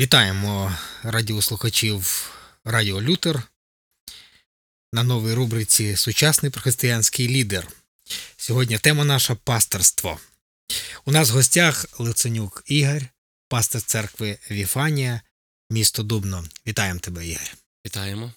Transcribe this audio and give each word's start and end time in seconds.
Вітаємо 0.00 0.76
радіослухачів 1.02 2.30
Радіо 2.64 3.02
Лютер 3.02 3.42
на 4.92 5.02
новій 5.02 5.34
рубриці 5.34 5.96
Сучасний 5.96 6.52
християнський 6.52 7.28
лідер. 7.28 7.68
Сьогодні 8.36 8.78
тема 8.78 9.04
наша 9.04 9.34
пасторство. 9.34 10.18
У 11.04 11.12
нас 11.12 11.30
в 11.30 11.32
гостях 11.32 11.86
Лиценюк 11.98 12.62
Ігор, 12.66 13.02
пастор 13.48 13.82
церкви 13.82 14.38
Віфанія, 14.50 15.20
місто 15.70 16.02
Дубно. 16.02 16.44
Вітаємо 16.66 17.00
тебе, 17.00 17.26
Ігор. 17.26 17.54
Вітаємо. 17.86 18.32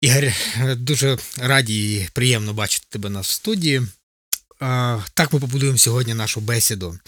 Ігор, 0.00 0.32
дуже 0.76 1.18
раді 1.38 1.94
і 1.94 2.08
приємно 2.12 2.54
бачити 2.54 2.86
тебе 2.88 3.10
нас 3.10 3.28
в 3.28 3.32
студії. 3.32 3.82
Так 5.14 5.32
ми 5.32 5.40
побудуємо 5.40 5.78
сьогодні 5.78 6.14
нашу 6.14 6.40
бесіду. 6.40 6.98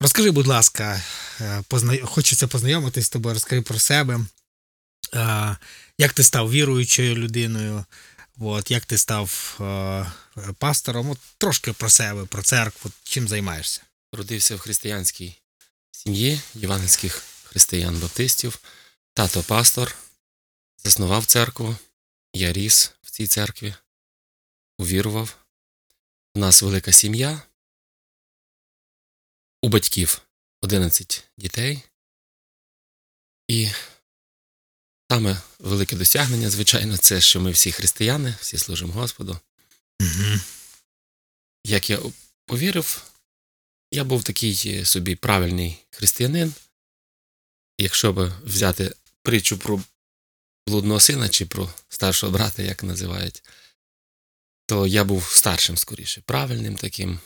Розкажи, 0.00 0.30
будь 0.30 0.46
ласка, 0.46 1.02
е, 1.40 1.62
позна... 1.68 1.98
хочеться 2.06 2.48
познайомитись 2.48 3.06
з 3.06 3.08
тобою, 3.08 3.34
розкажи 3.34 3.62
про 3.62 3.78
себе, 3.78 4.20
як 5.98 6.12
ти 6.12 6.24
став 6.24 6.50
віруючою 6.50 7.14
людиною, 7.14 7.84
от, 8.38 8.70
як 8.70 8.84
ти 8.84 8.98
став 8.98 9.56
е, 9.60 10.06
пастором, 10.58 11.10
от, 11.10 11.18
трошки 11.38 11.72
про 11.72 11.90
себе, 11.90 12.24
про 12.24 12.42
церкву, 12.42 12.90
чим 13.02 13.28
займаєшся? 13.28 13.82
Родився 14.12 14.56
в 14.56 14.58
християнській 14.58 15.40
сім'ї 15.90 16.40
євангельських 16.54 17.22
християн-баптистів, 17.44 18.58
тато 19.14 19.42
пастор, 19.42 19.94
заснував 20.84 21.26
церкву, 21.26 21.76
я 22.32 22.52
ріс 22.52 22.92
в 23.02 23.10
цій 23.10 23.26
церкві, 23.26 23.74
увірував. 24.78 25.36
У 26.34 26.38
нас 26.38 26.62
велика 26.62 26.92
сім'я. 26.92 27.42
У 29.64 29.68
батьків 29.68 30.20
11 30.62 31.24
дітей. 31.36 31.82
І 33.48 33.68
саме 35.10 35.42
велике 35.58 35.96
досягнення, 35.96 36.50
звичайно, 36.50 36.96
це 36.96 37.20
що 37.20 37.40
ми 37.40 37.50
всі 37.50 37.72
християни, 37.72 38.34
всі 38.40 38.58
служимо 38.58 38.92
Господу. 38.92 39.38
Угу. 40.00 40.40
Як 41.64 41.90
я 41.90 41.98
повірив, 42.46 43.10
я 43.90 44.04
був 44.04 44.24
такий 44.24 44.84
собі 44.84 45.16
правильний 45.16 45.78
християнин. 45.90 46.54
Якщо 47.78 48.12
б 48.12 48.32
взяти 48.44 48.94
притчу 49.22 49.58
про 49.58 49.82
блудного 50.66 51.00
сина 51.00 51.28
чи 51.28 51.46
про 51.46 51.74
старшого 51.88 52.32
брата, 52.32 52.62
як 52.62 52.82
називають, 52.82 53.42
то 54.66 54.86
я 54.86 55.04
був 55.04 55.28
старшим 55.28 55.76
скоріше, 55.76 56.20
правильним 56.20 56.76
таким. 56.76 57.20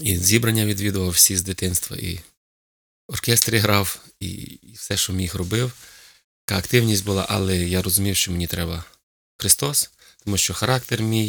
І 0.00 0.16
зібрання 0.16 0.66
відвідував 0.66 1.10
всі 1.10 1.36
з 1.36 1.42
дитинства, 1.42 1.96
і 1.96 2.14
в 2.16 2.22
оркестрі 3.12 3.58
грав, 3.58 4.04
і, 4.20 4.28
і 4.62 4.72
все, 4.74 4.96
що 4.96 5.12
міг, 5.12 5.36
робив. 5.36 5.72
Така 6.44 6.58
активність 6.58 7.04
була, 7.04 7.26
але 7.28 7.56
я 7.56 7.82
розумів, 7.82 8.16
що 8.16 8.32
мені 8.32 8.46
треба 8.46 8.84
Христос, 9.38 9.90
тому 10.24 10.36
що 10.36 10.54
характер 10.54 11.02
мій 11.02 11.28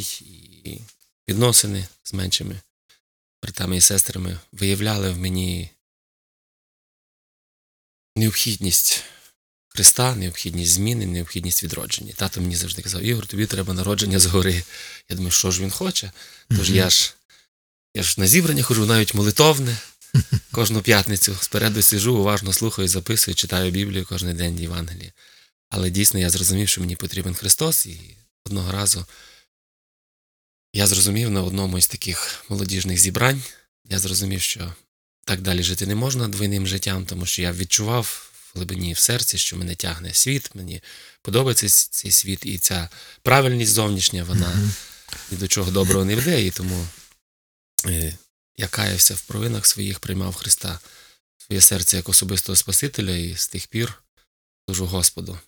і 0.64 0.82
відносини 1.30 1.88
з 2.04 2.14
меншими 2.14 2.62
братами 3.44 3.78
і 3.78 3.82
сестрами 3.82 4.40
виявляли 4.52 5.12
в 5.12 5.18
мені 5.18 5.70
необхідність 8.16 9.04
Христа, 9.68 10.16
необхідність 10.16 10.72
зміни, 10.72 11.06
необхідність 11.06 11.64
відродження. 11.64 12.14
Тато 12.14 12.42
мені 12.42 12.56
завжди 12.56 12.82
казав, 12.82 13.02
Ігор, 13.02 13.28
тобі 13.28 13.46
треба 13.46 13.74
народження 13.74 14.20
згори. 14.20 14.64
Я 15.10 15.16
думаю, 15.16 15.32
що 15.32 15.52
ж 15.52 15.62
він 15.62 15.72
хоче? 15.72 16.12
Тож 16.50 16.72
я 16.72 16.90
ж 16.90 17.14
я 17.94 18.04
ж 18.04 18.16
на 18.18 18.28
зібрання 18.28 18.64
хожу, 18.64 18.86
навіть 18.86 19.14
молитовне. 19.14 19.78
Кожну 20.52 20.82
п'ятницю 20.82 21.38
спереду 21.42 21.82
сижу, 21.82 22.16
уважно 22.16 22.54
слухаю, 22.54 22.88
записую, 22.88 23.36
читаю 23.36 23.72
Біблію 23.72 24.06
кожен 24.10 24.36
день 24.36 24.60
Євангелії. 24.60 25.12
Але 25.70 25.90
дійсно 25.90 26.20
я 26.20 26.30
зрозумів, 26.30 26.70
що 26.70 26.82
мені 26.82 26.96
потрібен 26.96 27.36
Христос, 27.36 27.86
і 27.86 28.00
одного 28.46 28.72
разу 28.72 29.06
я 30.74 30.88
зрозумів 30.88 31.32
на 31.32 31.44
одному 31.44 31.78
із 31.78 31.88
таких 31.88 32.46
молодіжних 32.50 32.98
зібрань, 32.98 33.44
я 33.90 34.00
зрозумів, 34.00 34.42
що 34.42 34.74
так 35.26 35.42
далі 35.42 35.64
жити 35.64 35.86
не 35.86 35.96
можна 35.96 36.28
двойним 36.28 36.68
життям, 36.68 37.06
тому 37.06 37.26
що 37.26 37.42
я 37.42 37.52
відчував 37.52 38.32
в 38.54 38.58
глибині 38.58 38.94
в 38.94 38.98
серці, 38.98 39.38
що 39.38 39.58
мене 39.58 39.76
тягне 39.76 40.14
світ, 40.14 40.50
мені 40.56 40.82
подобається 41.22 41.70
цей 41.70 42.12
світ, 42.12 42.46
і 42.46 42.58
ця 42.58 42.90
правильність 43.22 43.72
зовнішня, 43.72 44.24
вона 44.24 44.72
ні 45.32 45.38
до 45.38 45.48
чого 45.48 45.72
доброго 45.72 46.06
не 46.06 46.16
веде, 46.16 46.46
і 46.46 46.52
тому 46.52 46.88
я 48.58 48.68
каявся 48.68 49.16
в 49.16 49.22
провинах 49.22 49.66
своїх, 49.66 50.00
приймав 50.00 50.36
Христа 50.36 50.80
своє 51.38 51.62
серце 51.62 51.98
як 51.98 52.10
особистого 52.10 52.56
Спасителя, 52.56 53.12
і 53.12 53.36
з 53.36 53.48
тих 53.48 53.68
пір 53.68 54.04
служу 54.66 54.86
Господу. 54.86 55.40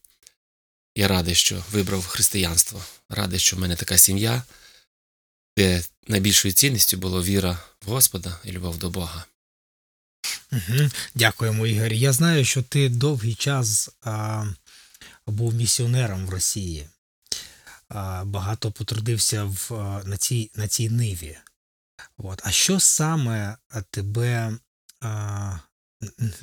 Я 0.95 1.07
радий, 1.07 1.35
що 1.35 1.63
вибрав 1.71 2.05
християнство, 2.05 2.83
радий, 3.09 3.39
що 3.39 3.55
в 3.55 3.59
мене 3.59 3.75
така 3.75 3.97
сім'я, 3.97 4.43
де 5.57 5.83
найбільшою 6.07 6.53
цінністю 6.53 6.97
було 6.97 7.23
віра 7.23 7.59
в 7.85 7.89
Господа 7.89 8.39
і 8.43 8.51
любов 8.51 8.77
до 8.77 8.89
Бога. 8.89 9.25
Угу. 10.51 10.89
Дякуємо, 11.15 11.67
Ігор. 11.67 11.93
Я 11.93 12.13
знаю, 12.13 12.45
що 12.45 12.63
ти 12.63 12.89
довгий 12.89 13.35
час 13.35 13.89
а, 14.01 14.45
був 15.27 15.53
місіонером 15.53 16.25
в 16.25 16.29
Росії, 16.29 16.89
а, 17.89 18.25
багато 18.25 18.71
потрудився 18.71 19.43
в, 19.43 19.71
на 20.05 20.17
цій 20.17 20.51
на 20.55 20.67
цій 20.67 20.89
ниві. 20.89 21.37
От. 22.17 22.41
А 22.43 22.51
що 22.51 22.79
саме 22.79 23.57
тебе 23.91 24.57
а, 25.01 25.59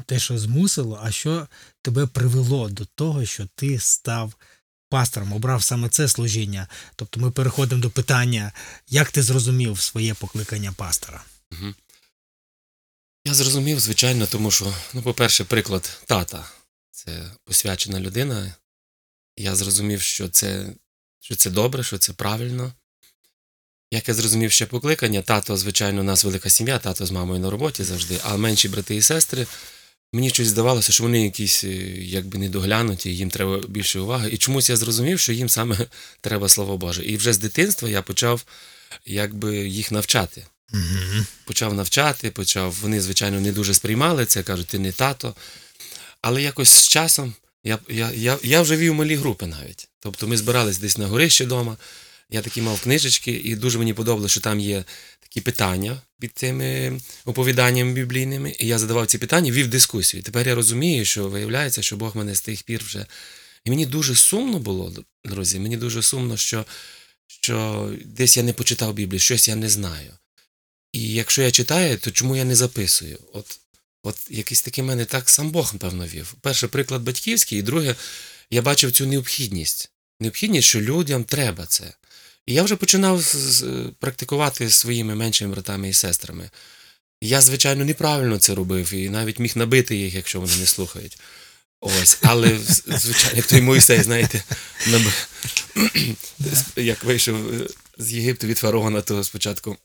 те, 0.07 0.19
що 0.19 0.39
змусило, 0.39 1.01
а 1.03 1.11
що 1.11 1.49
тебе 1.83 2.07
привело 2.07 2.69
до 2.69 2.85
того, 2.85 3.25
що 3.25 3.49
ти 3.55 3.79
став 3.79 4.35
пастором, 4.89 5.33
обрав 5.33 5.63
саме 5.63 5.89
це 5.89 6.09
служіння? 6.09 6.69
Тобто 6.97 7.21
ми 7.21 7.31
переходимо 7.31 7.83
до 7.83 7.91
питання, 7.91 8.53
як 8.89 9.11
ти 9.11 9.23
зрозумів 9.23 9.81
своє 9.81 10.15
покликання 10.15 10.73
пастора? 10.73 11.25
Я 13.25 13.35
зрозумів, 13.35 13.81
звичайно, 13.81 14.27
тому 14.27 14.51
що, 14.51 14.75
ну, 14.95 15.03
по-перше, 15.03 15.45
приклад 15.45 16.03
тата 16.07 16.51
це 16.91 17.31
посвячена 17.45 18.01
людина. 18.01 18.55
Я 19.37 19.55
зрозумів, 19.55 20.01
що 20.01 20.29
це, 20.29 20.75
що 21.21 21.37
це 21.37 21.51
добре, 21.51 21.83
що 21.83 21.99
це 21.99 22.13
правильно. 22.13 22.73
Як 23.93 24.09
я 24.09 24.15
зрозумів 24.15 24.53
ще 24.53 24.67
покликання, 24.67 25.23
тато, 25.23 25.57
звичайно, 25.57 26.01
у 26.01 26.05
нас 26.05 26.25
велика 26.25 26.51
сім'я, 26.51 26.79
тато 26.79 27.07
з 27.07 27.11
мамою 27.11 27.41
на 27.41 27.51
роботі 27.51 27.85
завжди, 27.85 28.19
а 28.23 28.37
менші 28.37 28.69
брати 28.69 28.97
і 28.97 29.03
сестри, 29.03 29.47
мені 30.13 30.31
щось 30.31 30.49
здавалося, 30.49 30.93
що 30.93 31.05
вони 31.05 31.25
якісь 31.25 31.65
е, 31.65 31.69
якби 31.99 32.39
недоглянуті, 32.39 33.17
їм 33.17 33.31
треба 33.31 33.61
більше 33.69 34.01
уваги. 34.01 34.31
І 34.31 34.37
чомусь 34.37 34.71
я 34.71 34.77
зрозумів, 34.77 35.21
що 35.21 35.33
їм 35.33 35.49
саме 35.49 35.77
треба 36.21 36.49
слово 36.49 36.77
Боже. 36.77 37.05
І 37.05 37.17
вже 37.17 37.33
з 37.33 37.39
дитинства 37.39 37.89
я 37.89 38.03
почав 38.03 38.45
якби 39.07 39.69
їх 39.69 39.93
навчати. 39.93 40.47
Угу. 40.75 41.25
Почав 41.45 41.75
навчати, 41.75 42.31
почав. 42.31 42.77
Вони, 42.83 43.01
звичайно, 43.01 43.41
не 43.41 43.53
дуже 43.53 43.75
сприймали 43.75 44.27
це, 44.27 44.43
кажуть, 44.43 44.67
ти 44.67 44.79
не 44.79 44.93
тато. 44.93 45.35
Але 46.21 46.43
якось 46.43 46.69
з 46.69 46.89
часом 46.89 47.35
я 47.65 47.79
я, 47.89 48.11
я, 48.11 48.39
я 48.43 48.63
вже 48.63 48.77
вів 48.77 48.95
малі 48.95 49.17
групи 49.17 49.47
навіть. 49.47 49.89
Тобто 50.01 50.29
ми 50.29 50.37
збирались 50.37 50.79
десь 50.79 50.99
на 50.99 51.07
горищі 51.07 51.45
вдома. 51.45 51.77
Я 52.33 52.43
такі 52.43 52.63
мав 52.63 52.81
книжечки, 52.81 53.33
і 53.33 53.57
дуже 53.57 53.79
мені 53.79 53.95
подобалося, 53.95 54.33
що 54.33 54.41
там 54.41 54.61
є 54.61 54.85
такі 55.21 55.41
питання 55.41 56.03
під 56.21 56.33
цими 56.35 57.01
оповіданнями 57.25 57.93
біблійними. 57.93 58.55
І 58.59 58.67
я 58.67 58.79
задавав 58.79 59.07
ці 59.07 59.19
питання, 59.19 59.53
вів 59.53 59.69
дискусію. 59.69 60.23
Тепер 60.23 60.49
я 60.49 60.55
розумію, 60.55 61.05
що 61.05 61.29
виявляється, 61.29 61.83
що 61.83 61.97
Бог 61.97 62.17
мене 62.17 62.35
з 62.35 62.41
тих 62.41 62.63
пір 62.63 62.83
вже. 62.85 63.07
І 63.65 63.71
мені 63.71 63.87
дуже 63.87 64.15
сумно 64.15 64.59
було, 64.59 65.05
друзі. 65.25 65.59
Мені 65.59 65.77
дуже 65.77 66.03
сумно, 66.03 66.37
що 66.37 66.65
що 67.27 67.91
десь 68.05 68.37
я 68.37 68.43
не 68.43 68.53
почитав 68.53 68.95
Біблію, 68.95 69.21
щось 69.21 69.49
я 69.49 69.57
не 69.57 69.69
знаю. 69.69 70.13
І 70.93 71.13
якщо 71.13 71.43
я 71.43 71.51
читаю, 71.51 71.99
то 71.99 72.11
чому 72.11 72.37
я 72.37 72.45
не 72.45 72.55
записую? 72.55 73.19
От 73.33 73.61
от 74.03 74.17
якийсь 74.31 74.63
такий 74.63 74.85
мене 74.85 75.05
так 75.05 75.31
сам 75.31 75.51
Бог, 75.51 75.73
напевно, 75.73 76.07
вів. 76.07 76.35
Перший 76.41 76.69
приклад 76.69 77.03
батьківський, 77.03 77.59
і 77.59 77.63
друге, 77.63 77.95
я 78.51 78.63
бачив 78.63 78.93
цю 78.93 79.07
необхідність. 79.07 79.91
Необхідність, 80.21 80.69
що 80.69 80.81
людям 80.81 81.25
треба 81.25 81.67
це. 81.67 81.93
І 82.47 82.55
я 82.55 82.63
вже 82.63 82.77
починав 82.77 83.35
практикувати 83.99 84.71
своїми 84.71 85.15
меншими 85.15 85.53
братами 85.53 85.89
і 85.89 85.93
сестрами. 85.93 86.51
Я, 87.21 87.41
звичайно, 87.41 87.85
неправильно 87.85 88.39
це 88.39 88.55
робив 88.55 88.95
і 88.95 89.09
навіть 89.09 89.39
міг 89.39 89.53
набити 89.57 89.97
їх, 89.97 90.15
якщо 90.15 90.41
вони 90.41 90.57
не 90.57 90.67
слухають. 90.67 91.19
Ось, 91.81 92.19
але, 92.23 92.59
звичайно, 92.87 93.37
як 93.37 93.47
той 93.47 93.61
Мойсей, 93.61 94.03
знаєте, 94.03 94.43
наб... 94.87 95.03
як 96.77 97.05
вийшов 97.05 97.55
е, 97.55 97.67
з 97.99 98.13
Єгипту 98.13 98.47
від 98.47 98.59
фараона, 98.59 99.01
то 99.01 99.25
спочатку 99.25 99.77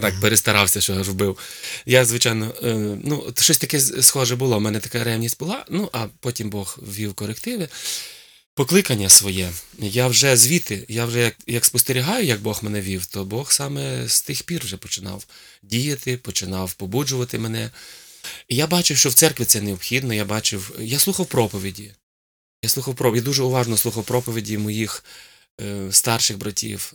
так 0.00 0.20
перестарався, 0.20 0.80
що 0.80 0.94
аж 0.94 1.08
вбив. 1.08 1.38
Я, 1.86 2.04
звичайно, 2.04 2.54
е, 2.62 2.74
ну, 3.04 3.32
щось 3.38 3.58
таке 3.58 3.80
схоже 3.80 4.36
було. 4.36 4.56
У 4.56 4.60
мене 4.60 4.80
така 4.80 5.04
ревність 5.04 5.38
була, 5.38 5.64
ну 5.70 5.90
а 5.92 6.06
потім 6.20 6.50
Бог 6.50 6.78
ввів 6.82 7.14
корективи 7.14 7.68
покликання 8.56 9.08
своє. 9.08 9.52
Я 9.78 10.06
вже 10.08 10.36
звідти, 10.36 10.84
я 10.88 11.04
вже 11.04 11.20
як 11.20 11.36
як 11.46 11.64
спостерігаю, 11.64 12.26
як 12.26 12.40
Бог 12.40 12.58
мене 12.62 12.80
вів, 12.80 13.06
то 13.06 13.24
Бог 13.24 13.52
саме 13.52 14.08
з 14.08 14.22
тих 14.22 14.42
пір 14.42 14.64
вже 14.64 14.76
починав 14.76 15.26
діяти, 15.62 16.16
починав 16.16 16.74
побуджувати 16.74 17.38
мене. 17.38 17.70
І 18.48 18.56
я 18.56 18.66
бачив, 18.66 18.96
що 18.96 19.08
в 19.08 19.14
церкві 19.14 19.44
це 19.44 19.60
необхідно. 19.60 20.14
Я 20.14 20.24
бачив, 20.24 20.76
я 20.80 20.98
слухав 20.98 21.26
проповіді. 21.26 21.92
Я 22.62 22.68
слухав 22.68 22.94
проповіді, 22.94 23.24
дуже 23.24 23.42
уважно 23.42 23.76
слухав 23.76 24.04
проповіді 24.04 24.58
моїх 24.58 25.04
е, 25.60 25.88
старших 25.90 26.38
братів 26.38 26.94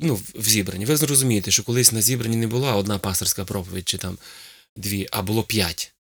ну, 0.00 0.20
в 0.34 0.48
зібранні. 0.48 0.84
Ви 0.84 0.96
зрозумієте, 0.96 1.50
що 1.50 1.62
колись 1.62 1.92
на 1.92 2.02
зібранні 2.02 2.36
не 2.36 2.46
була 2.46 2.76
одна 2.76 2.98
пасторська 2.98 3.44
проповідь 3.44 3.88
чи 3.88 3.98
там 3.98 4.18
дві, 4.76 5.08
а 5.10 5.22
було 5.22 5.42
п'ять. 5.42 5.92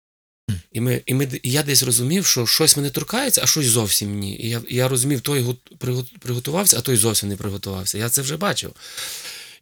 І, 0.72 0.82
ми, 0.82 1.02
і, 1.06 1.14
ми, 1.14 1.40
і 1.44 1.52
я 1.52 1.64
десь 1.64 1.84
розумів, 1.84 2.26
що 2.26 2.48
щось 2.48 2.78
мене 2.78 2.90
торкається, 2.90 3.42
а 3.44 3.48
щось 3.48 3.66
зовсім 3.66 4.20
ні. 4.20 4.36
І 4.40 4.50
я, 4.50 4.62
я 4.70 4.88
розумів, 4.88 5.22
той 5.22 5.42
гот- 5.42 6.18
приготувався, 6.20 6.78
а 6.78 6.82
той 6.82 6.98
зовсім 6.98 7.30
не 7.30 7.36
приготувався. 7.36 7.98
Я 7.98 8.10
це 8.10 8.22
вже 8.22 8.38
бачив. 8.38 8.74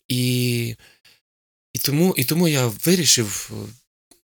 І, 0.07 0.75
і, 1.73 1.79
тому, 1.79 2.15
і 2.17 2.23
тому 2.23 2.47
я 2.47 2.67
вирішив, 2.67 3.51
е, 3.53 3.69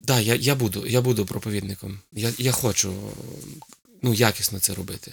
да, 0.01 0.21
я, 0.21 0.35
я, 0.35 0.55
буду, 0.55 0.87
я 0.87 1.01
буду 1.01 1.27
проповідником. 1.27 2.01
Я, 2.13 2.33
я 2.39 2.53
хочу 2.53 2.91
е, 2.93 3.25
ну, 4.03 4.15
якісно 4.15 4.59
це 4.61 4.75
робити. 4.75 5.13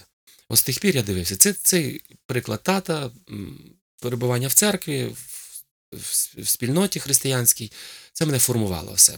От 0.49 0.57
з 0.57 0.63
тих 0.63 0.79
пір 0.79 0.95
я 0.95 1.01
дивився. 1.01 1.35
Це 1.35 1.53
цей 1.53 2.01
приклад 2.25 2.63
тата, 2.63 3.11
перебування 4.01 4.47
в 4.47 4.53
церкві, 4.53 5.15
в, 5.91 5.97
в 6.41 6.47
спільноті 6.47 6.99
християнській. 6.99 7.71
Це 8.13 8.25
мене 8.25 8.39
формувало 8.39 8.93
все. 8.93 9.17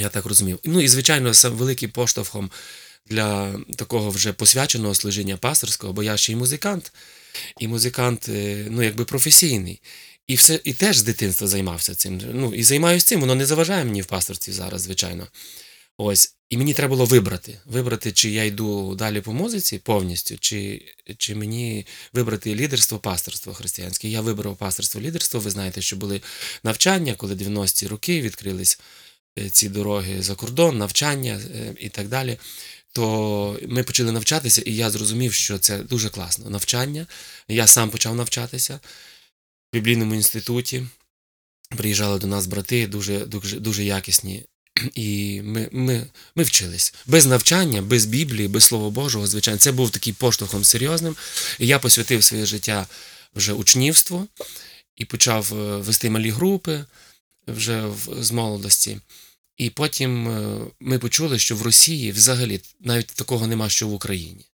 Я 0.00 0.08
так 0.08 0.26
розумів. 0.26 0.58
Ну 0.64 0.80
і, 0.80 0.88
звичайно, 0.88 1.34
сам 1.34 1.52
великим 1.52 1.90
поштовхом 1.90 2.50
для 3.06 3.54
такого 3.76 4.10
вже 4.10 4.32
посвяченого 4.32 4.94
служіння 4.94 5.36
пасторського, 5.36 5.92
бо 5.92 6.02
я 6.02 6.16
ще 6.16 6.32
й 6.32 6.36
музикант, 6.36 6.92
і 7.58 7.68
музикант, 7.68 8.28
е, 8.28 8.66
ну, 8.70 8.82
якби 8.82 9.04
професійний. 9.04 9.80
І 10.26 10.34
все, 10.34 10.60
і 10.64 10.72
теж 10.72 10.96
з 10.96 11.02
дитинства 11.02 11.46
займався 11.46 11.94
цим. 11.94 12.20
Ну, 12.32 12.54
і 12.54 12.62
займаюся 12.62 13.06
цим, 13.06 13.20
воно 13.20 13.34
не 13.34 13.46
заважає 13.46 13.84
мені 13.84 14.02
в 14.02 14.06
пасторстві 14.06 14.52
зараз, 14.52 14.82
звичайно. 14.82 15.28
Ось. 15.98 16.34
І 16.50 16.56
мені 16.56 16.74
треба 16.74 16.90
було 16.90 17.04
вибрати. 17.04 17.58
Вибрати, 17.64 18.12
чи 18.12 18.30
я 18.30 18.44
йду 18.44 18.94
далі 18.94 19.20
по 19.20 19.32
музиці 19.32 19.78
повністю, 19.78 20.38
чи, 20.38 20.82
чи 21.16 21.34
мені 21.34 21.86
вибрати 22.12 22.54
лідерство, 22.54 22.98
пасторство 22.98 23.54
християнське. 23.54 24.08
Я 24.08 24.20
вибрав 24.20 24.56
пасторство, 24.56 25.00
лідерство. 25.00 25.40
Ви 25.40 25.50
знаєте, 25.50 25.82
що 25.82 25.96
були 25.96 26.20
навчання, 26.62 27.14
коли 27.14 27.34
90-ті 27.34 27.86
роки 27.86 28.20
відкрились 28.20 28.80
ці 29.52 29.68
дороги 29.68 30.22
за 30.22 30.34
кордон, 30.34 30.78
навчання 30.78 31.40
е, 31.54 31.74
і 31.80 31.88
так 31.88 32.08
далі. 32.08 32.38
То 32.92 33.58
ми 33.68 33.82
почали 33.82 34.12
навчатися, 34.12 34.62
і 34.66 34.74
я 34.74 34.90
зрозумів, 34.90 35.32
що 35.32 35.58
це 35.58 35.78
дуже 35.78 36.08
класно. 36.08 36.50
Навчання. 36.50 37.06
Я 37.48 37.66
сам 37.66 37.90
почав 37.90 38.14
навчатися 38.14 38.80
в 39.72 39.76
біблійному 39.76 40.14
інституті. 40.14 40.86
Приїжджали 41.76 42.18
до 42.18 42.26
нас 42.26 42.46
брати, 42.46 42.86
дуже, 42.86 43.18
дуже, 43.18 43.60
дуже 43.60 43.84
якісні. 43.84 44.44
І 44.94 45.40
ми, 45.44 45.68
ми, 45.72 46.06
ми 46.34 46.42
вчились. 46.42 46.94
Без 47.06 47.26
навчання, 47.26 47.82
без 47.82 48.04
Біблії, 48.04 48.48
без 48.48 48.64
Слова 48.64 48.90
Божого, 48.90 49.26
звичайно, 49.26 49.58
це 49.58 49.72
був 49.72 49.90
такий 49.90 50.12
поштовхом 50.12 50.64
серйозним. 50.64 51.16
І 51.58 51.66
я 51.66 51.78
посвятив 51.78 52.24
своє 52.24 52.46
життя 52.46 52.86
вже 53.34 53.52
учнівству 53.52 54.26
і 54.96 55.04
почав 55.04 55.52
е, 55.52 55.76
вести 55.76 56.10
малі 56.10 56.30
групи 56.30 56.84
вже 57.50 57.86
в- 57.86 58.08
з 58.24 58.30
молодості. 58.32 59.00
І 59.56 59.70
потім 59.70 60.28
е, 60.28 60.60
ми 60.80 60.98
почули, 60.98 61.38
що 61.38 61.56
в 61.56 61.62
Росії 61.62 62.12
взагалі 62.12 62.60
навіть 62.80 63.06
такого 63.06 63.46
нема, 63.46 63.68
що 63.68 63.88
в 63.88 63.92
Україні. 63.94 64.46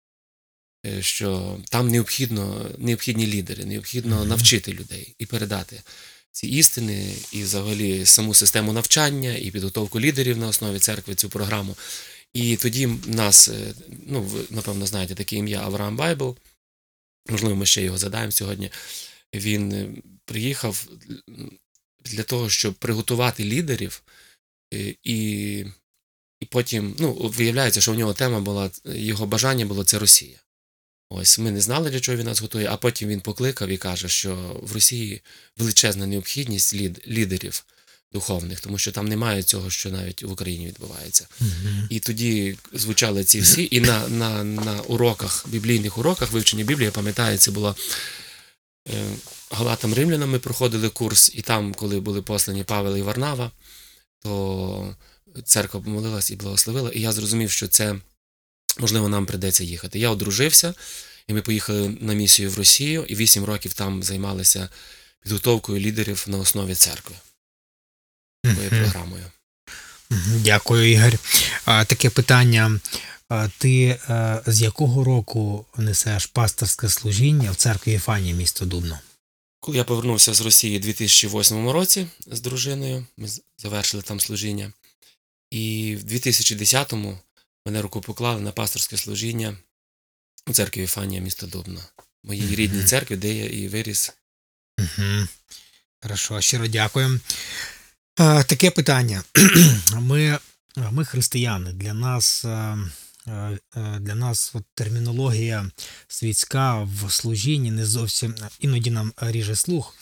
Е, 0.86 1.02
Що 1.02 1.58
там 1.70 1.88
необхідно, 1.88 2.70
необхідні 2.78 3.26
лідери, 3.26 3.64
необхідно 3.64 4.24
навчити 4.24 4.72
людей 4.72 5.14
і 5.18 5.26
передати 5.26 5.82
ці 6.32 6.46
істини, 6.46 7.14
і 7.32 7.42
взагалі 7.42 8.06
саму 8.06 8.34
систему 8.34 8.72
навчання, 8.72 9.36
і 9.36 9.50
підготовку 9.50 10.00
лідерів 10.00 10.38
на 10.38 10.48
основі 10.48 10.78
церкви, 10.78 11.14
цю 11.14 11.28
програму. 11.28 11.76
І 12.32 12.56
тоді 12.56 12.86
нас, 13.06 13.48
е, 13.48 13.74
ну, 14.06 14.22
ви, 14.22 14.40
напевно, 14.50 14.86
знаєте 14.86 15.14
таке 15.14 15.36
ім'я 15.36 15.60
Авраам 15.60 15.96
Байбл. 15.96 16.36
Можливо, 17.30 17.56
ми 17.56 17.66
ще 17.66 17.82
його 17.82 17.98
задаємо 17.98 18.32
сьогодні. 18.32 18.70
Він 19.34 19.96
приїхав 20.24 20.86
для 22.10 22.22
того, 22.22 22.50
щоб 22.50 22.74
приготувати 22.74 23.44
лідерів, 23.44 24.02
е, 24.74 24.94
і, 25.04 25.58
і 26.40 26.46
потім, 26.50 26.96
ну, 26.98 27.12
виявляється, 27.12 27.80
що 27.80 27.92
у 27.92 27.94
нього 27.94 28.14
тема 28.14 28.40
була, 28.40 28.70
його 28.84 29.26
бажання 29.26 29.66
було 29.66 29.84
це 29.84 29.98
Росія. 29.98 30.38
Ось 31.10 31.38
ми 31.38 31.50
не 31.50 31.60
знали, 31.60 31.90
для 31.90 32.00
чого 32.00 32.18
він 32.18 32.26
нас 32.26 32.40
готує, 32.40 32.68
а 32.70 32.76
потім 32.76 33.08
він 33.08 33.20
покликав 33.20 33.68
і 33.68 33.76
каже, 33.76 34.08
що 34.08 34.60
в 34.62 34.72
Росії 34.72 35.22
величезна 35.56 36.06
необхідність 36.06 36.74
лід, 36.74 37.04
лідерів 37.08 37.64
духовних, 38.12 38.60
тому 38.60 38.78
що 38.78 38.92
там 38.92 39.08
немає 39.08 39.42
цього, 39.42 39.70
що 39.70 39.90
навіть 39.90 40.22
в 40.22 40.30
Україні 40.30 40.66
відбувається. 40.66 41.28
Мгм. 41.40 41.86
І 41.90 42.00
тоді 42.00 42.56
звучали 42.72 43.24
ці 43.24 43.40
всі, 43.40 43.68
і 43.70 43.80
на, 43.80 44.08
на, 44.08 44.44
на 44.44 44.80
уроках, 44.80 45.44
біблійних 45.48 45.98
уроках 45.98 46.32
вивчення 46.32 46.64
Біблії, 46.64 46.84
я 46.84 46.92
пам'ятаю, 46.92 47.38
це 47.38 47.50
було 47.50 47.76
Галатам 49.50 49.94
Римлянам 49.94 50.30
ми 50.30 50.38
проходили 50.38 50.88
курс, 50.88 51.32
і 51.34 51.42
там, 51.42 51.74
коли 51.74 52.00
були 52.00 52.22
послані 52.22 52.64
Павел 52.64 52.96
і 52.96 53.02
Варнава, 53.02 53.50
то 54.22 54.96
церква 55.44 55.80
помолилась 55.80 56.30
і 56.30 56.36
благословила, 56.36 56.90
і 56.90 57.00
я 57.00 57.12
зрозумів, 57.12 57.50
що 57.50 57.68
це 57.68 57.94
можливо 58.78 59.08
нам 59.08 59.26
прийдеться 59.26 59.64
їхати. 59.64 59.98
Я 59.98 60.10
одружився, 60.10 60.74
і 61.26 61.32
ми 61.32 61.42
поїхали 61.42 61.96
на 62.00 62.14
місію 62.14 62.50
в 62.50 62.56
Росію, 62.58 63.04
і 63.08 63.14
вісім 63.14 63.44
років 63.44 63.72
там 63.72 64.02
займалися 64.02 64.68
підготовкою 65.22 65.80
лідерів 65.80 66.24
на 66.28 66.38
основі 66.38 66.74
церкви, 66.74 67.16
моєю 68.44 68.70
програмою. 68.70 69.24
Дякую, 70.44 70.90
Ігор. 70.92 71.12
Таке 71.64 72.10
питання. 72.10 72.80
Ти 73.58 73.84
е, 73.86 74.42
з 74.46 74.62
якого 74.62 75.04
року 75.04 75.66
несеш 75.76 76.26
пасторське 76.26 76.88
служіння 76.88 77.50
в 77.50 77.56
церкві 77.56 77.92
Єфанії 77.92 78.34
місто 78.34 78.64
Дубно? 78.64 78.98
Коли 79.60 79.78
я 79.78 79.84
повернувся 79.84 80.34
з 80.34 80.40
Росії 80.40 80.78
у 80.78 80.80
2008 80.80 81.68
році 81.68 82.06
з 82.26 82.40
дружиною, 82.40 83.06
ми 83.16 83.28
завершили 83.58 84.02
там 84.02 84.20
служіння. 84.20 84.72
І 85.50 85.96
в 86.00 86.04
2010-му 86.04 87.18
мене 87.66 87.82
руку 87.82 88.00
поклали 88.00 88.40
на 88.40 88.52
пасторське 88.52 88.96
служіння 88.96 89.56
у 90.46 90.52
церкві 90.52 90.80
Єфанія 90.80 91.20
міста 91.20 91.46
Дубно, 91.46 91.80
моїй 92.24 92.42
Мгм. 92.42 92.54
рідній 92.54 92.84
церкві, 92.84 93.16
де 93.16 93.34
я 93.34 93.46
і 93.46 93.68
виріс. 93.68 94.12
Угу. 94.78 95.28
Хорошо, 96.02 96.40
щиро 96.40 96.66
дякую. 96.66 97.20
Таке 98.16 98.70
питання. 98.70 99.22
Ми, 100.00 100.38
ми 100.90 101.04
християни. 101.04 101.72
Для 101.72 101.94
нас, 101.94 102.44
е, 102.44 102.48
е, 102.48 102.52
е, 102.52 102.88
для 104.00 104.14
нас 104.14 104.50
от 104.54 104.64
термінологія 104.74 105.70
світська 106.08 106.82
в 106.82 107.12
служінні 107.12 107.70
не 107.70 107.86
зовсім 107.86 108.34
іноді 108.60 108.90
нам 108.90 109.12
ріже 109.16 109.56
слух, 109.56 109.94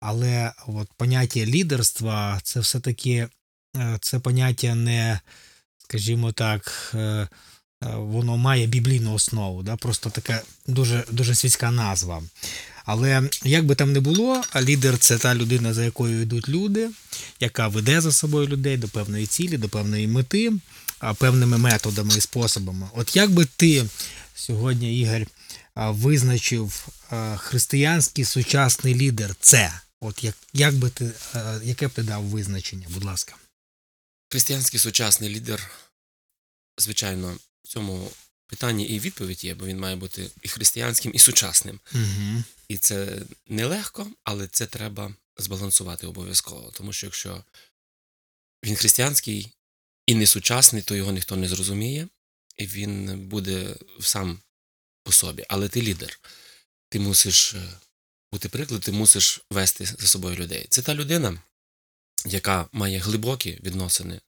але 0.00 0.52
от 0.66 0.88
поняття 0.96 1.40
лідерства 1.46 2.40
це 2.42 2.60
все-таки 2.60 3.28
е, 3.76 3.98
це 4.00 4.18
поняття 4.18 4.74
не, 4.74 5.20
скажімо 5.78 6.32
так, 6.32 6.92
е, 6.94 6.98
е, 6.98 7.28
воно 7.80 8.36
має 8.36 8.66
біблійну 8.66 9.14
основу, 9.14 9.62
да? 9.62 9.76
просто 9.76 10.10
така 10.10 10.42
дуже, 10.66 11.04
дуже 11.10 11.34
світська 11.34 11.70
назва. 11.70 12.22
Але 12.84 13.30
як 13.44 13.66
би 13.66 13.74
там 13.74 13.92
не 13.92 14.00
було, 14.00 14.42
лідер 14.56 14.98
це 14.98 15.18
та 15.18 15.34
людина, 15.34 15.74
за 15.74 15.84
якою 15.84 16.22
йдуть 16.22 16.48
люди, 16.48 16.90
яка 17.40 17.68
веде 17.68 18.00
за 18.00 18.12
собою 18.12 18.48
людей 18.48 18.76
до 18.76 18.88
певної 18.88 19.26
цілі, 19.26 19.58
до 19.58 19.68
певної 19.68 20.06
мети, 20.06 20.52
певними 21.18 21.58
методами 21.58 22.14
і 22.16 22.20
способами. 22.20 22.88
От 22.94 23.16
як 23.16 23.30
би 23.30 23.44
ти 23.44 23.86
сьогодні, 24.34 25.00
Ігор, 25.00 25.26
визначив 25.76 26.88
християнський 27.36 28.24
сучасний 28.24 28.94
лідер 28.94 29.34
це? 29.40 29.72
От 30.00 30.24
як, 30.24 30.34
як 30.52 30.74
би 30.74 30.90
ти, 30.90 31.10
яке 31.62 31.88
б 31.88 31.90
ти 31.90 32.02
дав 32.02 32.22
визначення, 32.22 32.86
будь 32.90 33.04
ласка? 33.04 33.34
Християнський 34.30 34.80
сучасний 34.80 35.30
лідер, 35.30 35.70
звичайно, 36.78 37.36
в 37.64 37.68
цьому 37.68 38.10
питанні 38.54 38.84
і 38.84 38.98
відповідь 38.98 39.44
є, 39.44 39.54
бо 39.54 39.66
він 39.66 39.78
має 39.78 39.96
бути 39.96 40.30
і 40.42 40.48
християнським, 40.48 41.12
і 41.14 41.18
сучасним. 41.18 41.80
Угу. 41.94 42.44
І 42.68 42.78
це 42.78 43.22
нелегко, 43.46 44.10
але 44.24 44.46
це 44.46 44.66
треба 44.66 45.14
збалансувати 45.36 46.06
обов'язково. 46.06 46.70
Тому 46.70 46.92
що 46.92 47.06
якщо 47.06 47.44
він 48.64 48.76
християнський 48.76 49.52
і 50.06 50.14
не 50.14 50.26
сучасний, 50.26 50.82
то 50.82 50.94
його 50.96 51.12
ніхто 51.12 51.36
не 51.36 51.48
зрозуміє, 51.48 52.08
і 52.56 52.66
він 52.66 53.28
буде 53.28 53.76
сам 54.00 54.38
по 55.02 55.12
собі. 55.12 55.44
Але 55.48 55.68
ти 55.68 55.82
лідер. 55.82 56.20
Ти 56.88 57.00
мусиш 57.00 57.54
е, 57.54 57.68
бути 58.32 58.48
приклад, 58.48 58.80
ти 58.80 58.92
мусиш 58.92 59.40
вести 59.50 59.86
за 59.86 60.06
собою 60.06 60.36
людей. 60.36 60.66
Це 60.70 60.82
та 60.82 60.94
людина, 60.94 61.42
яка 62.26 62.68
має 62.72 62.98
глибокі 62.98 63.60
відносини 63.62 64.20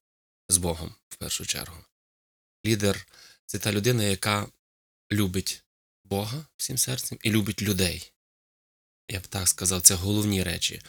з 0.49 0.56
Богом 0.56 0.95
в 1.09 1.16
першу 1.16 1.47
чергу. 1.47 1.76
Лідер 2.66 3.06
це 3.47 3.59
та 3.59 3.73
людина, 3.73 4.03
яка 4.03 4.49
любить 5.12 5.62
Бога 6.05 6.47
всім 6.57 6.79
серцем 6.79 7.19
і 7.23 7.31
любить 7.31 7.62
людей. 7.62 8.12
Я 9.09 9.21
б 9.21 9.26
так 9.26 9.49
сказав, 9.49 9.83
це 9.83 9.95
головні 9.95 10.43
речі. 10.43 10.83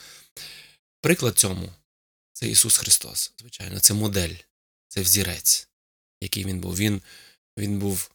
Приклад 1.02 1.40
цьому 1.40 1.74
це 2.34 2.50
Ісус 2.50 2.78
Христос, 2.78 3.34
звичайно, 3.40 3.80
це 3.80 3.94
модель. 3.94 4.36
Це 4.88 5.02
взірець, 5.02 5.68
який 6.22 6.46
він 6.46 6.60
був. 6.60 6.78
Він, 6.78 7.02
він 7.58 7.80
був 7.80 8.12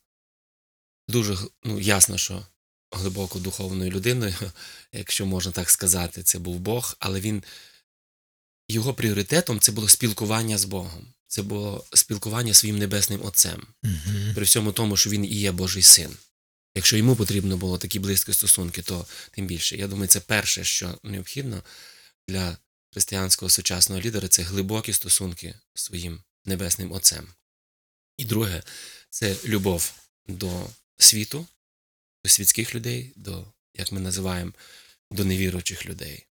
дуже 1.08 1.36
ну, 1.64 1.80
ясно, 1.80 2.18
що 2.18 2.46
глибоко 2.90 3.38
духовною 3.38 3.90
людиною, 3.90 4.34
якщо 4.92 5.26
можна 5.26 5.52
так 5.52 5.70
сказати, 5.70 6.22
це 6.22 6.38
був 6.38 6.58
Бог, 6.58 6.96
але 6.98 7.20
він 7.20 7.44
його 8.68 8.94
пріоритетом 8.94 9.60
це 9.60 9.72
було 9.72 9.88
спілкування 9.88 10.58
з 10.58 10.64
Богом. 10.64 11.06
Це 11.32 11.42
було 11.42 11.84
спілкування 11.92 12.54
своїм 12.54 12.78
небесним 12.78 13.24
Отцем 13.24 13.66
Мгм. 13.82 14.32
при 14.34 14.44
всьому 14.44 14.72
тому, 14.72 14.96
що 14.96 15.10
він 15.10 15.24
і 15.24 15.36
є 15.36 15.52
Божий 15.52 15.82
син. 15.82 16.16
Якщо 16.74 16.96
йому 16.96 17.16
потрібно 17.16 17.56
було 17.56 17.78
такі 17.78 17.98
близькі 17.98 18.32
стосунки, 18.32 18.82
то 18.82 19.06
тим 19.30 19.46
більше. 19.46 19.76
Я 19.76 19.88
думаю, 19.88 20.08
це 20.08 20.20
перше, 20.20 20.64
що 20.64 20.98
необхідно 21.02 21.62
для 22.28 22.56
християнського 22.92 23.50
сучасного 23.50 24.00
лідера 24.00 24.28
це 24.28 24.42
глибокі 24.42 24.92
стосунки 24.92 25.54
з 25.74 25.82
своїм 25.82 26.20
небесним 26.44 26.92
Отцем. 26.92 27.28
І 28.16 28.24
друге, 28.24 28.62
це 29.10 29.36
любов 29.44 29.92
до 30.28 30.66
світу, 30.98 31.46
до 32.24 32.30
світських 32.30 32.74
людей, 32.74 33.12
до, 33.16 33.44
як 33.74 33.92
ми 33.92 34.00
називаємо, 34.00 34.52
до 35.10 35.24
невіруючих 35.24 35.86
людей. 35.86 36.26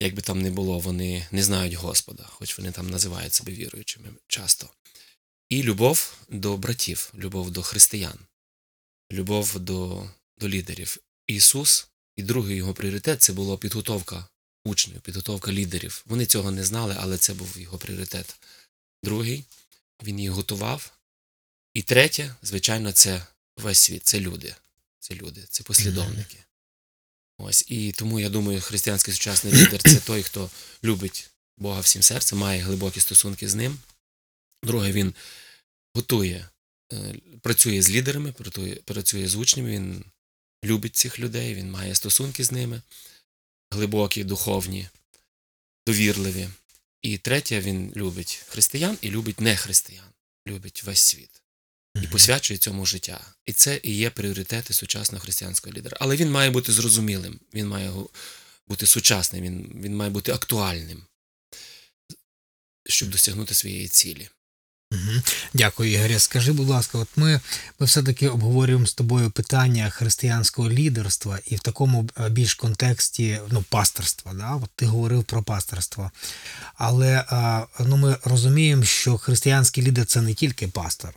Як 0.00 0.14
би 0.14 0.22
там 0.22 0.42
не 0.42 0.50
було, 0.50 0.78
вони 0.78 1.28
не 1.30 1.42
знають 1.42 1.74
Господа, 1.74 2.24
хоч 2.26 2.58
вони 2.58 2.72
там 2.72 2.90
називають 2.90 3.34
себе 3.34 3.52
віруючими 3.52 4.08
часто. 4.26 4.70
І 5.48 5.62
любов 5.62 6.16
до 6.28 6.56
братів, 6.56 7.12
любов 7.14 7.50
до 7.50 7.62
християн, 7.62 8.18
любов 9.12 9.58
до, 9.58 10.10
до 10.38 10.48
лідерів. 10.48 10.98
Ісус, 11.26 11.88
і 12.16 12.22
другий 12.22 12.56
його 12.56 12.74
пріоритет 12.74 13.22
це 13.22 13.32
була 13.32 13.56
підготовка 13.56 14.26
учнів, 14.64 15.00
підготовка 15.00 15.52
лідерів. 15.52 16.02
Вони 16.06 16.26
цього 16.26 16.50
не 16.50 16.64
знали, 16.64 16.96
але 16.98 17.18
це 17.18 17.34
був 17.34 17.58
його 17.58 17.78
пріоритет. 17.78 18.36
Другий, 19.02 19.44
він 20.02 20.20
їх 20.20 20.30
готував. 20.30 20.92
І 21.74 21.82
третє, 21.82 22.34
звичайно, 22.42 22.92
це 22.92 23.26
весь 23.56 23.78
світ, 23.78 24.06
це 24.06 24.20
люди. 24.20 24.54
Це 25.00 25.14
люди, 25.14 25.44
це 25.50 25.64
послідовники. 25.64 26.38
Ось 27.38 27.64
і 27.68 27.92
тому 27.92 28.20
я 28.20 28.28
думаю, 28.28 28.60
християнський 28.60 29.14
сучасний 29.14 29.52
лідер 29.52 29.82
це 29.82 30.00
той, 30.00 30.22
хто 30.22 30.50
любить 30.84 31.30
Бога 31.58 31.80
всім 31.80 32.02
серцем, 32.02 32.38
має 32.38 32.62
глибокі 32.62 33.00
стосунки 33.00 33.48
з 33.48 33.54
ним. 33.54 33.78
Друге, 34.62 34.92
він 34.92 35.14
готує, 35.94 36.48
е, 36.92 37.14
працює 37.40 37.82
з 37.82 37.90
лідерами, 37.90 38.32
працює, 38.84 39.28
з 39.28 39.34
учнями, 39.34 39.70
він 39.70 40.04
любить 40.64 40.96
цих 40.96 41.18
людей, 41.18 41.54
він 41.54 41.70
має 41.70 41.94
стосунки 41.94 42.44
з 42.44 42.52
ними, 42.52 42.82
глибокі, 43.70 44.24
духовні, 44.24 44.88
довірливі. 45.86 46.48
І 47.02 47.18
третє, 47.18 47.60
він 47.60 47.92
любить 47.96 48.44
християн 48.48 48.98
і 49.00 49.10
любить 49.10 49.40
нехристиян, 49.40 50.06
любить 50.46 50.82
весь 50.82 51.00
світ 51.00 51.43
і 52.02 52.06
посвячує 52.06 52.58
цьому 52.58 52.86
життя. 52.86 53.34
І 53.46 53.52
це 53.52 53.80
і 53.82 53.96
є 53.96 54.10
пріоритети 54.10 54.74
сучасного 54.74 55.22
християнського 55.22 55.76
лідера. 55.76 55.96
Але 56.00 56.16
він 56.16 56.30
має 56.30 56.50
бути 56.50 56.72
зрозумілим, 56.72 57.40
він 57.54 57.68
має 57.68 57.92
бути 58.68 58.86
сучасним, 58.86 59.42
він, 59.42 59.80
він 59.84 59.96
має 59.96 60.10
бути 60.10 60.32
актуальним, 60.32 61.02
щоб 62.86 63.10
досягнути 63.10 63.54
своєї 63.54 63.88
цілі. 63.88 64.28
Дякую, 65.54 65.92
Ігоря. 65.92 66.18
Скажи, 66.18 66.52
будь 66.52 66.68
ласка, 66.68 66.98
от 66.98 67.08
ми, 67.16 67.40
ми 67.78 67.86
все-таки 67.86 68.28
обговорюємо 68.28 68.86
з 68.86 68.94
тобою 68.94 69.30
питання 69.30 69.90
християнського 69.90 70.70
лідерства 70.70 71.38
і 71.46 71.56
в 71.56 71.60
такому 71.60 72.08
е, 72.20 72.28
більш 72.28 72.54
контексті 72.54 73.40
ну, 73.50 73.64
пасторства. 73.68 74.34
Да? 74.34 74.54
От 74.62 74.70
ти 74.76 74.86
говорив 74.86 75.24
про 75.24 75.42
пасторство. 75.42 76.10
Але 76.74 77.24
ну, 77.80 77.96
ми 77.96 78.16
розуміємо, 78.24 78.84
що 78.84 79.18
християнський 79.18 79.84
лідер 79.84 80.06
це 80.06 80.20
не 80.20 80.34
тільки 80.34 80.68
пастор. 80.68 81.14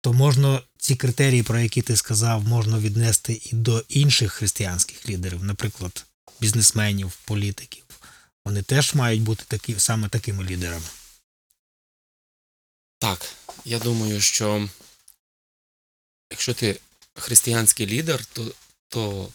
То 0.00 0.12
можна 0.12 0.62
ці 0.78 0.96
критерії, 0.96 1.42
про 1.42 1.58
які 1.60 1.82
ти 1.82 1.96
сказав, 1.96 2.48
можна 2.48 2.78
віднести 2.78 3.32
і 3.32 3.54
до 3.56 3.84
інших 3.88 4.32
християнських 4.32 5.08
лідерів, 5.08 5.44
наприклад, 5.44 6.04
бізнесменів, 6.40 7.12
політиків. 7.24 7.84
Вони 8.44 8.62
теж 8.62 8.94
мають 8.94 9.22
бути 9.22 9.44
такі, 9.48 9.74
саме 9.78 10.08
такими 10.08 10.44
лідерами. 10.44 10.86
Так, 13.00 13.34
я 13.64 13.78
думаю, 13.78 14.20
що 14.20 14.68
якщо 16.30 16.54
ти 16.54 16.80
християнський 17.14 17.86
лідер, 17.86 18.24
то, 18.24 18.54
то, 18.88 19.32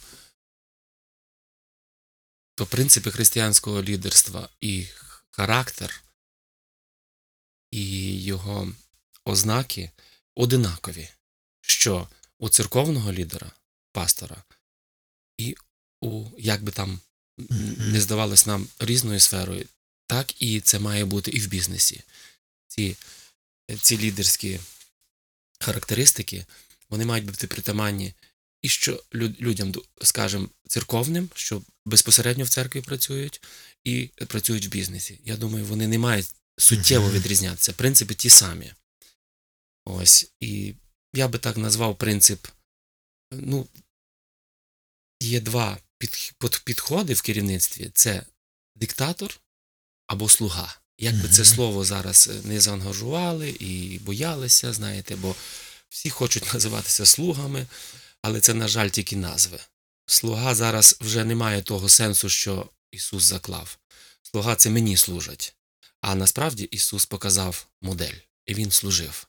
то 2.55 2.65
принципи 2.65 3.11
християнського 3.11 3.83
лідерства 3.83 4.49
і 4.61 4.87
характер, 5.31 6.03
і 7.71 8.23
його 8.23 8.73
ознаки 9.25 9.91
одинакові, 10.35 11.09
що 11.61 12.09
у 12.37 12.49
церковного 12.49 13.13
лідера, 13.13 13.51
пастора, 13.91 14.43
і 15.37 15.55
у, 16.01 16.25
як 16.37 16.63
би 16.63 16.71
там 16.71 16.99
не 17.77 18.01
здавалось 18.01 18.45
нам 18.45 18.67
різною 18.79 19.19
сферою, 19.19 19.67
так 20.07 20.41
і 20.41 20.61
це 20.61 20.79
має 20.79 21.05
бути 21.05 21.31
і 21.31 21.39
в 21.39 21.47
бізнесі. 21.47 22.03
Ці 22.67 22.97
ці 23.81 23.97
лідерські 23.97 24.59
характеристики, 25.59 26.45
вони 26.89 27.05
мають 27.05 27.25
бути 27.25 27.47
притаманні 27.47 28.13
і 28.61 28.69
що 28.69 29.03
людям, 29.13 29.73
скажімо, 30.01 30.49
церковним, 30.67 31.29
що 31.35 31.61
безпосередньо 31.85 32.43
в 32.43 32.49
церкві 32.49 32.81
працюють, 32.81 33.41
і 33.83 34.09
працюють 34.27 34.65
в 34.65 34.69
бізнесі. 34.69 35.19
Я 35.25 35.37
думаю, 35.37 35.65
вони 35.65 35.87
не 35.87 35.97
мають 35.97 36.33
суттєво 36.57 37.11
відрізнятися. 37.11 37.73
Принципи 37.73 38.13
ті 38.13 38.29
самі. 38.29 38.73
Ось. 39.85 40.31
І 40.39 40.75
я 41.13 41.27
би 41.27 41.39
так 41.39 41.57
назвав 41.57 41.97
принцип. 41.97 42.47
Ну, 43.31 43.67
є 45.19 45.41
два 45.41 45.77
підходи 46.63 47.13
в 47.13 47.21
керівництві: 47.21 47.91
це 47.93 48.25
диктатор 48.75 49.39
або 50.07 50.29
слуга. 50.29 50.79
Як 50.97 51.15
би 51.15 51.29
це 51.29 51.45
слово 51.45 51.85
зараз 51.85 52.29
е, 52.31 52.47
не 52.47 52.59
заангажували 52.59 53.49
і 53.49 53.99
боялися, 53.99 54.73
знаєте, 54.73 55.15
бо 55.15 55.35
всі 55.89 56.09
хочуть 56.09 56.43
називатися 56.53 57.05
слугами, 57.05 57.67
але 58.21 58.41
це, 58.41 58.53
на 58.53 58.67
жаль, 58.67 58.89
тільки 58.89 59.15
назви. 59.15 59.59
Слуга 60.05 60.55
зараз 60.55 60.97
вже 61.01 61.25
не 61.25 61.35
має 61.35 61.61
того 61.61 61.89
сенсу, 61.89 62.29
що 62.29 62.69
Ісус 62.91 63.23
заклав. 63.23 63.77
Слуга 64.23 64.55
це 64.55 64.69
мені 64.69 64.97
служать. 64.97 65.55
А 66.01 66.15
насправді 66.15 66.63
Ісус 66.63 67.05
показав 67.05 67.67
модель, 67.81 68.15
і 68.45 68.53
Він 68.53 68.71
служив. 68.71 69.27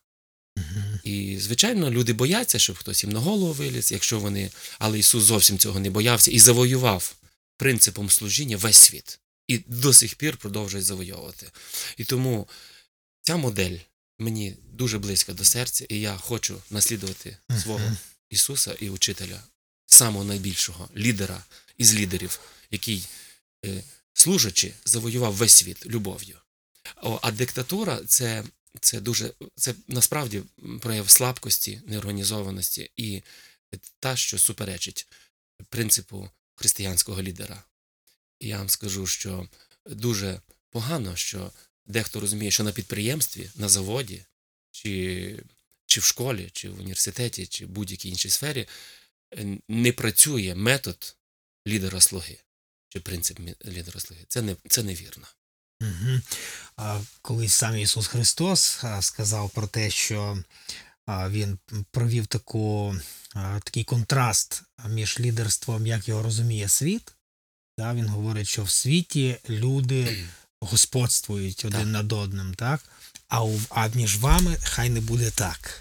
І, 1.05 1.39
звичайно, 1.41 1.91
люди 1.91 2.13
бояться, 2.13 2.59
щоб 2.59 2.77
хтось 2.77 3.05
їм 3.05 3.13
на 3.13 3.21
голову 3.21 3.53
виліз, 3.53 3.93
якщо 3.93 4.19
вони. 4.19 4.51
Але 4.79 4.99
Ісус 4.99 5.25
зовсім 5.25 5.59
цього 5.59 5.81
не 5.81 5.91
боявся 5.91 6.31
і 6.31 6.39
завоював 6.39 7.15
принципом 7.57 8.11
служіння 8.11 8.57
весь 8.57 8.79
світ. 8.79 9.19
І 9.49 9.59
до 9.59 9.93
сих 9.93 10.15
пір 10.15 10.37
продовжує 10.37 10.83
завойовувати. 10.83 11.51
І 11.97 12.05
тому 12.05 12.49
ця 13.23 13.37
модель 13.37 13.79
мені 14.19 14.57
дуже 14.73 14.99
близька 14.99 15.33
до 15.33 15.45
серця, 15.45 15.87
і 15.89 16.01
я 16.01 16.17
хочу 16.17 16.63
наслідувати 16.71 17.37
свого 17.63 17.93
Ісуса 18.31 18.75
і 18.81 18.91
учителя, 18.91 19.43
самого 19.87 20.25
найбільшого 20.25 20.89
лідера 20.97 21.45
із 21.77 21.95
лідерів, 21.95 22.41
який, 22.71 23.09
е, 23.65 23.83
служачи, 24.13 24.75
завоював 24.85 25.35
весь 25.35 25.53
світ 25.53 25.87
любов'ю. 25.87 26.39
А 27.23 27.31
диктатура 27.31 28.01
це, 28.07 28.45
це 28.81 29.01
дуже 29.01 29.33
це 29.55 29.75
насправді 29.89 30.43
прояв 30.81 31.11
слабкості, 31.11 31.81
неорганізованості 31.87 32.91
і 32.97 33.23
та, 34.01 34.17
що 34.17 34.39
суперечить 34.39 35.09
принципу 35.69 36.31
християнського 36.55 37.23
лідера. 37.23 37.63
Я 38.41 38.59
вам 38.59 38.69
скажу, 38.69 39.07
що 39.07 39.49
дуже 39.87 40.41
погано, 40.71 41.17
що 41.17 41.53
дехто 41.87 42.21
розуміє, 42.21 42.51
що 42.51 42.65
на 42.65 42.73
підприємстві, 42.73 43.51
на 43.55 43.69
заводі, 43.69 44.25
чи, 44.71 45.45
чи 45.87 46.01
в 46.01 46.05
школі, 46.05 46.51
чи 46.53 46.71
в 46.71 46.79
університеті, 46.79 47.47
чи 47.47 47.67
в 47.67 47.69
будь-якій 47.69 48.09
іншій 48.09 48.31
сфері 48.31 48.69
не 49.69 49.93
працює 49.93 50.55
метод 50.55 51.17
лідера 51.67 52.01
слуги, 52.01 52.39
чи 52.89 53.01
принцип 53.01 53.41
лідера 53.67 54.01
слуги. 54.01 54.25
Це, 54.29 54.43
не, 54.43 54.57
це 54.69 54.83
невірно. 54.83 55.27
Угу. 55.81 56.21
А, 56.77 57.01
колись 57.23 57.55
сам 57.55 57.79
Ісус 57.79 58.07
Христос 58.07 58.85
сказав 59.01 59.51
про 59.51 59.67
те, 59.67 59.91
що 59.91 60.43
Він 61.09 61.59
провів 61.91 62.27
таку, 62.27 62.97
такий 63.65 63.85
контраст 63.85 64.63
між 64.89 65.21
лідерством, 65.21 65.87
як 65.87 66.09
його 66.09 66.23
розуміє 66.23 66.69
світ. 66.69 67.16
Да, 67.79 67.95
він 67.95 68.09
говорить, 68.09 68.49
що 68.49 68.65
в 68.65 68.71
світі 68.71 69.37
люди 69.51 70.25
господствують 70.61 71.65
один 71.65 71.81
Так. 71.81 71.87
над 71.89 72.13
одним, 72.13 72.55
так? 72.55 72.81
А, 73.29 73.45
у, 73.45 73.61
а 73.71 73.89
між 73.89 74.17
вами 74.19 74.57
хай 74.63 74.91
не 74.91 75.01
буде 75.01 75.31
так. 75.31 75.81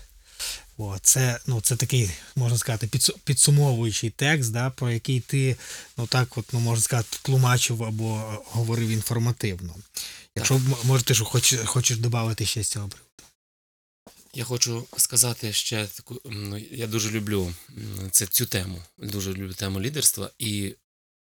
О, 0.78 0.98
це, 1.02 1.40
ну, 1.48 1.62
це 1.62 1.76
такий, 1.76 2.12
можна 2.36 2.58
сказати, 2.58 2.90
підсумовуючий 3.24 4.10
текст, 4.10 4.52
да, 4.52 4.70
про 4.70 4.92
який 4.92 5.20
ти, 5.20 5.58
ну 5.98 6.08
так, 6.08 6.38
от, 6.38 6.54
ну, 6.54 6.60
можна 6.60 6.84
сказати, 6.84 7.18
тлумачив 7.22 7.84
або 7.84 8.44
говорив 8.46 8.90
інформативно. 8.90 9.76
Якщо 10.36 10.56
м- 10.56 10.76
може, 10.84 11.04
ти 11.04 11.16
що 11.16 11.26
хочеш, 11.26 11.60
хочеш 11.66 11.98
додати 11.98 12.46
ще 12.46 12.64
з 12.64 12.68
цього 12.68 12.88
приводу. 12.88 13.06
Я 14.34 14.44
хочу 14.44 14.86
сказати 14.98 15.54
ще 15.54 15.88
таку. 15.88 16.22
ну, 16.26 16.58
Я 16.72 16.88
дуже 16.88 17.12
люблю 17.12 17.54
це, 18.12 18.26
цю 18.26 18.46
тему. 18.46 18.82
Дуже 18.98 19.34
люблю 19.34 19.54
тему 19.54 19.82
лідерства. 19.82 20.30
І 20.40 20.76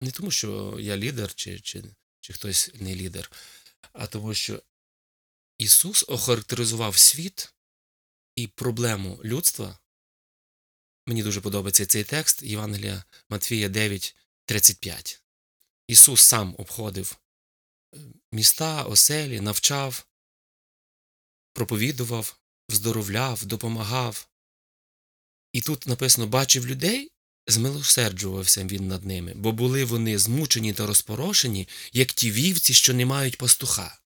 не 0.02 0.12
тому, 0.12 0.32
що 0.32 0.78
я 0.80 0.98
лідер, 0.98 1.34
чи, 1.34 1.60
чи, 1.60 1.84
чи 2.20 2.34
хтось 2.34 2.72
не 2.74 2.96
лідер, 2.96 3.32
а 3.94 4.08
тому, 4.08 4.34
що 4.34 4.64
Ісус 5.58 6.06
охарактеризував 6.08 6.98
світ 6.98 7.54
і 8.36 8.48
проблему 8.48 9.22
людства. 9.24 9.80
Мені 11.06 11.24
дуже 11.24 11.42
подобається 11.42 11.86
цей 11.86 12.04
текст 12.04 12.44
Євангелія 12.44 13.04
Матфія 13.30 13.70
9, 13.70 14.16
35. 14.46 15.22
Ісус 15.88 16.22
сам 16.22 16.56
обходив 16.58 17.18
е, 17.96 17.98
міста, 18.32 18.84
оселі, 18.84 19.42
навчав, 19.42 20.06
проповідував, 21.54 22.40
вздоровляв, 22.70 23.46
допомагав. 23.46 24.28
І 25.54 25.62
тут 25.62 25.88
написано 25.88 26.28
бачив 26.28 26.68
людей, 26.68 27.12
змилосерджувався 27.48 28.64
він 28.64 28.88
над 28.88 29.06
ними, 29.06 29.34
бо 29.36 29.52
були 29.52 29.84
вони 29.86 30.20
змучені 30.20 30.74
та 30.74 30.86
розпорошені, 30.88 31.68
як 31.94 32.14
ті 32.14 32.32
вівці, 32.32 32.74
що 32.74 32.94
не 32.94 33.06
мають 33.06 33.38
пастуха. 33.38 34.00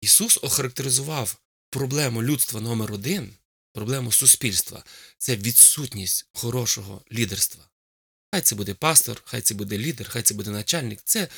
Ісус 0.00 0.38
охарактеризував 0.42 1.36
проблему 1.70 2.22
людства 2.22 2.60
номер 2.60 2.92
один, 2.92 3.30
проблему 3.72 4.12
суспільства 4.12 4.84
це 5.18 5.36
відсутність 5.36 6.26
хорошого 6.32 7.02
лідерства. 7.12 7.64
Хай 8.30 8.40
це 8.40 8.54
буде 8.54 8.74
пастор, 8.74 9.22
хай 9.24 9.40
це 9.40 9.54
буде 9.54 9.78
лідер, 9.78 10.08
хай 10.10 10.22
це 10.22 10.34
буде 10.34 10.50
начальник. 10.50 11.00
Це, 11.04 11.28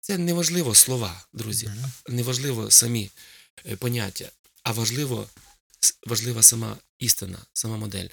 це 0.00 0.18
не 0.18 0.32
важливо 0.32 0.74
слова, 0.74 1.24
друзі, 1.32 1.66
Мгм. 1.66 1.92
не 2.08 2.22
важливо 2.22 2.70
самі 2.70 3.10
е, 3.66 3.76
поняття, 3.76 4.30
а 4.62 4.72
важливо, 4.72 5.28
важлива 6.06 6.42
сама 6.42 6.76
істина, 6.98 7.38
сама 7.52 7.76
модель. 7.76 8.08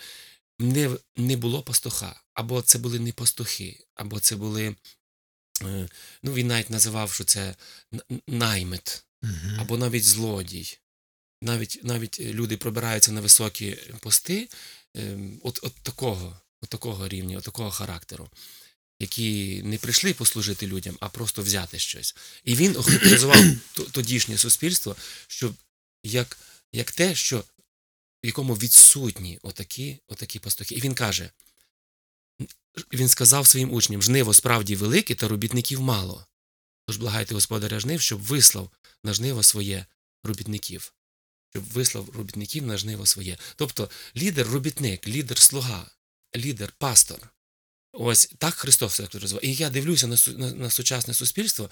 Не, 0.60 0.98
не 1.16 1.38
було 1.38 1.64
пастуха, 1.64 2.22
або 2.34 2.62
це 2.62 2.78
були 2.80 3.00
не 3.00 3.12
пастухи, 3.12 3.80
або 3.96 4.20
це 4.20 4.36
були. 4.36 4.76
е, 5.62 5.90
Ну, 6.24 6.34
він 6.34 6.48
навіть 6.48 6.70
називав, 6.70 7.14
що 7.14 7.24
це 7.24 7.56
наймит, 8.28 9.04
або 9.60 9.78
навіть 9.78 10.04
злодій. 10.06 10.78
Навіть, 11.42 11.80
навіть 11.84 12.20
люди 12.20 12.58
пробираються 12.58 13.12
на 13.12 13.22
високі 13.22 13.78
пости 14.00 14.50
ем, 14.96 15.40
от, 15.44 15.60
от 15.64 15.74
такого, 15.76 16.40
от 16.62 16.70
такого 16.70 17.08
рівня, 17.08 17.38
от 17.38 17.44
такого 17.44 17.72
характеру, 17.72 18.30
які 19.00 19.62
не 19.64 19.78
прийшли 19.78 20.14
послужити 20.14 20.68
людям, 20.68 20.98
а 21.00 21.10
просто 21.10 21.42
взяти 21.42 21.80
щось. 21.80 22.16
І 22.44 22.56
він 22.56 22.78
охарактеризував 22.78 23.44
тодішнє 23.92 24.38
суспільство, 24.38 24.96
що 25.28 25.54
як, 26.04 26.38
як 26.74 26.92
те, 26.92 27.16
що 27.16 27.44
в 28.26 28.28
якому 28.28 28.54
відсутні 28.56 29.40
отакі, 29.42 30.00
отакі 30.08 30.40
пастухи. 30.40 30.76
І 30.76 30.82
він 30.82 30.94
каже: 30.94 31.30
він 32.94 33.08
сказав 33.10 33.48
своїм 33.48 33.74
учням: 33.74 34.02
жниво 34.02 34.34
справді 34.34 34.76
велике, 34.76 35.16
та 35.16 35.28
робітників 35.28 35.82
мало. 35.82 36.28
Тож 36.88 36.98
благайте 36.98 37.34
господаря 37.34 37.80
жнив, 37.80 38.02
щоб 38.02 38.22
вислав 38.22 38.72
на 39.04 39.14
жниво 39.14 39.44
своє 39.44 39.86
робітників, 40.24 40.94
щоб 41.50 41.64
вислав 41.64 42.10
робітників 42.10 42.66
на 42.66 42.78
жниво 42.78 43.06
своє. 43.06 43.38
Тобто 43.56 43.90
лідер 44.18 44.48
робітник, 44.48 45.08
лідер 45.08 45.38
слуга, 45.38 45.90
лідер 46.36 46.72
пастор. 46.78 47.30
Ось 47.94 48.34
так 48.38 48.54
Христос 48.54 48.96
характеризував. 48.96 49.46
І 49.46 49.54
я 49.54 49.70
дивлюся 49.70 50.08
на, 50.08 50.18
на, 50.28 50.52
на 50.52 50.70
сучасне 50.70 51.14
суспільство. 51.14 51.70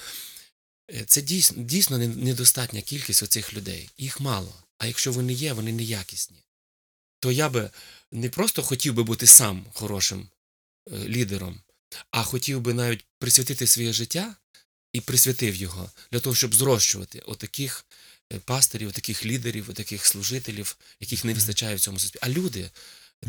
е, 0.91 1.05
Це 1.05 1.21
дійсно, 1.21 1.63
дійсно 1.63 1.97
недостатня 1.97 2.81
кількість 2.81 3.23
оцих 3.23 3.53
людей. 3.53 3.89
Їх 3.97 4.19
мало. 4.19 4.62
А 4.77 4.87
якщо 4.87 5.11
вони 5.11 5.33
є, 5.33 5.53
вони 5.53 5.71
неякісні. 5.71 6.43
То 7.19 7.31
я 7.31 7.49
би 7.49 7.69
не 8.11 8.29
просто 8.29 8.63
хотів 8.63 8.93
би 8.93 9.03
бути 9.03 9.27
сам 9.27 9.65
хорошим 9.73 10.29
е, 10.91 10.97
лідером, 10.97 11.59
а 12.11 12.23
хотів 12.23 12.61
би 12.61 12.73
навіть 12.73 13.05
присвятити 13.19 13.67
своє 13.67 13.93
життя 13.93 14.35
і 14.93 15.01
присвятив 15.01 15.55
його 15.55 15.91
для 16.11 16.19
того, 16.19 16.35
щоб 16.35 16.55
зрощувати 16.55 17.19
отаких 17.19 17.85
е, 18.33 18.39
пастирів, 18.39 18.89
отаких 18.89 19.25
лідерів, 19.25 19.69
отаких 19.69 20.05
служителів, 20.05 20.77
яких 20.99 21.25
не 21.25 21.33
вистачає 21.33 21.75
в 21.75 21.79
цьому 21.79 21.99
суспільстві. 21.99 22.29
А 22.31 22.33
люди, 22.33 22.69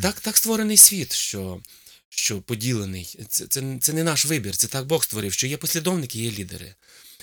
так, 0.03 0.21
так 0.21 0.37
створений 0.37 0.77
світ, 0.77 1.13
що, 1.13 1.63
що 2.09 2.41
поділений. 2.41 3.19
Це, 3.29 3.47
це, 3.47 3.79
це 3.81 3.93
не 3.93 4.05
наш 4.05 4.27
вибір, 4.27 4.57
це 4.57 4.67
так 4.67 4.87
Бог 4.87 5.05
створив, 5.05 5.33
що 5.33 5.47
є 5.47 5.57
послідовники, 5.57 6.19
є 6.19 6.31
лідери. 6.31 6.75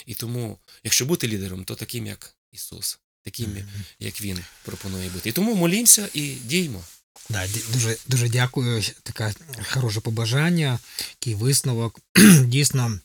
І 0.06 0.14
тому, 0.14 0.60
якщо 0.84 1.06
бути 1.06 1.28
лідером, 1.28 1.66
то 1.66 1.76
таким, 1.76 2.08
як 2.08 2.36
Ісус, 2.52 3.00
таким, 3.24 3.58
як 4.00 4.22
Він 4.22 4.40
пропонує 4.64 5.10
бути. 5.10 5.30
І 5.30 5.32
тому 5.32 5.56
молімося 5.56 6.10
і 6.14 6.22
діймо. 6.32 6.84
Да, 7.30 7.48
дуже, 7.74 7.98
дуже 8.08 8.30
дякую. 8.30 8.84
Таке 9.04 9.34
хороше 9.72 10.00
побажання, 10.00 10.80
такий 10.98 11.36
висновок. 11.36 12.00
Дійсно, 12.46 13.00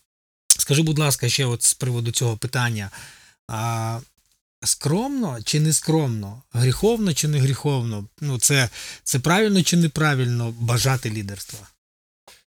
скажи, 0.58 0.82
будь 0.82 0.98
ласка, 0.98 1.28
ще 1.28 1.44
от 1.44 1.62
з 1.62 1.74
приводу 1.74 2.10
цього 2.10 2.36
питання. 2.36 2.90
А, 3.48 4.00
скромно 4.64 5.42
чи 5.42 5.60
не 5.60 5.72
скромно? 5.72 6.42
Гріховно 6.52 7.14
чи 7.14 7.28
не 7.28 7.38
гріховно? 7.38 8.08
Ну, 8.20 8.38
це, 8.38 8.70
це 9.04 9.18
правильно 9.18 9.62
чи 9.62 9.76
неправильно 9.76 10.50
бажати 10.50 11.10
лідерства? 11.10 11.68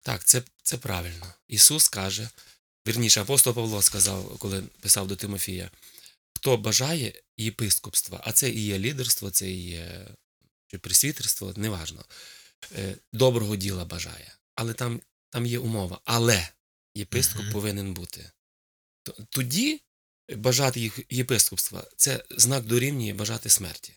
Так, 0.03 0.25
це, 0.25 0.42
це 0.62 0.77
правильно. 0.77 1.27
Ісус 1.49 1.88
каже, 1.88 2.29
вірніше, 2.88 3.21
апостол 3.21 3.55
Павло 3.55 3.83
сказав, 3.83 4.38
коли 4.38 4.62
писав 4.81 5.07
до 5.09 5.16
Тимофія, 5.16 5.71
хто 6.38 6.57
бажає 6.57 7.22
єпископства, 7.37 8.20
а 8.24 8.33
це 8.33 8.51
і 8.51 8.61
є 8.64 8.79
лідерство, 8.79 9.31
це 9.31 9.51
і 9.51 9.68
є 9.68 10.09
чи 10.66 10.79
присвітерство, 10.79 11.53
неважно. 11.57 12.05
е, 12.77 12.94
Доброго 13.12 13.57
діла 13.57 13.85
бажає. 13.85 14.35
Але 14.55 14.74
там, 14.74 15.01
там 15.31 15.46
є 15.46 15.59
умова. 15.59 16.01
Але 16.05 16.48
єпископ 16.94 17.42
Мгм. 17.42 17.53
повинен 17.53 17.94
бути. 17.94 18.31
Тоді 19.29 19.81
бажати 20.37 20.81
їх 20.81 20.98
єпископства 21.11 21.85
це 21.96 22.24
знак 22.31 22.64
дорівнює 22.64 23.12
бажати 23.12 23.48
смерті. 23.48 23.92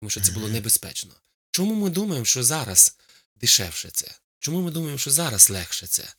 Тому 0.00 0.10
що 0.10 0.20
це 0.20 0.32
було 0.32 0.48
небезпечно. 0.48 1.14
Чому 1.50 1.74
ми 1.74 1.90
думаємо, 1.90 2.24
що 2.24 2.42
зараз 2.44 2.96
дешевше 3.36 3.90
це? 3.90 4.14
Чому 4.38 4.60
ми 4.62 4.70
думаємо, 4.70 4.98
що 4.98 5.10
зараз 5.10 5.50
легше 5.50 5.86
це? 5.86 6.14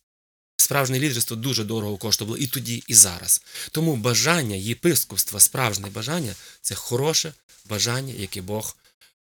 Справжнє 0.60 0.98
лідерство 0.98 1.36
дуже 1.36 1.64
дорого 1.64 1.96
коштувало 1.96 2.36
і 2.36 2.46
тоді, 2.46 2.84
і 2.86 2.94
зараз. 2.94 3.42
Тому 3.70 3.96
бажання 3.96 4.56
єпископства, 4.56 5.40
справжнє 5.40 5.88
бажання 5.90 6.34
це 6.62 6.74
хороше 6.74 7.32
бажання, 7.64 8.14
яке 8.18 8.42
Бог 8.42 8.76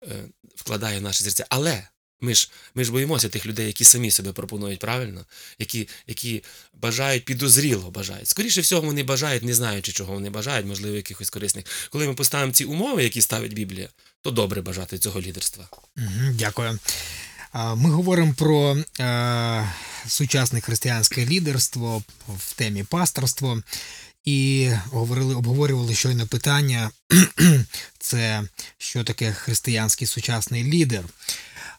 е, 0.04 0.08
вкладає 0.56 1.00
в 1.00 1.02
наше 1.02 1.24
серця. 1.24 1.46
Але 1.50 1.88
ми 2.22 2.36
ж, 2.36 2.50
ми 2.76 2.84
ж 2.84 2.92
боїмося 2.92 3.30
тих 3.30 3.46
людей, 3.46 3.68
які 3.68 3.84
самі 3.84 4.12
себе 4.12 4.32
пропонують 4.32 4.80
правильно, 4.80 5.26
які, 5.60 5.88
які 6.08 6.44
бажають 6.74 7.26
підозріло 7.26 7.92
бажають. 7.92 8.28
Скоріше 8.28 8.62
всього, 8.62 8.82
вони 8.82 9.04
бажають, 9.04 9.44
не 9.44 9.54
знаючи, 9.54 9.92
чого 9.92 10.14
вони 10.14 10.30
бажають, 10.30 10.66
можливо, 10.68 10.96
якихось 10.96 11.30
корисних. 11.30 11.66
Коли 11.90 12.08
ми 12.08 12.14
поставимо 12.14 12.54
ці 12.54 12.66
умови, 12.66 13.04
які 13.04 13.22
ставить 13.22 13.54
Біблія, 13.54 13.90
то 14.22 14.32
добре 14.32 14.62
бажати 14.62 14.98
цього 14.98 15.22
лідерства. 15.22 15.70
Дякую. 16.34 16.80
Ми 17.56 17.90
говоримо 17.90 18.34
про 18.34 18.78
е, 19.00 19.72
сучасне 20.08 20.62
християнське 20.62 21.26
лідерство 21.26 22.04
в 22.28 22.54
темі 22.54 22.84
пасторство. 22.84 23.62
І 24.26 24.72
говорили, 24.92 25.36
обговорювали 25.36 25.96
щойно 25.96 26.28
питання: 26.28 26.92
це 28.00 28.44
що 28.78 29.04
таке 29.04 29.34
християнський 29.34 30.08
сучасний 30.08 30.64
лідер. 30.64 31.04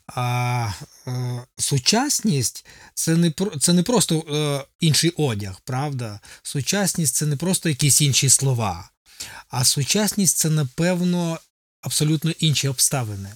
А 0.07 0.71
е, 1.07 1.43
сучасність 1.59 2.67
це 2.95 3.17
не 3.17 3.33
це 3.61 3.73
не 3.73 3.83
просто 3.83 4.21
е, 4.21 4.65
інший 4.81 5.11
одяг, 5.17 5.61
правда? 5.65 6.21
Сучасність 6.43 7.15
це 7.15 7.27
не 7.27 7.37
просто 7.37 7.69
якісь 7.69 8.01
інші 8.01 8.29
слова, 8.29 8.91
а 9.49 9.65
сучасність 9.65 10.37
це, 10.37 10.51
напевно, 10.51 11.39
абсолютно 11.83 12.31
інші 12.31 12.69
обставини 12.69 13.31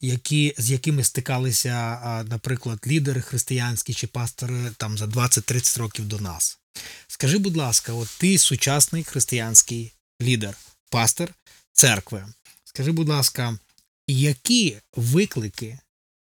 які, 0.00 0.54
з 0.58 0.70
якими 0.70 1.04
стикалися, 1.04 2.24
наприклад, 2.28 2.78
лідери 2.86 3.20
християнські 3.20 3.94
чи 3.94 4.06
пастори 4.06 4.72
там 4.76 4.98
за 4.98 5.04
20-30 5.06 5.78
років 5.78 6.04
до 6.08 6.18
нас. 6.18 6.58
Скажи, 7.06 7.38
будь 7.38 7.56
ласка, 7.56 7.92
от 7.92 8.08
ти 8.18 8.38
сучасний 8.38 9.04
християнський 9.04 9.92
лідер, 10.22 10.56
пастор 10.90 11.34
церкви. 11.72 12.26
Скажи, 12.64 12.92
будь 12.92 13.08
ласка, 13.08 13.58
які 14.06 14.76
виклики 14.96 15.78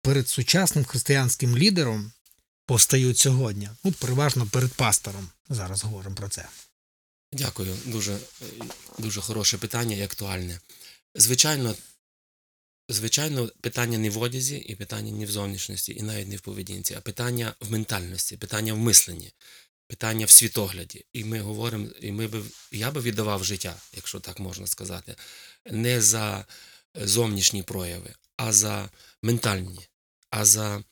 перед 0.02 0.28
сучасним 0.28 0.86
християнським 0.86 1.58
лідером 1.58 2.12
постають 2.66 3.18
сьогодні? 3.18 3.70
Ну, 3.84 3.92
переважно 3.92 4.46
перед 4.46 4.74
пастором. 4.74 5.30
Зараз 5.50 5.84
говоримо 5.84 6.16
про 6.16 6.30
це. 6.30 6.48
Дякую. 7.34 7.78
Дуже, 7.86 8.18
дуже 8.98 9.22
хороше 9.22 9.58
питання 9.58 9.96
і 9.96 10.02
актуальне. 10.02 10.60
Звичайно, 11.16 11.76
звичайно, 12.92 13.50
питання 13.62 13.98
не 13.98 14.10
в 14.10 14.22
одязі, 14.22 14.58
і 14.58 14.76
питання 14.76 15.12
не 15.12 15.26
в 15.26 15.32
зовнішності, 15.32 15.96
і 15.96 16.02
навіть 16.02 16.28
не 16.28 16.36
в 16.36 16.42
поведінці, 16.42 16.94
а 16.94 17.02
питання 17.02 17.54
в 17.60 17.72
ментальності, 17.72 18.38
питання 18.38 18.74
в 18.74 18.78
мисленні, 18.78 19.34
питання 19.88 20.26
в 20.26 20.30
світогляді. 20.30 21.06
І 21.14 21.24
ми 21.24 21.40
говоримо, 21.40 21.88
і 22.02 22.12
ми 22.12 22.28
би, 22.28 22.44
я 22.72 22.92
би 22.92 23.02
віддавав 23.02 23.44
життя, 23.44 23.76
якщо 23.94 24.20
так 24.20 24.40
можна 24.40 24.68
сказати, 24.68 25.16
не 25.66 26.02
за 26.02 26.46
е, 26.98 27.08
зовнішні 27.08 27.64
прояви, 27.64 28.14
а 28.38 28.54
за 28.54 28.90
ментальні, 29.22 29.88
а 30.30 30.46
за 30.46 30.84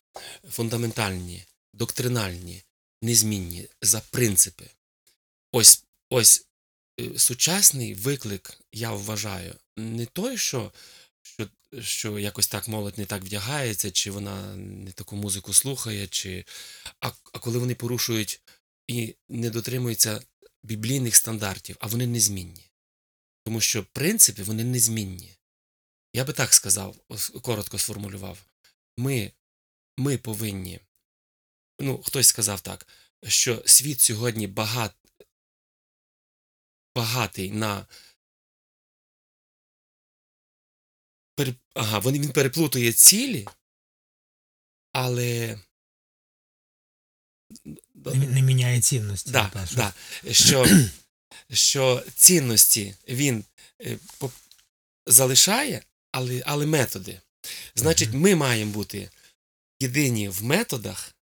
фундаментальні, 0.49 1.45
доктринальні, 1.73 2.63
незмінні, 3.01 3.67
за 3.81 3.99
принципи. 3.99 4.69
Ось, 5.51 5.83
ось 6.09 6.45
е, 6.99 7.19
сучасний 7.19 7.93
виклик, 7.93 8.59
я 8.71 8.91
вважаю, 8.91 9.55
не 9.77 10.05
той, 10.05 10.37
що, 10.37 10.71
що, 11.21 11.49
що 11.81 12.19
якось 12.19 12.47
так 12.47 12.67
молодь 12.67 12.97
не 12.97 13.05
так 13.05 13.23
вдягається, 13.23 13.91
чи 13.91 14.11
вона 14.11 14.55
не 14.55 14.91
таку 14.91 15.15
музику 15.15 15.53
слухає, 15.53 16.07
чи, 16.07 16.45
а, 16.99 17.11
а 17.33 17.39
коли 17.39 17.59
вони 17.59 17.75
порушують 17.75 18.41
і 18.87 19.15
не 19.29 19.49
дотримуються 19.49 20.21
біблійних 20.63 21.15
стандартів, 21.15 21.77
а 21.79 21.87
вони 21.87 22.07
незмінні. 22.07 22.71
Тому 23.45 23.61
що 23.61 23.83
принципи 23.83 24.43
вони 24.43 24.63
незмінні. 24.63 25.35
Я 26.13 26.25
би 26.25 26.33
так 26.33 26.53
сказав, 26.53 26.95
коротко 27.41 27.79
сформулював. 27.79 28.45
Ми, 28.97 29.31
ми 29.97 30.17
повинні. 30.17 30.79
Ну, 31.79 32.03
хтось 32.03 32.27
сказав 32.27 32.61
так, 32.61 32.87
що 33.27 33.63
світ 33.65 33.99
сьогодні 33.99 34.47
багат, 34.47 34.95
багатий 36.95 37.51
на. 37.51 37.87
Пере- 41.39 41.53
Ага, 41.73 41.99
він, 41.99 42.21
він 42.21 42.31
переплутує 42.31 42.93
цілі, 42.93 43.47
але. 44.91 45.59
Не, 47.95 48.27
не 48.27 48.41
міняє 48.41 48.81
цінності. 48.81 49.31
Да, 49.31 49.43
напевно. 49.43 49.67
да, 49.75 49.93
що, 50.33 50.65
що 51.51 52.03
цінності 52.15 52.95
він 53.07 53.45
е, 53.81 53.97
по- 54.17 54.31
залишає, 55.05 55.83
але, 56.11 56.43
але 56.45 56.65
методи. 56.65 57.21
Значить, 57.75 58.13
ми 58.13 58.35
маємо 58.35 58.71
бути 58.71 59.09
єдині 59.79 60.29
в 60.29 60.43
методах, 60.43 61.15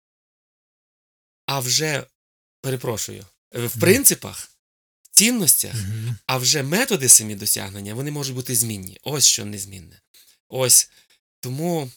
а 1.46 1.60
вже, 1.60 2.06
перепрошую, 2.60 3.26
в 3.52 3.80
принципах, 3.80 4.50
цінностях, 5.16 5.74
Мгм. 5.74 6.16
а 6.26 6.36
вже 6.36 6.62
методи 6.62 7.08
самі 7.08 7.34
досягнення 7.34 7.94
вони 7.94 8.10
можуть 8.10 8.34
бути 8.34 8.56
змінні. 8.56 8.98
Ось 9.02 9.24
що 9.24 9.44
незмінне. 9.44 10.00
Ось 10.48 10.90
тому, 11.40 11.90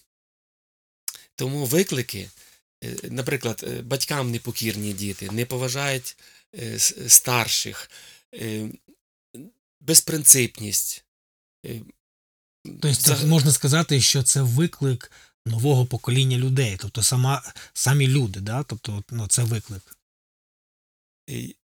тому 1.36 1.65
виклики, 1.65 2.29
е, 2.84 2.95
наприклад, 3.03 3.65
е, 3.67 3.82
батькам 3.82 4.32
непокірні 4.32 4.93
діти, 4.93 5.32
не 5.32 5.45
поважають 5.45 6.17
е, 6.55 6.79
старших, 7.08 7.91
безпринципність. 9.82 11.03
Тобто 12.65 12.95
це 12.95 13.25
можна 13.25 13.51
сказати, 13.51 14.01
що 14.01 14.23
це 14.23 14.41
виклик 14.41 15.12
нового 15.45 15.86
покоління 15.86 16.38
людей, 16.38 16.77
тобто 16.79 17.03
сама, 17.03 17.53
самі 17.73 18.08
люди, 18.08 18.39
да? 18.39 18.63
тобто 18.63 19.03
ну, 19.12 19.27
це 19.27 19.43
виклик. 19.43 19.97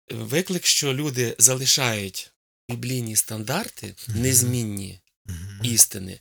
Виклик, 0.09 0.65
що 0.65 0.93
люди 0.93 1.35
залишають 1.39 2.31
біблійні 2.69 3.15
стандарти, 3.15 3.95
незмінні 4.07 4.99
істини, 5.63 6.19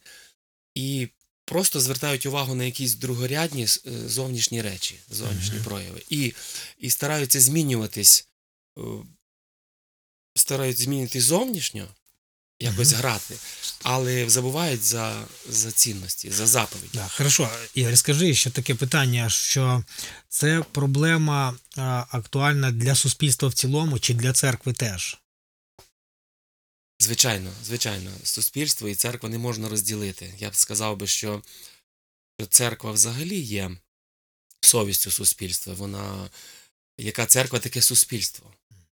і 0.74 1.08
просто 1.44 1.80
звертають 1.80 2.26
увагу 2.26 2.54
на 2.54 2.64
якісь 2.64 2.94
другорядні 2.94 3.62
е, 3.64 3.68
зовнішні 4.08 4.62
речі, 4.62 4.98
зовнішні 5.10 5.60
прояви, 5.64 6.02
і, 6.10 6.34
і 6.78 6.90
стараються 6.90 7.40
змінюватись, 7.40 8.28
е, 8.78 8.82
стараються 10.34 10.84
змінити 10.84 11.20
зовнішньо, 11.20 11.88
якось 12.62 12.92
грати, 12.92 13.34
але 13.82 14.30
забувають 14.30 14.82
за, 14.82 15.24
за 15.48 15.72
цінності, 15.72 16.30
за 16.30 16.46
заповіді. 16.46 16.90
Да, 16.94 17.08
хорошо, 17.08 17.50
Ігор, 17.74 17.98
скажи 17.98 18.34
ще 18.34 18.50
таке 18.50 18.74
питання, 18.74 19.30
що 19.30 19.84
це 20.28 20.64
проблема 20.72 21.54
а, 21.76 22.04
актуальна 22.10 22.70
для 22.70 22.94
суспільства 22.94 23.48
в 23.48 23.54
цілому 23.54 23.98
чи 23.98 24.14
для 24.14 24.32
церкви 24.32 24.72
теж? 24.72 25.18
Звичайно, 27.00 27.50
звичайно, 27.64 28.10
суспільство 28.22 28.88
і 28.88 28.94
церква 28.94 29.28
не 29.28 29.38
можна 29.38 29.68
розділити. 29.68 30.34
Я 30.38 30.50
б 30.50 30.56
сказав 30.56 30.96
би, 30.96 31.06
що 31.06 31.42
що 32.40 32.46
церква 32.46 32.92
взагалі 32.92 33.40
є 33.40 33.70
совістю 34.60 35.10
суспільства. 35.10 35.74
Вона 35.74 36.30
яка 36.98 37.26
церква, 37.26 37.58
таке 37.58 37.82
суспільство. 37.82 38.50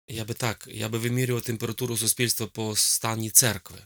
Я 0.08 0.26
би 0.26 0.34
так, 0.34 0.68
я 0.72 0.90
би 0.90 0.98
вимірював 0.98 1.42
температуру 1.44 1.98
суспільства 1.98 2.48
по 2.48 2.76
стані 2.76 3.30
церкви. 3.30 3.78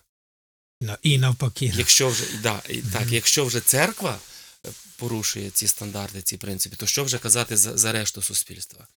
Ну, 0.81 0.95
І 1.01 1.17
навпаки. 1.17 1.71
Якщо 1.75 2.09
вже 2.09 2.23
да, 2.41 2.61
і 2.69 2.81
так, 2.81 3.01
Мгм. 3.01 3.13
якщо 3.13 3.45
вже 3.45 3.59
церква 3.61 4.19
е, 4.65 4.69
порушує 4.95 5.49
ці 5.49 5.67
стандарти, 5.67 6.21
ці 6.21 6.37
принципи, 6.37 6.75
то 6.75 6.87
що 6.87 7.03
вже 7.03 7.17
казати 7.19 7.57
за, 7.57 7.77
за 7.77 7.91
решту 7.91 8.21
суспільства? 8.21 8.87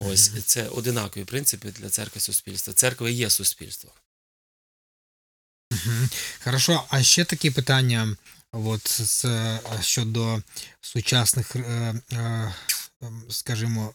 Ось 0.00 0.30
Мгм. 0.30 0.42
це 0.42 0.68
одинакові 0.68 1.24
принципи 1.24 1.70
для 1.70 1.90
церкви 1.90 2.20
суспільства. 2.20 2.74
Церква 2.74 3.10
є 3.10 3.30
суспільство. 3.30 3.92
Мгм. 5.72 6.08
Хорошо, 6.44 6.84
а 6.88 7.02
ще 7.02 7.24
такі 7.24 7.50
питання 7.50 8.16
от, 8.52 8.88
з, 9.00 9.24
щодо 9.80 10.42
сучасних, 10.80 11.56
е, 11.56 11.60
е, 12.12 12.54
ем, 13.02 13.24
скажімо, 13.30 13.94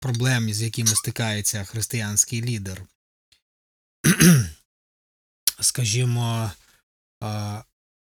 проблем, 0.00 0.52
з 0.52 0.62
якими 0.62 0.88
стикається 0.88 1.64
християнський 1.64 2.42
лідер. 2.42 2.82
Скажімо, 5.60 6.50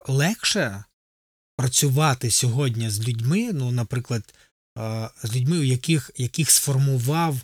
легше 0.07 0.83
працювати 1.57 2.31
сьогодні 2.31 2.89
з 2.89 3.07
людьми, 3.07 3.53
ну, 3.53 3.71
наприклад, 3.71 4.33
з 5.23 5.35
людьми, 5.35 5.59
у 5.59 5.63
яких, 5.63 6.11
яких 6.15 6.51
сформував, 6.51 7.37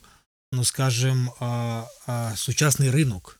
ну, 0.52 0.65
скажімо, 0.65 1.88
сучасний 2.36 2.91
ринок. 2.91 3.39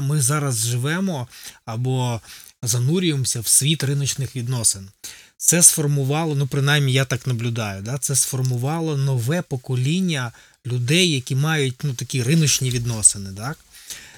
Ми 0.00 0.20
зараз 0.20 0.66
живемо 0.66 1.28
або 1.64 2.20
занурюємося 2.62 3.40
в 3.40 3.46
світ 3.46 3.84
риночних 3.84 4.36
відносин. 4.36 4.90
Це 5.38 5.62
сформувало, 5.62 6.34
ну 6.34 6.46
принаймні 6.46 6.92
я 6.92 7.04
так 7.04 7.26
наблюдаю, 7.26 7.82
да? 7.82 7.98
це 7.98 8.16
сформувало 8.16 8.96
нове 8.96 9.42
покоління 9.42 10.32
людей, 10.66 11.10
які 11.10 11.34
мають 11.34 11.74
ну, 11.82 11.94
такі 11.94 12.22
риночні 12.22 12.70
відносини. 12.70 13.30
Так? 13.36 13.58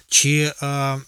Чи, 0.08 0.52
е, 0.62 0.98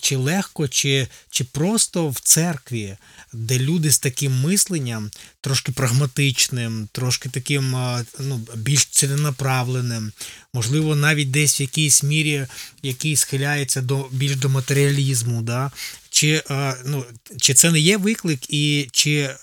чи 0.00 0.16
легко, 0.16 0.68
чи, 0.68 1.08
чи 1.30 1.44
просто 1.44 2.08
в 2.08 2.20
церкві, 2.20 2.96
де 3.32 3.58
люди 3.58 3.90
з 3.90 3.98
таким 3.98 4.40
мисленням, 4.40 5.10
трошки 5.40 5.72
прагматичним, 5.72 6.88
трошки 6.92 7.28
таким 7.28 7.70
ну, 8.18 8.46
більш 8.56 8.84
ціленаправленим, 8.84 10.12
можливо, 10.54 10.96
навіть 10.96 11.30
десь 11.30 11.60
в 11.60 11.62
якійсь 11.62 12.02
мірі, 12.02 12.46
який 12.82 13.16
схиляється 13.16 13.80
до 13.82 14.08
більш 14.10 14.36
до 14.36 14.48
матеріалізму, 14.48 15.42
да? 15.42 15.70
чи, 16.10 16.42
ну, 16.84 17.04
чи 17.40 17.54
це 17.54 17.70
не 17.70 17.80
є 17.80 17.96
виклик, 17.96 18.40
і 18.48 18.88
чи 18.92 19.36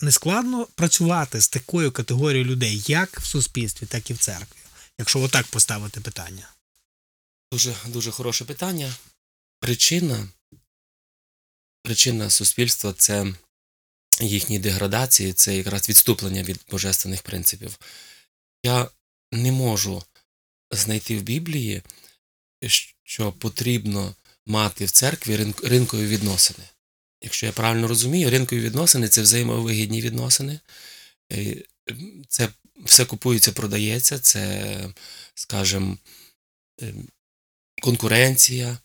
не 0.00 0.12
складно 0.12 0.66
працювати 0.74 1.40
з 1.40 1.48
такою 1.48 1.92
категорією 1.92 2.50
людей, 2.50 2.82
як 2.86 3.20
в 3.20 3.26
суспільстві, 3.26 3.86
так 3.86 4.10
і 4.10 4.14
в 4.14 4.18
церкві, 4.18 4.60
якщо 4.98 5.20
отак 5.20 5.46
поставити 5.46 6.00
питання. 6.00 6.48
Дуже, 7.52 7.76
дуже 7.86 8.10
хороше 8.10 8.44
питання. 8.44 8.94
Причина, 9.60 10.28
причина 11.82 12.30
суспільства 12.30 12.92
це 12.92 13.34
їхній 14.20 14.58
деградації, 14.58 15.32
це 15.32 15.56
якраз 15.56 15.88
відступлення 15.88 16.42
від 16.42 16.60
божественних 16.70 17.22
принципів. 17.22 17.78
Я 18.62 18.90
не 19.32 19.52
можу 19.52 20.02
знайти 20.70 21.16
в 21.16 21.22
Біблії, 21.22 21.82
що 23.04 23.32
потрібно 23.32 24.14
мати 24.46 24.84
в 24.84 24.90
церкві 24.90 25.54
ринкові 25.62 26.06
відносини. 26.06 26.64
Якщо 27.22 27.46
я 27.46 27.52
правильно 27.52 27.88
розумію, 27.88 28.30
ринкові 28.30 28.60
відносини 28.60 29.08
це 29.08 29.22
взаємовигідні 29.22 30.00
відносини. 30.00 30.60
Е, 31.32 31.56
Це 32.28 32.48
все 32.76 33.04
купується, 33.04 33.52
продається, 33.52 34.18
це, 34.18 34.94
скажімо, 35.34 35.98
ем, 36.78 37.08
конкуренція. 37.80 38.78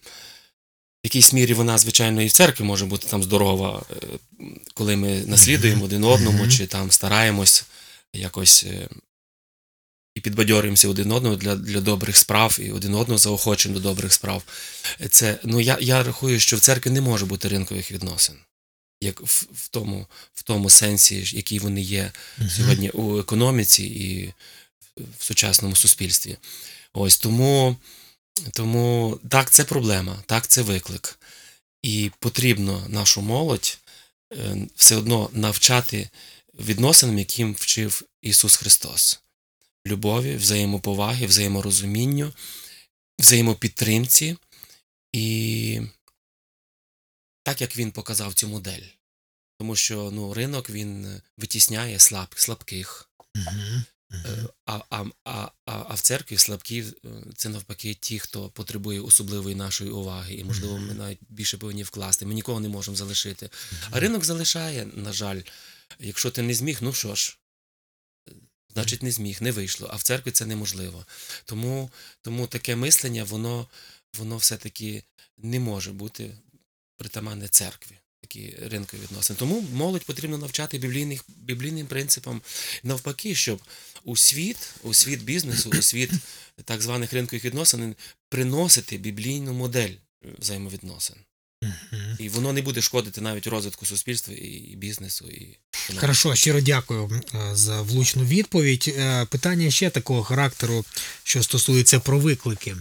В 1.03 1.07
якійсь 1.07 1.33
мірі 1.33 1.53
вона, 1.53 1.77
звичайно, 1.77 2.21
і 2.21 2.25
в 2.25 2.31
церкві 2.31 2.63
може 2.63 2.85
бути 2.85 3.07
там 3.07 3.23
здорова, 3.23 3.83
е, 3.91 4.05
коли 4.73 4.95
ми 4.95 5.23
наслідуємо 5.25 5.85
один 5.85 6.03
одному, 6.03 6.47
чи 6.47 6.67
там 6.67 6.91
стараємось 6.91 7.65
якось 8.13 8.63
е, 8.63 8.89
і 10.15 10.19
підбадьорюємося 10.19 10.89
один 10.89 11.11
одного 11.11 11.35
для, 11.35 11.55
для 11.55 11.81
добрих 11.81 12.17
справ, 12.17 12.57
і 12.61 12.71
один 12.71 12.95
одного 12.95 13.17
заохочуємо 13.17 13.79
до 13.79 13.89
добрих 13.89 14.13
справ. 14.13 14.43
Це, 15.09 15.39
ну, 15.43 15.61
я, 15.61 15.77
я 15.81 16.03
рахую, 16.03 16.39
що 16.39 16.57
в 16.57 16.59
церкві 16.59 16.91
не 16.91 17.01
може 17.01 17.25
bути 17.25 17.47
ринкових 17.47 17.91
відносин. 17.91 18.35
Як 19.01 19.21
в, 19.21 19.47
в, 19.53 19.67
тому, 19.67 20.07
в 20.33 20.43
тому 20.43 20.69
сенсі, 20.69 21.23
який 21.35 21.59
вони 21.59 21.81
є 21.81 22.11
сьогодні 22.49 22.89
у 22.89 23.19
економіці 23.19 23.83
і 23.83 24.33
в 25.19 25.23
сучасному 25.23 25.75
суспільстві. 25.75 26.37
Ось 26.93 27.17
тому, 27.17 27.77
тому 28.53 29.19
так, 29.29 29.51
це 29.51 29.63
проблема, 29.63 30.23
так, 30.25 30.47
це 30.47 30.61
виклик. 30.61 31.19
І 31.81 32.11
потрібно 32.19 32.85
нашу 32.89 33.21
молодь 33.21 33.77
е, 34.33 34.67
все 34.75 34.95
одно 34.95 35.29
навчати 35.33 36.09
відносинам, 36.59 37.17
яким 37.19 37.53
вчив 37.53 38.03
Ісус 38.21 38.55
Христос. 38.55 39.19
Любові, 39.87 40.35
взаємоповаги, 40.35 41.25
взаєморозумінню, 41.25 42.33
взаємопідтримці 43.19 44.37
і 45.13 45.81
так, 47.43 47.61
як 47.61 47.77
він 47.77 47.91
показав 47.91 48.33
цю 48.33 48.47
модель. 48.47 48.87
Тому 49.59 49.75
що 49.75 50.11
ну, 50.13 50.33
ринок 50.33 50.69
він 50.69 51.21
витісняє 51.37 51.99
слаб, 51.99 52.27
слабких, 52.35 53.09
Мгм. 53.35 53.83
Е. 54.13 54.47
А, 54.65 54.79
а, 54.89 55.05
а, 55.23 55.51
а, 55.65 55.85
а 55.89 55.93
в 55.93 56.01
церкві 56.01 56.37
слабкі 56.37 56.81
е, 56.81 57.09
це 57.35 57.49
навпаки 57.49 57.93
ті, 57.93 58.19
хто 58.19 58.49
потребує 58.49 59.01
особливої 59.01 59.55
нашої 59.55 59.91
уваги, 59.91 60.35
і 60.35 60.43
можливо 60.43 60.77
ми 60.77 60.93
навіть 60.93 61.19
більше 61.29 61.57
повинні 61.57 61.83
вкласти. 61.83 62.25
Ми 62.25 62.33
нікого 62.33 62.59
не 62.59 62.69
можемо 62.69 62.97
залишити. 62.97 63.49
А 63.91 63.99
ринок 63.99 64.25
залишає, 64.25 64.85
на 64.85 65.13
жаль, 65.13 65.41
якщо 65.99 66.31
ти 66.31 66.41
не 66.41 66.53
зміг, 66.53 66.77
ну 66.81 66.93
що 66.93 67.15
ж, 67.15 67.37
значить 68.73 69.03
не 69.03 69.11
зміг, 69.11 69.41
не 69.41 69.51
вийшло. 69.51 69.89
А 69.93 69.95
в 69.95 70.03
церкві 70.03 70.31
це 70.31 70.45
неможливо. 70.45 71.05
Тому, 71.45 71.91
тому 72.21 72.47
таке 72.47 72.75
мислення, 72.75 73.23
воно, 73.23 73.67
воно 74.17 74.37
все-таки 74.37 75.03
не 75.37 75.59
може 75.59 75.91
бути 75.91 76.37
притаманне 76.97 77.47
церкві. 77.47 77.99
Такі 78.25 78.55
ринкові 78.71 79.01
відносини. 79.01 79.39
Тому 79.39 79.65
молодь 79.73 80.05
потрібно 80.05 80.37
навчати 80.37 80.77
біблійних, 80.77 81.21
біблійним 81.27 81.87
принципам 81.87 82.41
навпаки, 82.83 83.35
щоб 83.35 83.61
у 84.03 84.17
світ, 84.17 84.57
у 84.83 84.93
світ 84.93 85.23
бізнесу, 85.23 85.71
у 85.79 85.81
світ 85.81 86.11
так 86.63 86.81
званих 86.81 87.13
ринкових 87.13 87.45
відносин 87.45 87.95
приносити 88.29 88.97
біблійну 88.97 89.53
модель 89.53 89.93
взаємовідносин. 90.39 91.15
І 92.19 92.29
воно 92.29 92.53
не 92.53 92.61
буде 92.61 92.81
шкодити 92.81 93.21
навіть 93.21 93.47
розвитку 93.47 93.85
суспільства 93.85 94.33
і, 94.33 94.75
бізнесу. 94.75 95.25
І. 95.27 95.57
Хорошо, 95.95 96.35
щиро 96.35 96.61
дякую 96.61 97.21
е, 97.35 97.55
за 97.55 97.81
влучну 97.81 98.23
відповідь. 98.23 98.95
Е, 98.97 99.25
Питання 99.25 99.71
ще 99.71 99.89
такого 99.89 100.23
характеру, 100.23 100.85
що 101.23 101.43
стосується 101.43 101.99
про 101.99 102.19
виклики. 102.19 102.75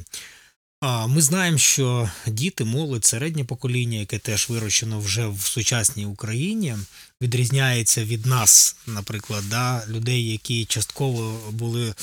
Ми 0.84 1.22
знаємо, 1.22 1.58
що 1.58 2.10
діти, 2.26 2.64
молодь, 2.64 3.04
середнє 3.04 3.44
покоління, 3.44 3.98
яке 3.98 4.18
теж 4.18 4.48
вирощено 4.48 5.00
вже 5.00 5.26
в 5.26 5.40
сучасній 5.40 6.06
Україні, 6.06 6.76
відрізняється 7.22 8.04
від 8.04 8.26
нас, 8.26 8.76
наприклад, 8.86 9.44
да, 9.50 9.86
людей, 9.88 10.32
які 10.32 10.64
частково 10.64 11.50
були, 11.50 11.88
е, 11.88 11.94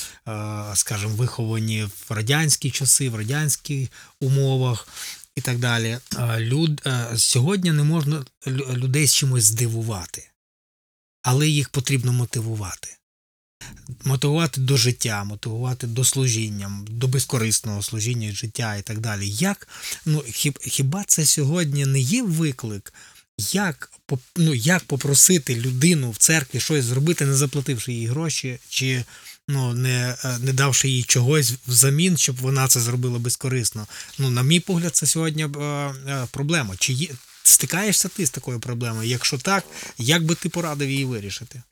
скажімо, 0.74 1.14
виховані 1.16 1.84
в 1.84 2.12
радянські 2.12 2.70
часи, 2.70 3.08
в 3.08 3.16
радянських 3.16 3.88
умовах 4.20 4.88
і 5.36 5.40
так 5.40 5.58
далі. 5.58 5.98
Люд, 6.38 6.82
е, 6.86 7.06
сьогодні 7.16 7.72
не 7.72 7.82
можна 7.82 8.24
людей 8.46 9.06
з 9.06 9.14
чимось 9.14 9.44
здивувати 9.44 10.28
але 11.22 11.48
їх 11.48 11.68
потрібно 11.68 12.12
мотивувати. 12.12 12.96
Мотивувати 14.04 14.60
до 14.60 14.76
життя, 14.76 15.24
мотивувати 15.24 15.86
до 15.86 16.04
служіння, 16.04 16.70
до 16.90 17.08
безкорисного 17.08 17.82
служіння 17.82 18.32
життя 18.32 18.76
і 18.76 18.82
так 18.82 19.00
далі. 19.00 19.28
Як, 19.28 19.68
ну, 20.06 20.24
хіб, 20.32 20.58
хіба 20.62 21.04
це 21.06 21.26
сьогодні 21.26 21.86
не 21.86 22.00
є 22.00 22.22
виклик? 22.22 22.92
Як, 23.52 23.92
ну, 24.36 24.54
як 24.54 24.84
попросити 24.84 25.56
людину 25.56 26.10
в 26.10 26.16
церкві 26.16 26.60
щось 26.60 26.84
зробити, 26.84 27.26
не 27.26 27.34
заплативши 27.34 27.92
їй 27.92 28.06
гроші, 28.06 28.58
чи 28.68 29.04
ну, 29.48 29.74
не, 29.74 30.16
е, 30.24 30.38
не 30.38 30.52
давши 30.52 30.88
їй 30.88 31.02
чогось 31.02 31.54
взамін, 31.66 32.16
щоб 32.16 32.36
вона 32.36 32.68
це 32.68 32.80
зробила 32.80 33.18
безкорисно? 33.18 33.86
Ну, 34.18 34.30
на 34.30 34.42
мій 34.42 34.60
погляд, 34.60 34.96
це 34.96 35.06
сьогодні 35.06 35.44
е, 35.44 35.48
е, 35.48 36.26
проблема. 36.30 36.74
Чи 36.78 36.92
є, 36.92 37.08
стикаєшся 37.42 38.08
ти 38.08 38.26
з 38.26 38.30
такою 38.30 38.60
проблемою? 38.60 39.08
Якщо 39.08 39.38
так, 39.38 39.64
як 39.98 40.24
би 40.24 40.34
ти 40.34 40.48
порадив 40.48 40.90
її 40.90 41.04
вирішити? 41.04 41.62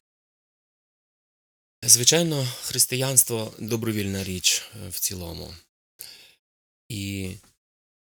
Звичайно, 1.83 2.45
християнство 2.63 3.55
добровільна 3.59 4.25
річ 4.25 4.63
е, 4.77 4.89
в 4.89 4.99
цілому. 4.99 5.55
І 6.89 7.35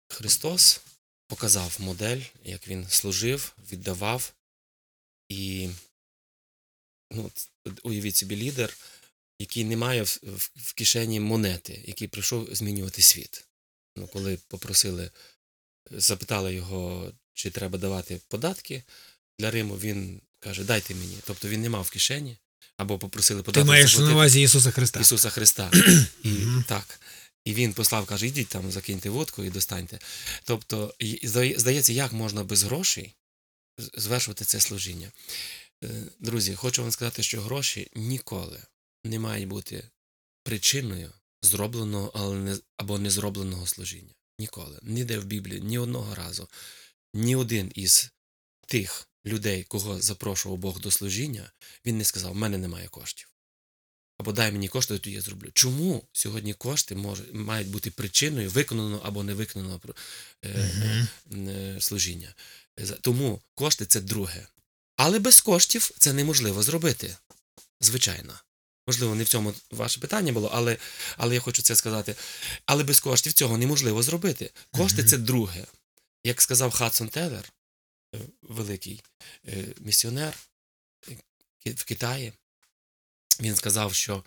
Христос 0.07 0.81
показав 1.27 1.77
модель, 1.79 2.21
як 2.43 2.67
він 2.67 2.87
служив, 2.89 3.55
віддавав. 3.71 4.33
І 5.29 5.69
ну, 7.11 7.31
уявіть 7.83 8.15
собі 8.15 8.35
лідер, 8.35 8.77
який 9.39 9.63
не 9.63 9.77
має 9.77 10.03
в, 10.03 10.73
кишені 10.75 11.19
монети, 11.19 11.83
який 11.85 12.07
прийшов 12.07 12.55
змінювати 12.55 13.01
світ. 13.01 13.45
Ну, 13.95 14.07
коли 14.07 14.37
попросили, 14.47 15.11
запитали 15.91 16.53
його, 16.53 17.13
чи 17.33 17.51
треба 17.51 17.77
давати 17.77 18.21
податки 18.27 18.83
для 19.39 19.51
Риму, 19.51 19.77
він 19.77 20.21
каже: 20.39 20.63
дайте 20.63 20.95
мені. 20.95 21.17
Тобто 21.23 21.47
він 21.47 21.61
не 21.61 21.69
мав 21.69 21.83
в 21.83 21.89
кишені, 21.89 22.37
або 22.77 22.99
попросили 22.99 23.43
подати. 23.43 23.63
Ти 23.63 23.67
маєш 23.67 23.97
на 23.97 24.11
увазі 24.11 24.41
Ісуса 24.41 24.71
Христа. 24.71 24.99
Ісуса 24.99 25.29
Христа. 25.29 25.71
і, 26.23 26.31
так. 26.67 26.99
І 27.45 27.53
він 27.53 27.73
послав, 27.73 28.05
каже, 28.05 28.27
ідіть 28.27 28.47
там, 28.47 28.71
закиньте 28.71 29.09
водку 29.09 29.43
і 29.43 29.49
достаньте. 29.49 29.99
Тобто, 30.43 30.95
здається, 31.55 31.93
як 31.93 32.13
можна 32.13 32.43
без 32.43 32.63
грошей 32.63 33.15
звершувати 33.77 34.45
це 34.45 34.59
служіння. 34.59 35.11
Е, 35.83 35.89
Друзі, 36.19 36.55
хочу 36.55 36.81
вам 36.81 36.91
сказати, 36.91 37.23
що 37.23 37.41
гроші 37.41 37.91
ніколи 37.95 38.63
не 39.03 39.19
мають 39.19 39.47
бути 39.47 39.83
причиною 40.43 41.11
зробленого 41.41 42.11
або 42.77 42.99
не 42.99 43.09
зробленого 43.09 43.67
служіння. 43.67 44.13
Ніколи. 44.39 44.79
Ніде 44.81 45.19
в 45.19 45.25
Біблії, 45.25 45.61
ні 45.61 45.77
одного 45.77 46.15
разу. 46.15 46.47
Ні 47.13 47.35
один 47.35 47.71
із 47.75 48.11
тих 48.67 49.07
людей, 49.25 49.63
кого 49.63 50.01
запрошував 50.01 50.57
Бог 50.57 50.79
до 50.79 50.91
служіння, 50.91 51.51
він 51.85 51.97
не 51.97 52.03
сказав: 52.03 52.31
в 52.31 52.35
мене 52.35 52.57
немає 52.57 52.87
коштів 52.87 53.31
або 54.21 54.31
дай 54.31 54.51
мені 54.51 54.67
кошти, 54.67 54.99
то 54.99 55.09
я 55.09 55.21
зроблю. 55.21 55.49
Чому 55.53 56.03
сьогодні 56.13 56.53
кошти 56.53 56.95
може, 56.95 57.23
мають 57.33 57.67
бути 57.67 57.91
причиною 57.91 58.49
виконаного 58.49 59.01
або 59.05 59.23
не 59.23 59.33
виконаного 59.33 59.81
е, 60.45 60.49
е, 61.31 61.77
служіння? 61.79 62.33
Тому 63.01 63.41
кошти 63.55 63.85
це 63.85 64.01
друге. 64.01 64.47
Але 64.95 65.19
без 65.19 65.41
коштів 65.41 65.91
це 65.97 66.13
неможливо 66.13 66.63
зробити. 66.63 67.17
Звичайно. 67.79 68.33
Можливо, 68.87 69.15
не 69.15 69.23
в 69.23 69.27
цьому 69.27 69.53
ваше 69.71 69.99
питання 69.99 70.31
було, 70.31 70.51
але, 70.53 70.77
але 71.17 71.35
я 71.35 71.41
хочу 71.41 71.61
це 71.61 71.75
сказати. 71.75 72.15
Але 72.65 72.83
без 72.83 72.99
коштів 72.99 73.33
цього 73.33 73.57
неможливо 73.57 74.03
зробити. 74.03 74.51
Кошти 74.71 75.03
це 75.03 75.17
друге. 75.17 75.65
Як 76.23 76.41
сказав 76.41 76.71
Хадсон 76.71 77.09
Тейлор, 77.09 77.43
е, 77.43 77.51
великий 78.41 79.03
е, 79.47 79.73
місіонер 79.79 80.37
е, 81.65 81.71
в 81.71 81.83
Китаї, 81.83 82.33
він 83.39 83.55
сказав, 83.55 83.93
що 83.93 84.23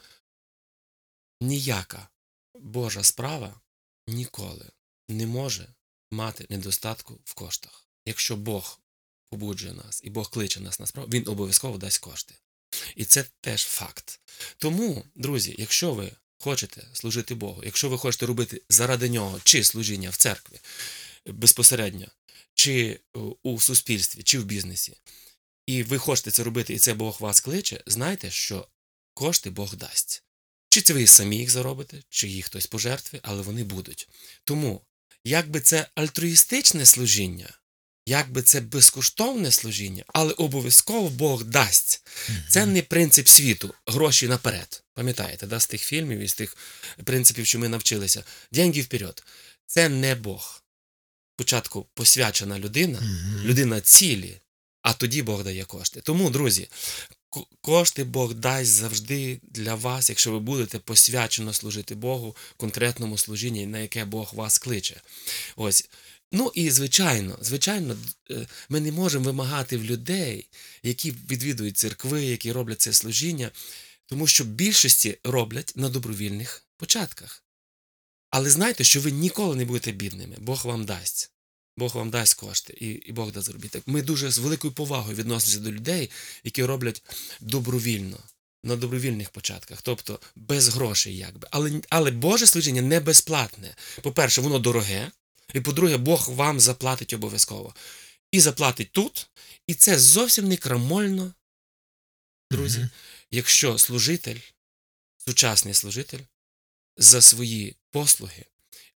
ніяка 1.40 2.08
Божа 2.54 3.02
справа 3.02 3.60
ніколи 4.06 4.70
не 5.08 5.26
може 5.26 5.74
мати 6.10 6.46
недостатку 6.50 7.20
в 7.24 7.34
коштах. 7.34 7.88
Якщо 8.06 8.36
Бог 8.36 8.80
побуджує 9.30 9.72
нас 9.72 10.00
і 10.04 10.10
Бог 10.10 10.30
кличе 10.30 10.60
нас 10.60 10.80
на 10.80 10.86
справу, 10.86 11.08
він 11.08 11.28
обов'язково 11.28 11.78
дасть 11.78 11.98
кошти. 11.98 12.34
І 12.96 13.04
це 13.04 13.24
теж 13.40 13.64
факт. 13.64 14.20
Тому, 14.56 15.04
друзі, 15.14 15.54
якщо 15.58 15.94
ви 15.94 16.12
хочете 16.38 16.86
служити 16.92 17.34
Богу, 17.34 17.62
якщо 17.64 17.88
ви 17.88 17.98
хочете 17.98 18.26
робити 18.26 18.62
заради 18.68 19.08
нього 19.08 19.40
чи 19.44 19.64
служіння 19.64 20.10
в 20.10 20.16
церкві 20.16 20.60
безпосередньо, 21.26 22.06
чи 22.64 23.00
е, 23.16 23.18
у 23.42 23.60
суспільстві, 23.60 24.22
чи 24.22 24.38
в 24.38 24.44
бізнесі, 24.44 24.96
і 25.66 25.82
ви 25.82 25.98
хочете 25.98 26.30
це 26.30 26.42
робити, 26.42 26.74
і 26.74 26.78
це 26.78 26.94
Бог 26.94 27.16
вас 27.20 27.40
кличе, 27.40 27.82
знайте, 27.86 28.30
що 28.30 28.68
кошти 29.14 29.50
Бог 29.50 29.76
дасть. 29.76 30.22
Чи 30.68 30.80
це 30.80 30.94
ви 30.94 31.06
самі 31.06 31.36
їх 31.36 31.50
заробите, 31.50 32.02
чи 32.08 32.28
їх 32.28 32.46
хтось 32.46 32.66
пожертвує, 32.66 33.20
але 33.24 33.42
вони 33.42 33.64
будуть. 33.64 34.08
Тому, 34.44 34.80
якби 35.24 35.60
це 35.60 35.86
альтруїстичне 35.94 36.86
служіння, 36.86 37.58
якби 38.06 38.42
це 38.42 38.60
безкоштовне 38.60 39.50
служіння, 39.50 40.04
але 40.06 40.32
обов'язково 40.32 41.08
Бог 41.08 41.44
дасть. 41.44 42.06
Це 42.48 42.66
не 42.66 42.82
принцип 42.82 43.28
світу, 43.28 43.74
гроші 43.86 44.28
наперед. 44.28 44.82
Пам'ятаєте, 44.94 45.46
да, 45.46 45.60
з 45.60 45.66
тих 45.66 45.82
фільмів 45.82 46.18
і 46.18 46.28
з 46.28 46.34
тих 46.34 46.56
принципів, 47.04 47.46
що 47.46 47.58
ми 47.58 47.68
навчилися. 47.68 48.24
Деньги 48.52 48.80
вперед. 48.80 49.24
Це 49.66 49.88
не 49.88 50.14
Бог. 50.14 50.63
Спочатку 51.36 51.86
посвячена 51.94 52.58
людина, 52.58 53.00
Мгм. 53.00 53.44
людина 53.44 53.80
цілі, 53.80 54.40
а 54.82 54.92
тоді 54.92 55.22
Бог 55.22 55.44
дає 55.44 55.64
кошти. 55.64 56.00
Тому, 56.00 56.30
друзі, 56.30 56.68
кошти 57.60 58.04
Бог 58.04 58.34
дасть 58.34 58.70
завжди 58.70 59.40
для 59.42 59.74
вас, 59.74 60.08
якщо 60.08 60.32
ви 60.32 60.40
будете 60.40 60.78
посвячено 60.78 61.52
служити 61.52 61.94
Богу, 61.94 62.36
конкретному 62.56 63.18
служінні, 63.18 63.66
на 63.66 63.78
яке 63.78 64.04
Бог 64.04 64.34
вас 64.34 64.58
кличе. 64.58 65.00
Ось. 65.56 65.88
Ну 66.32 66.52
і 66.54 66.70
звичайно, 66.70 67.38
звичайно, 67.40 67.96
е, 68.30 68.46
ми 68.68 68.80
не 68.80 68.92
можемо 68.92 69.24
вимагати 69.24 69.76
в 69.76 69.84
людей, 69.84 70.46
які 70.82 71.10
відвідують 71.10 71.76
церкви, 71.78 72.24
які 72.24 72.52
роблять 72.52 72.80
це 72.80 72.92
служіння, 72.92 73.50
тому 74.06 74.26
що 74.26 74.44
більшості 74.44 75.18
роблять 75.24 75.72
на 75.76 75.88
добровільних 75.88 76.64
початках. 76.76 77.43
Але 78.34 78.50
знайте, 78.50 78.84
що 78.84 79.00
ви 79.00 79.10
ніколи 79.10 79.56
не 79.56 79.64
будете 79.64 79.92
бідними, 79.92 80.36
Бог 80.38 80.66
вам 80.66 80.84
дасть. 80.84 81.30
Бог 81.76 81.96
вам 81.96 82.10
дасть 82.10 82.34
кошти, 82.34 82.76
і, 82.80 82.86
і 82.86 83.12
Бог 83.12 83.32
дасть 83.32 83.46
заробіток. 83.46 83.82
Ми 83.86 84.02
дуже 84.02 84.30
з 84.30 84.38
великою 84.38 84.72
повагою 84.72 85.16
відносимося 85.16 85.60
до 85.60 85.72
людей, 85.72 86.10
які 86.44 86.64
роблять 86.64 87.02
добровільно, 87.40 88.18
на 88.64 88.76
добровільних 88.76 89.30
початках, 89.30 89.82
тобто 89.82 90.20
без 90.36 90.68
грошей, 90.68 91.16
якби. 91.16 91.48
Але, 91.50 91.80
але 91.88 92.10
Боже 92.10 92.46
служіння 92.46 92.82
не 92.82 93.00
безплатне. 93.00 93.76
По-перше, 94.02 94.40
воно 94.40 94.58
дороге, 94.58 95.10
і 95.52 95.60
по-друге, 95.60 95.96
Бог 95.96 96.30
вам 96.30 96.60
заплатить 96.60 97.12
обов'язково. 97.12 97.74
І 98.32 98.40
заплатить 98.40 98.92
тут, 98.92 99.28
і 99.66 99.74
це 99.74 99.98
зовсім 99.98 100.48
не 100.48 100.56
крамольно, 100.56 101.34
друзі, 102.50 102.78
Мгм. 102.78 102.90
якщо 103.30 103.78
служитель, 103.78 104.38
сучасний 105.18 105.74
служитель, 105.74 106.20
за 106.96 107.22
свої 107.22 107.76
послуги 107.94 108.44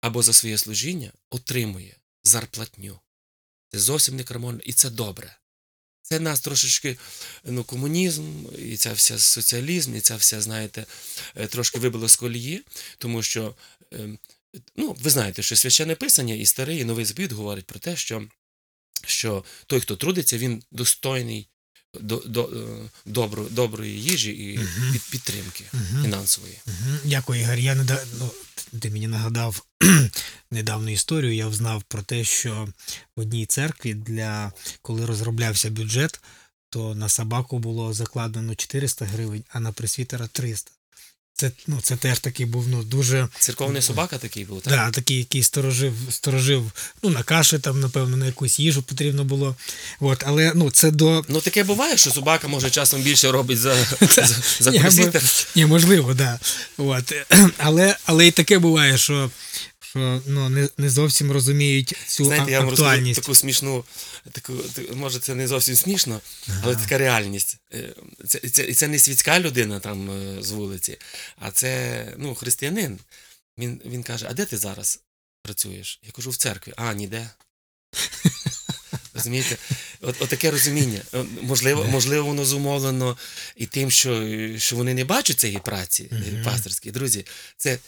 або 0.01 0.23
за 0.23 0.33
своє 0.33 0.59
служіння 0.59 1.13
отримує 1.31 1.97
зарплатню. 2.23 3.01
Це 3.69 3.79
зовсім 3.79 4.17
не 4.17 4.25
крамольно, 4.25 4.61
і 4.65 4.73
це 4.73 4.91
добре. 4.91 5.37
Це 6.03 6.21
нас 6.21 6.41
трошечки 6.41 6.99
ну, 7.45 7.65
комунізм, 7.65 8.47
і 8.59 8.77
ця 8.77 8.93
вся 8.93 9.19
соціалізм, 9.19 9.97
і 9.97 10.01
ця 10.01 10.17
вся, 10.17 10.41
знаєте, 10.41 10.87
е, 11.37 11.47
трошки 11.47 11.79
вибило 11.79 12.09
з 12.09 12.17
колії, 12.17 12.63
тому 12.99 13.23
що, 13.23 13.55
ем, 13.93 14.19
ну, 14.77 14.97
ви 15.01 15.11
знаєте, 15.11 15.43
що 15.43 15.57
священне 15.57 15.95
писання 15.95 16.35
і 16.35 16.47
старий, 16.47 16.79
і 16.79 16.85
новий 16.85 17.05
заповіт 17.05 17.33
говорять 17.33 17.67
про 17.67 17.79
те, 17.79 17.97
що, 17.97 18.29
що 19.07 19.45
той, 19.67 19.81
хто 19.81 19.97
трудиться, 19.97 20.39
він 20.39 20.63
достойний 20.71 21.49
до, 22.01 22.17
до, 22.27 22.45
е, 22.45 22.89
добро, 23.07 23.47
доброї 23.51 24.03
їжі 24.03 24.31
і 24.31 24.59
Мгм. 24.59 24.93
під, 24.93 25.03
підтримки 25.11 25.65
Мгм. 25.73 26.03
фінансової. 26.05 26.59
Мгм. 26.67 26.99
Дякую, 27.05 27.41
Ігор. 27.41 27.57
Я 27.59 27.75
неда... 27.75 28.05
ну, 28.19 28.31
ти 28.81 28.91
мені 28.91 29.07
нагадав 29.07 29.65
недавню 30.51 30.93
історію. 30.93 31.35
Я 31.35 31.49
взнав 31.49 31.83
про 31.83 32.03
те, 32.03 32.25
що 32.25 32.69
в 33.17 33.21
одній 33.21 33.47
церкві, 33.47 33.95
для 33.95 34.53
коли 34.83 35.07
розроблявся 35.07 35.71
бюджет, 35.71 36.21
то 36.71 36.95
на 36.95 37.09
собаку 37.09 37.59
було 37.59 37.93
закладено 37.95 38.55
400 38.55 39.05
гривень, 39.05 39.45
а 39.49 39.61
на 39.61 39.73
пресвітера 39.73 40.27
300. 40.27 40.71
Це, 41.39 41.51
ну, 41.67 41.79
це 41.83 41.97
теж 41.97 42.19
такий 42.19 42.47
був 42.47 42.69
ну, 42.69 42.83
дуже 42.83 43.29
Церковний 43.39 43.83
собака 43.83 44.19
такий 44.19 44.45
був, 44.45 44.61
так? 44.61 44.73
да, 44.73 44.91
такий, 44.91 45.19
який 45.19 45.43
сторожив, 45.43 45.95
сторожив 46.11 46.73
ну, 47.03 47.11
на 47.11 47.23
каші, 47.23 47.59
там, 47.59 47.81
напевно, 47.81 48.17
на 48.17 48.27
якусь 48.27 48.59
їжу 48.59 48.83
потрібно 48.83 49.25
було. 49.25 49.57
От, 50.01 50.25
але 50.27 50.53
ну, 50.55 50.71
це 50.71 50.91
до. 50.91 51.25
Ну 51.29 51.41
таке 51.41 51.65
буває, 51.65 51.97
що 51.97 52.11
собака 52.11 52.49
може 52.49 52.71
часом 52.71 53.03
більше 53.03 53.33
робить 53.33 53.59
за, 53.59 53.75
за, 54.01 54.29
за 54.61 54.71
Ні. 54.71 55.11
Ні, 55.55 55.67
можливо, 55.67 56.15
да. 56.15 56.39
От. 56.77 57.13
Але, 57.59 57.97
але 58.05 58.27
і 58.27 58.31
таке 58.31 58.59
буває, 58.59 58.99
що, 58.99 59.31
що 59.81 60.23
ну, 60.27 60.49
не, 60.49 60.69
не 60.79 60.91
зовсім 60.91 61.33
розуміють 61.33 61.95
цю 62.07 62.25
Знаєте, 62.25 62.51
я 62.51 62.61
вам 62.61 62.71
розкажу 62.71 63.13
таку 63.13 63.35
смішну, 63.35 63.85
таку, 64.33 64.53
може, 64.95 65.19
це 65.19 65.35
не 65.35 65.49
зовсім 65.49 65.77
смішно, 65.77 66.21
але 66.63 66.77
така 66.77 66.99
реальність. 66.99 67.57
Е, 67.75 67.95
Це, 68.27 68.39
це, 68.39 68.65
і 68.65 68.75
це 68.75 68.89
не 68.89 68.99
світська 68.99 69.41
людина 69.41 69.81
там 69.81 70.11
е, 70.11 70.43
з 70.43 70.51
вулиці, 70.51 70.99
а 71.37 71.51
це 71.51 72.15
ну, 72.19 72.35
християнин. 72.35 72.99
Він, 73.59 73.81
він 73.85 74.03
каже: 74.03 74.27
А 74.31 74.33
де 74.35 74.45
ти 74.45 74.57
зараз 74.59 75.01
працюєш? 75.43 76.01
Я 76.03 76.11
кажу, 76.13 76.31
в 76.31 76.37
церкві. 76.37 76.73
А, 76.77 76.95
ніде. 76.95 77.31
Розумієте? 79.15 79.57
От, 80.01 80.17
от 80.23 80.29
таке 80.29 80.51
розуміння. 80.51 81.01
Е, 81.15 81.25
Можливо, 81.43 81.85
можливо, 81.85 82.27
воно 82.29 82.45
зумовлено 82.45 83.17
і 83.57 83.67
тим, 83.67 83.91
що, 83.91 84.29
що 84.59 84.77
вони 84.77 84.95
не 84.95 85.05
бачать 85.05 85.41
цієї 85.41 85.59
праці 85.59 86.09
Мгм. 86.13 86.45
пасторської. 86.45 86.93
Друзі, 86.93 87.27
це, 87.57 87.79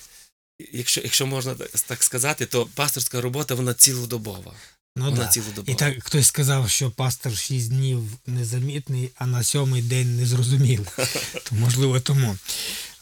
якщо, 0.73 1.01
якщо 1.01 1.27
можна 1.27 1.55
так- 1.55 1.71
так 1.71 2.03
сказати, 2.03 2.47
то 2.47 2.67
пасторська 2.67 3.21
робота 3.21 3.55
вона 3.55 3.75
цілодобова. 3.75 4.55
Ну, 4.97 5.11
да. 5.11 5.31
І 5.67 5.75
так 5.75 6.05
хтось 6.05 6.27
сказав, 6.27 6.71
що 6.71 6.91
пастор 6.91 7.37
6 7.37 7.69
днів 7.69 8.03
незамітний, 8.27 9.11
а 9.15 9.27
на 9.27 9.43
сьомий 9.43 9.83
день 9.83 10.17
незрозумілий. 10.17 10.87
То, 11.33 11.55
можливо, 11.55 12.01
тому. 12.01 12.37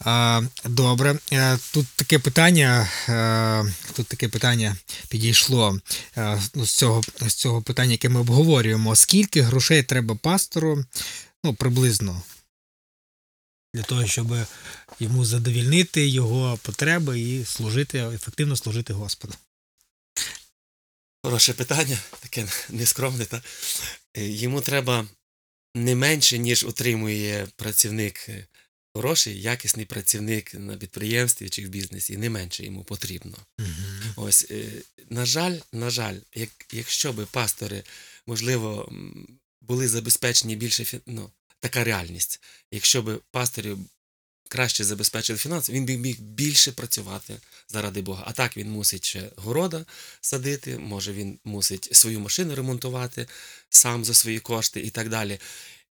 А, 0.00 0.42
добре. 0.64 1.18
Е, 1.32 1.58
Тут 1.72 1.86
таке 1.96 2.18
питання. 2.18 2.88
е, 3.08 3.74
Тут 3.92 4.06
таке 4.06 4.28
питання 4.28 4.76
підійшло 5.08 5.78
е, 6.16 6.42
ну, 6.54 6.66
з 6.66 6.70
цього, 6.70 7.02
з 7.26 7.34
цього 7.34 7.62
питання, 7.62 7.92
яке 7.92 8.08
ми 8.08 8.20
обговорюємо. 8.20 8.96
Скільки 8.96 9.42
грошей 9.42 9.82
треба 9.82 10.14
пастору? 10.14 10.84
Ну, 11.44 11.54
приблизно. 11.54 12.22
Для 13.74 13.82
того, 13.82 14.06
щоб 14.06 14.34
йому 15.00 15.24
задовільнити 15.24 16.08
його 16.08 16.58
потреби 16.62 17.20
і 17.20 17.44
служити, 17.44 17.98
ефективно 17.98 18.56
служити 18.56 18.92
Господу. 18.92 19.34
Хороше 21.28 21.52
питання, 21.52 21.98
таке 22.20 22.48
нескромне. 22.68 23.24
Та? 23.24 23.42
Е, 24.14 24.28
Йому 24.28 24.60
треба 24.60 25.08
не 25.74 25.94
менше, 25.94 26.38
ніж 26.38 26.64
отримує 26.64 27.48
працівник 27.56 28.28
е, 28.28 28.46
хороший, 28.94 29.40
якісний 29.40 29.86
працівник 29.86 30.54
на 30.54 30.76
підприємстві 30.76 31.48
чи 31.48 31.66
в 31.66 31.68
бізнесі. 31.68 32.16
Не 32.16 32.30
менше 32.30 32.64
йому 32.64 32.84
потрібно. 32.84 33.38
Мгм. 33.58 34.12
Ось, 34.16 34.46
е, 34.50 34.64
на 35.10 35.26
жаль, 35.26 35.58
на 35.72 35.90
жаль, 35.90 36.16
як, 36.34 36.50
якщо 36.72 37.12
би 37.12 37.26
пастори, 37.26 37.82
можливо, 38.26 38.92
були 39.60 39.88
забезпечені 39.88 40.56
більше 40.56 41.00
ну, 41.06 41.30
така 41.60 41.84
реальність. 41.84 42.40
Якщо 42.72 43.02
би 43.02 43.18
пасторів 43.30 43.78
краще 44.48 44.84
забезпечили 44.84 45.38
фінанси, 45.38 45.72
він 45.72 45.86
би 45.86 45.96
міг 45.96 46.20
більше 46.20 46.72
працювати 46.72 47.34
заради 47.68 48.02
Бога. 48.02 48.24
А 48.26 48.32
так 48.32 48.56
він 48.56 48.70
мусить 48.70 49.04
ще 49.04 49.22
города 49.36 49.84
садити, 50.20 50.78
може 50.78 51.12
він 51.12 51.38
мусить 51.44 51.88
свою 51.92 52.20
машину 52.20 52.54
ремонтувати 52.54 53.26
сам 53.70 54.04
за 54.04 54.14
свої 54.14 54.38
кошти 54.38 54.80
і 54.80 54.90
так 54.90 55.08
далі. 55.08 55.38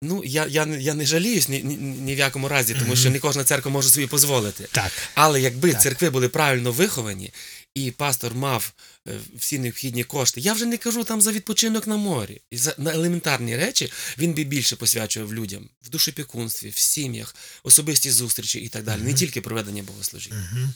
Ну, 0.02 0.22
я, 0.24 0.46
я, 0.46 0.66
я 0.66 0.94
не 0.94 1.06
жаліюсь 1.06 1.48
ні, 1.48 1.62
ні, 1.62 1.76
ні 1.76 2.14
в 2.14 2.18
якому 2.18 2.48
разі, 2.48 2.76
тому 2.78 2.96
що 2.96 3.10
не 3.10 3.18
кожна 3.18 3.44
церква 3.44 3.70
може 3.70 3.88
собі 3.88 4.06
дозволити. 4.06 4.68
Так. 4.72 4.92
Але 5.14 5.40
якби 5.40 5.72
Так. 5.72 5.82
церкви 5.82 6.10
були 6.10 6.28
правильно 6.28 6.72
виховані, 6.72 7.32
і 7.76 7.90
пастор 7.90 8.34
мав 8.34 8.72
е, 9.08 9.20
всі 9.34 9.58
необхідні 9.58 10.04
кошти, 10.04 10.40
я 10.40 10.52
вже 10.52 10.66
не 10.66 10.76
кажу 10.76 11.04
там 11.04 11.20
за 11.20 11.32
відпочинок 11.32 11.86
на 11.86 11.96
морі, 11.96 12.40
і 12.50 12.56
за 12.56 12.74
на 12.78 12.92
елементарні 12.92 13.56
речі 13.56 13.92
він 14.18 14.34
би 14.34 14.44
більше 14.44 14.76
посвячував 14.76 15.34
людям 15.34 15.68
в 15.82 15.88
душепікунстві, 15.88 16.68
в 16.68 16.78
сім'ях, 16.78 17.34
особисті 17.62 18.10
зустрічі 18.10 18.58
і 18.58 18.68
так 18.68 18.84
далі, 18.84 19.02
не 19.02 19.14
тільки 19.14 19.40
проведення 19.40 19.82
богослужіння. 19.82 20.48
Угу. 20.52 20.62
Угу. 20.62 20.72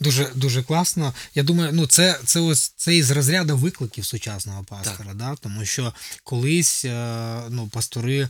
Дуже 0.00 0.30
дуже 0.34 0.62
класно. 0.62 1.14
Я 1.34 1.42
думаю, 1.42 1.70
ну 1.72 1.86
це, 1.86 2.18
це 2.24 2.40
ось 2.40 2.72
це 2.76 2.96
із 2.96 3.10
розряду 3.10 3.56
викликів 3.56 4.04
сучасного 4.04 4.64
пастора, 4.64 5.14
да? 5.14 5.34
тому 5.40 5.64
що 5.64 5.92
колись 6.24 6.84
е, 6.84 7.40
ну, 7.50 7.68
пастори 7.68 8.20
е, 8.20 8.28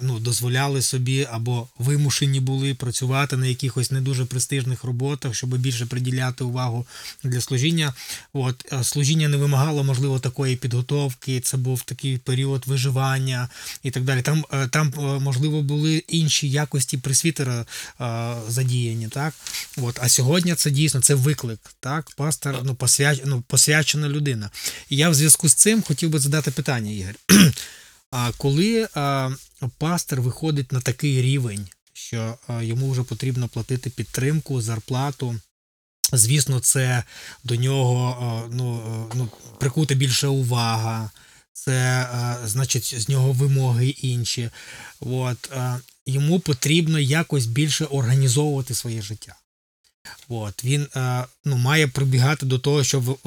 ну, 0.00 0.18
дозволяли 0.18 0.82
собі 0.82 1.28
або 1.32 1.68
вимушені 1.78 2.40
були 2.40 2.74
працювати 2.74 3.36
на 3.36 3.46
якихось 3.46 3.90
не 3.90 4.00
дуже 4.00 4.24
престижних 4.24 4.84
роботах, 4.84 5.34
щоб 5.34 5.58
більше 5.58 5.86
приділяти 5.86 6.44
увагу 6.44 6.86
для 7.24 7.40
служіння. 7.40 7.94
От 8.32 8.72
е, 8.72 8.84
служіння 8.84 9.28
не 9.28 9.36
вимагало, 9.36 9.84
можливо, 9.84 10.18
такої 10.18 10.56
підготовки. 10.56 11.40
Це 11.40 11.56
був 11.56 11.82
такий 11.82 12.18
період 12.18 12.66
виживання 12.66 13.48
і 13.82 13.90
так 13.90 14.04
далі. 14.04 14.22
Там, 14.22 14.44
там 14.70 14.92
можливо, 15.20 15.62
були 15.62 16.04
інші 16.08 16.50
якості 16.50 16.98
пресвітера 16.98 17.66
е, 18.00 18.34
задіяні, 18.48 19.08
так? 19.08 19.34
От, 19.76 19.98
а 20.02 20.08
сьогодні 20.08 20.54
це 20.54 20.70
дійсно 20.70 21.00
це 21.00 21.14
виклик, 21.14 21.60
так? 21.80 22.10
Пастор 22.16 22.60
ну, 22.64 22.74
посвяч, 22.74 23.20
ну, 23.24 23.42
посвячена 23.46 24.08
людина. 24.08 24.50
І 24.88 24.96
я 24.96 25.10
в 25.10 25.14
зв'язку 25.14 25.48
з 25.48 25.54
цим 25.54 25.82
хотів 25.82 26.10
би 26.10 26.18
задати 26.18 26.50
питання, 26.50 26.90
Ігор. 26.90 27.14
А 28.14 28.32
коли 28.36 28.88
а, 28.94 29.30
пастор 29.78 30.20
виходить 30.20 30.72
на 30.72 30.80
такий 30.80 31.22
рівень, 31.22 31.68
що 31.92 32.38
а, 32.46 32.62
йому 32.62 32.90
вже 32.90 33.02
потрібно 33.02 33.48
платити 33.48 33.90
підтримку, 33.90 34.62
зарплату. 34.62 35.36
Звісно, 36.12 36.60
це 36.60 37.04
до 37.44 37.56
нього 37.56 38.18
а, 38.20 38.54
ну, 38.54 39.06
ну, 39.14 39.28
прикута 39.58 39.94
більша 39.94 40.28
увага, 40.28 41.10
це 41.52 42.08
значить 42.44 42.94
з 43.00 43.08
нього 43.08 43.32
вимоги 43.32 43.88
інші. 43.88 44.50
От, 45.00 45.50
йому 46.06 46.40
потрібно 46.40 46.98
якось 46.98 47.46
більше 47.46 47.84
організовувати 47.84 48.74
своє 48.74 49.02
життя. 49.02 49.34
От, 50.28 50.64
він 50.64 50.86
е, 50.96 51.24
ну, 51.44 51.56
має 51.56 51.88
прибігати 51.88 52.46
до 52.46 52.58
того, 52.58 52.84
щоб 52.84 53.18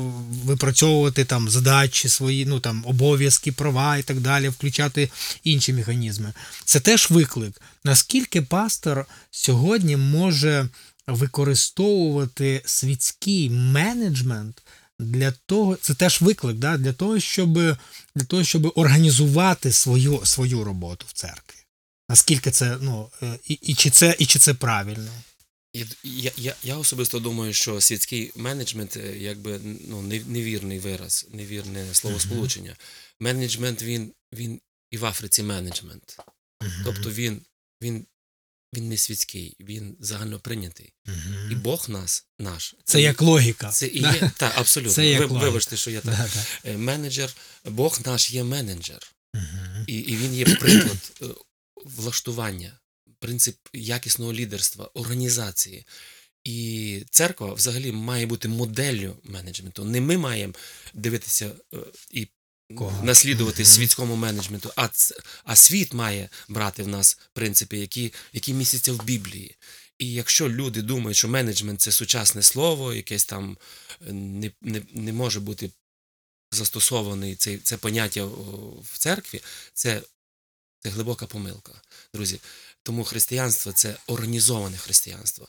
випрацьовувати 0.45 1.25
там 1.25 1.49
задачі 1.49 2.09
свої, 2.09 2.45
ну 2.45 2.59
там 2.59 2.83
обов'язки, 2.85 3.51
права 3.51 3.97
і 3.97 4.03
так 4.03 4.19
далі, 4.19 4.49
включати 4.49 5.09
інші 5.43 5.73
механізми. 5.73 6.33
Це 6.65 6.79
теж 6.79 7.09
виклик. 7.09 7.61
Наскільки 7.83 8.41
пастор 8.41 9.05
сьогодні 9.31 9.97
може 9.97 10.69
використовувати 11.07 12.61
світський 12.65 13.49
менеджмент 13.49 14.61
для 14.99 15.31
того, 15.31 15.75
це 15.75 15.93
теж 15.93 16.21
виклик, 16.21 16.57
да, 16.57 16.77
для 16.77 16.93
того, 16.93 17.19
щоб, 17.19 17.53
для 18.15 18.25
того, 18.27 18.43
щоб 18.43 18.71
організувати 18.75 19.71
свою, 19.71 20.21
свою 20.23 20.63
роботу 20.63 21.05
в 21.09 21.13
церкві. 21.13 21.59
Наскільки 22.09 22.51
це, 22.51 22.77
ну, 22.81 23.09
е, 23.23 23.39
і, 23.47 23.53
і, 23.53 23.75
чи 23.75 23.89
це, 23.89 24.15
і 24.19 24.25
чи 24.25 24.39
це 24.39 24.53
правильно? 24.53 25.11
Я, 26.03 26.31
я, 26.37 26.55
я, 26.63 26.77
особисто 26.77 27.19
думаю, 27.19 27.53
що 27.53 27.81
світський 27.81 28.31
менеджмент 28.35 28.97
е, 28.97 29.17
якби 29.17 29.59
ну, 29.87 30.01
невірний 30.01 30.79
вираз, 30.79 31.27
невірне 31.31 31.93
словосполучення. 31.93 32.75
Менеджмент 33.19 33.81
він, 33.81 34.13
він 34.33 34.61
і 34.91 34.97
в 34.97 35.05
Африці 35.05 35.43
менеджмент. 35.43 36.17
Тобто 36.83 37.11
він, 37.11 37.41
він, 37.81 38.05
він 38.75 38.89
не 38.89 38.97
світський, 38.97 39.55
він 39.59 39.97
загальноприйнятий. 39.99 40.93
Мгм. 41.05 41.51
І 41.51 41.55
Бог 41.55 41.89
нас, 41.89 42.25
наш. 42.39 42.75
Це 42.83 43.01
як 43.01 43.21
логіка. 43.21 43.69
Це 43.69 43.87
і 43.87 44.01
є, 44.01 44.31
так, 44.37 44.53
абсолютно. 44.57 44.93
Це 44.93 45.07
як 45.07 45.29
Ви, 45.29 45.39
вибачте, 45.39 45.77
що 45.77 45.91
я 45.91 46.01
так. 46.01 46.29
Е, 46.65 46.77
Менеджер, 46.77 47.33
Бог 47.65 47.99
наш 48.05 48.31
є 48.31 48.43
менеджер. 48.43 49.11
І, 49.87 49.97
і 49.97 50.17
він 50.17 50.35
є 50.35 50.45
приклад 50.45 51.11
е, 51.21 51.25
влаштування, 51.75 52.79
принцип 53.25 53.55
якісного 53.73 54.33
лідерства, 54.33 54.89
організації. 54.93 55.85
І 56.43 57.03
церква 57.09 57.53
взагалі 57.53 57.91
має 57.91 58.25
бути 58.25 58.47
моделлю 58.47 59.15
менеджменту. 59.23 59.85
Не 59.85 60.01
ми 60.01 60.17
маємо 60.17 60.53
дивитися 60.93 61.51
е, 61.73 61.77
і 62.11 62.27
Кого? 62.77 63.03
наслідувати 63.03 63.65
світському 63.65 64.15
менеджменту, 64.15 64.71
а, 64.75 64.89
а 65.43 65.55
світ 65.55 65.93
має 65.93 66.29
брати 66.47 66.83
в 66.83 66.87
нас 66.87 67.19
принципи, 67.33 67.77
які, 67.77 68.13
які 68.33 68.53
містяться 68.53 68.93
в 68.93 69.03
Біблії. 69.03 69.55
І 69.97 70.13
якщо 70.13 70.49
люди 70.49 70.81
думають, 70.81 71.17
що 71.17 71.27
менеджмент 71.27 71.81
це 71.81 71.91
сучасне 71.91 72.43
слово, 72.43 72.93
якесь 72.93 73.25
там 73.25 73.57
е, 74.07 74.13
не, 74.13 74.51
не, 74.61 74.81
не 74.93 75.13
може 75.13 75.39
бути 75.39 75.71
застосований 76.51 77.35
це, 77.35 77.57
це 77.57 77.77
поняття 77.77 78.25
в 78.93 78.97
церкві, 78.97 79.41
це, 79.73 80.01
це 80.79 80.89
глибока 80.89 81.25
помилка, 81.25 81.81
друзі. 82.13 82.39
Тому 82.85 83.03
християнство 83.03 83.71
це 83.71 83.97
організоване 84.07 84.77
християнство. 84.77 85.47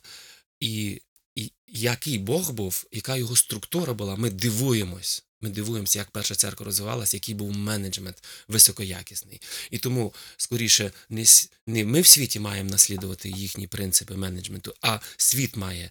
І, 0.60 1.02
і 1.34 1.52
який 1.66 2.18
Бог 2.18 2.50
був, 2.50 2.86
яка 2.92 3.16
його 3.16 3.36
структура 3.36 3.94
була, 3.94 4.16
ми 4.16 4.30
дивуємось. 4.30 5.24
Ми 5.40 5.48
дивуємося, 5.48 5.98
як 5.98 6.10
перша 6.10 6.34
церква 6.34 6.66
розвивалася, 6.66 7.16
який 7.16 7.34
був 7.34 7.56
менеджмент 7.56 8.24
високоякісний. 8.48 9.40
І 9.70 9.78
тому, 9.78 10.14
скоріше, 10.36 10.92
не, 11.08 11.24
не 11.66 11.84
ми 11.84 12.00
в 12.00 12.06
світі 12.06 12.40
маємо 12.40 12.70
наслідувати 12.70 13.28
їхні 13.28 13.66
принципи 13.66 14.16
менеджменту, 14.16 14.74
а 14.82 14.98
світ 15.16 15.56
має 15.56 15.90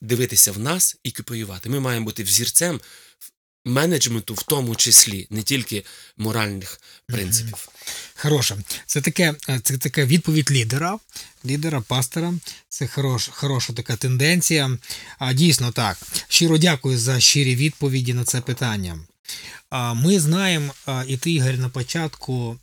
дивитися 0.00 0.52
в 0.52 0.58
нас 0.58 0.96
і 1.02 1.10
копіювати. 1.10 1.68
Ми 1.68 1.80
маємо 1.80 2.04
бути 2.04 2.22
взірцем 2.22 2.80
менеджменту, 3.64 4.34
в 4.34 4.42
тому 4.42 4.76
числі, 4.76 5.26
не 5.30 5.42
тільки 5.42 5.84
моральних 6.16 6.80
принципів. 7.06 7.68
Хороше. 8.14 8.56
Це 8.86 9.00
таке, 9.00 9.34
е, 9.48 9.60
це 9.62 9.78
така 9.78 10.04
відповідь 10.04 10.50
лідера, 10.50 10.98
лідера, 11.44 11.80
пастора. 11.80 12.34
Це 12.68 12.86
хорош, 12.86 13.30
хороша 13.32 13.72
така 13.72 13.96
тенденція. 13.96 14.78
А, 15.18 15.32
дійсно 15.32 15.72
так. 15.72 15.98
Щиро 16.28 16.58
дякую 16.58 16.98
за 16.98 17.20
щирі 17.20 17.56
відповіді 17.56 18.14
на 18.14 18.24
це 18.24 18.40
питання. 18.40 18.98
Ми 19.94 20.20
знаємо, 20.20 20.74
і 21.06 21.16
ти, 21.16 21.30
Ігор, 21.30 21.58
на 21.58 21.68
початку 21.68 22.58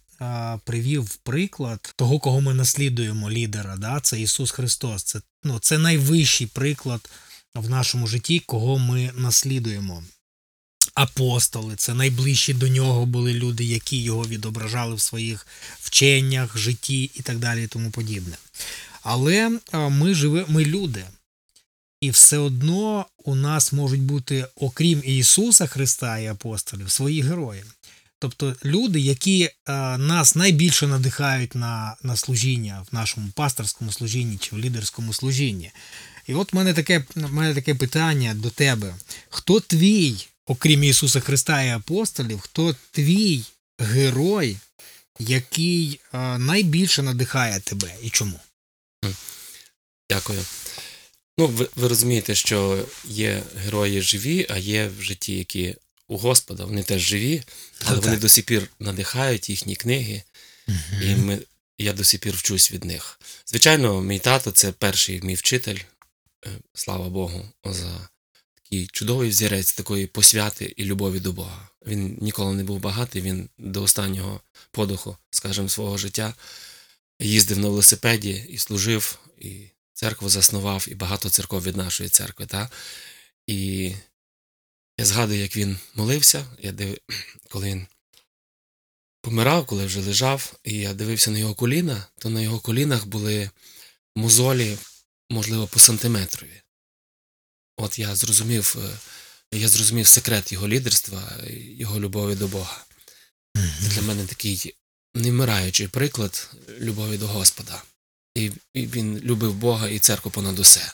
привів 0.64 1.16
приклад 1.16 1.94
того, 1.96 2.20
кого 2.20 2.42
ми 2.42 2.54
наслідуємо, 2.54 3.32
лідера. 3.32 3.76
Да? 3.78 4.00
Це 4.00 4.22
Ісус 4.22 4.52
Христос. 4.52 5.04
Це, 5.04 5.22
ну, 5.44 5.60
це 5.60 5.78
найвищий 5.78 6.48
приклад 6.48 7.10
в 7.56 7.70
нашому 7.70 8.08
житті, 8.08 8.40
кого 8.40 8.80
ми 8.80 9.12
наслідуємо. 9.16 10.04
Апостоли, 10.96 11.76
це 11.76 11.94
найближчі 11.94 12.54
до 12.54 12.68
нього 12.68 13.06
були 13.06 13.34
люди, 13.34 13.64
які 13.64 14.02
його 14.02 14.26
відображали 14.28 14.96
в 14.96 15.02
своїх 15.02 15.48
вченнях, 15.80 16.58
житті 16.58 17.12
і 17.16 17.22
так 17.22 17.40
далі, 17.40 17.64
і 17.64 17.68
тому 17.68 17.92
подібне. 17.92 18.38
Але 19.02 19.60
ми 19.74 20.14
живе, 20.14 20.46
ми 20.48 20.66
люди, 20.66 21.06
і 22.02 22.10
все 22.10 22.38
одно 22.38 23.06
у 23.24 23.36
нас 23.36 23.74
можуть 23.74 24.02
бути, 24.02 24.48
окрім 24.56 25.02
Ісуса 25.06 25.68
Христа 25.68 26.18
і 26.20 26.28
апостолів, 26.28 26.92
свої 26.92 27.22
герої. 27.22 27.64
Тобто 28.20 28.56
люди, 28.66 29.00
які 29.00 29.50
нас 29.98 30.36
найбільше 30.36 30.88
надихають 30.88 31.56
на, 31.56 31.96
на 32.04 32.16
служіння 32.16 32.86
в 32.92 32.96
нашому 32.96 33.30
пасторському 33.36 33.92
служінні 33.92 34.38
чи 34.38 34.56
в 34.56 34.60
лідерському 34.60 35.14
служінні. 35.14 35.72
І 36.28 36.34
от 36.34 36.54
в 36.54 36.56
мене 36.56 36.74
таке, 36.74 37.06
в 37.16 37.34
мене 37.34 37.56
таке 37.56 37.76
питання 37.76 38.34
до 38.34 38.50
тебе: 38.50 38.96
хто 39.30 39.60
твій, 39.60 40.28
окрім 40.46 40.84
Ісуса 40.84 41.20
Христа 41.20 41.64
і 41.64 41.70
апостолів, 41.70 42.40
хто 42.40 42.76
твій 42.92 43.44
герой, 43.80 44.58
який 45.20 46.00
найбільше 46.38 47.02
надихає 47.02 47.60
тебе 47.60 47.96
і 48.02 48.10
чому? 48.10 48.40
Дякую. 50.10 50.46
Ну, 51.38 51.48
ви, 51.48 51.70
ви 51.76 51.88
розумієте, 51.88 52.36
що 52.36 52.86
є 53.06 53.44
герої 53.58 54.02
живі, 54.02 54.48
а 54.50 54.58
є 54.58 54.88
в 54.88 55.02
житті, 55.02 55.38
які 55.38 55.76
у 56.08 56.18
Господа, 56.18 56.66
вони 56.66 56.84
теж 56.84 57.02
живі, 57.02 57.44
але 57.86 57.96
Так. 57.96 58.06
вони 58.06 58.18
до 58.18 58.30
сих 58.30 58.46
пір 58.46 58.70
надихають 58.80 59.50
їхні 59.50 59.76
книги, 59.76 60.24
і 61.02 61.16
ми, 61.16 61.40
я 61.78 61.94
до 61.94 62.04
сих 62.04 62.20
пір 62.20 62.36
вчусь 62.36 62.72
від 62.72 62.86
них. 62.86 63.20
Звичайно, 63.46 64.02
мій 64.02 64.20
тато 64.20 64.52
це 64.52 64.72
перший 64.72 65.22
мій 65.22 65.36
вчитель, 65.36 65.78
е, 66.46 66.50
слава 66.74 67.10
Богу, 67.10 67.50
за 67.66 68.10
такий 68.76 68.88
чудовий 68.88 69.30
взірець 69.30 69.74
такої 69.74 70.08
посвяти 70.08 70.74
і 70.78 70.86
любові 70.86 71.20
до 71.20 71.32
Бога. 71.32 71.70
Він 71.86 72.18
ніколи 72.22 72.54
не 72.54 72.64
був 72.64 72.80
багатий, 72.80 73.22
він 73.22 73.50
до 73.58 73.84
останнього 73.84 74.42
подуху, 74.72 75.18
скажімо, 75.30 75.70
свого 75.70 75.98
життя 75.98 76.34
їздив 77.20 77.60
на 77.60 77.70
велосипеді 77.70 78.46
і 78.50 78.58
служив, 78.58 79.20
і 79.40 79.68
церкву 79.94 80.30
заснував, 80.30 80.86
і 80.88 80.96
багато 80.96 81.30
церков 81.30 81.64
від 81.64 81.78
нашої 81.78 82.10
церкви. 82.10 82.46
Та? 82.46 82.70
І 83.48 83.92
я 84.98 85.06
згадую, 85.06 85.40
як 85.40 85.58
він 85.58 85.78
молився, 85.96 86.46
я 86.60 86.72
див... 86.72 86.98
коли 87.50 87.68
він 87.68 87.88
помирав, 89.22 89.66
коли 89.66 89.86
вже 89.86 90.02
лежав, 90.02 90.54
і 90.64 90.74
я 90.74 90.94
дивився 90.94 91.32
на 91.32 91.40
його 91.40 91.56
коліна, 91.56 92.08
то 92.18 92.30
на 92.30 92.42
його 92.42 92.60
колінах 92.60 93.06
були 93.06 93.50
мозолі, 94.16 94.78
можливо, 95.30 95.68
по 95.68 95.80
сантиметрові. 95.80 96.65
От 97.78 98.00
я 98.00 98.16
зрозумів, 98.16 98.76
е, 99.54 99.58
я 99.58 99.68
зрозумів 99.68 100.08
секрет 100.08 100.52
його 100.52 100.68
лідерства, 100.68 101.38
його 101.78 102.00
любові 102.00 102.36
до 102.36 102.48
Бога. 102.48 102.86
Це 103.56 103.88
для 103.88 104.02
мене 104.02 104.26
такий 104.26 104.76
невмираючий 105.16 105.88
приклад 105.88 106.50
любові 106.80 107.18
до 107.18 107.28
Господа. 107.28 107.84
І, 108.36 108.52
і 108.74 108.88
він 108.88 109.20
любив 109.20 109.54
Бога 109.54 109.90
і 109.90 110.00
церкву 110.00 110.32
понад 110.32 110.60
усе. 110.60 110.92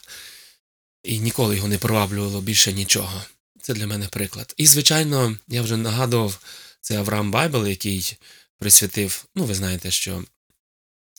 І 1.03 1.19
ніколи 1.19 1.55
його 1.55 1.67
не 1.67 1.77
приваблювало 1.77 2.41
більше 2.41 2.73
нічого. 2.73 3.21
Це 3.61 3.73
для 3.73 3.88
мене 3.88 4.07
приклад. 4.07 4.53
І, 4.57 4.67
звичайно, 4.67 5.38
я 5.47 5.61
вже 5.61 5.77
нагадував, 5.77 6.39
це 6.82 6.97
Авраам 6.97 7.32
Байбел, 7.32 7.67
який 7.67 8.17
присвятив. 8.59 9.25
Ну, 9.36 9.45
ви 9.45 9.55
знаєте, 9.55 9.91
що 9.91 10.23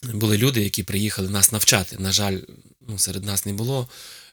були 0.03 0.37
люди, 0.37 0.63
які 0.63 0.83
приїхали 0.83 1.29
нас 1.29 1.51
навчати. 1.51 1.97
На 1.99 2.11
жаль, 2.11 2.39
ну, 2.81 2.99
серед 2.99 3.25
нас 3.25 3.45
не 3.45 3.53
було 3.53 3.89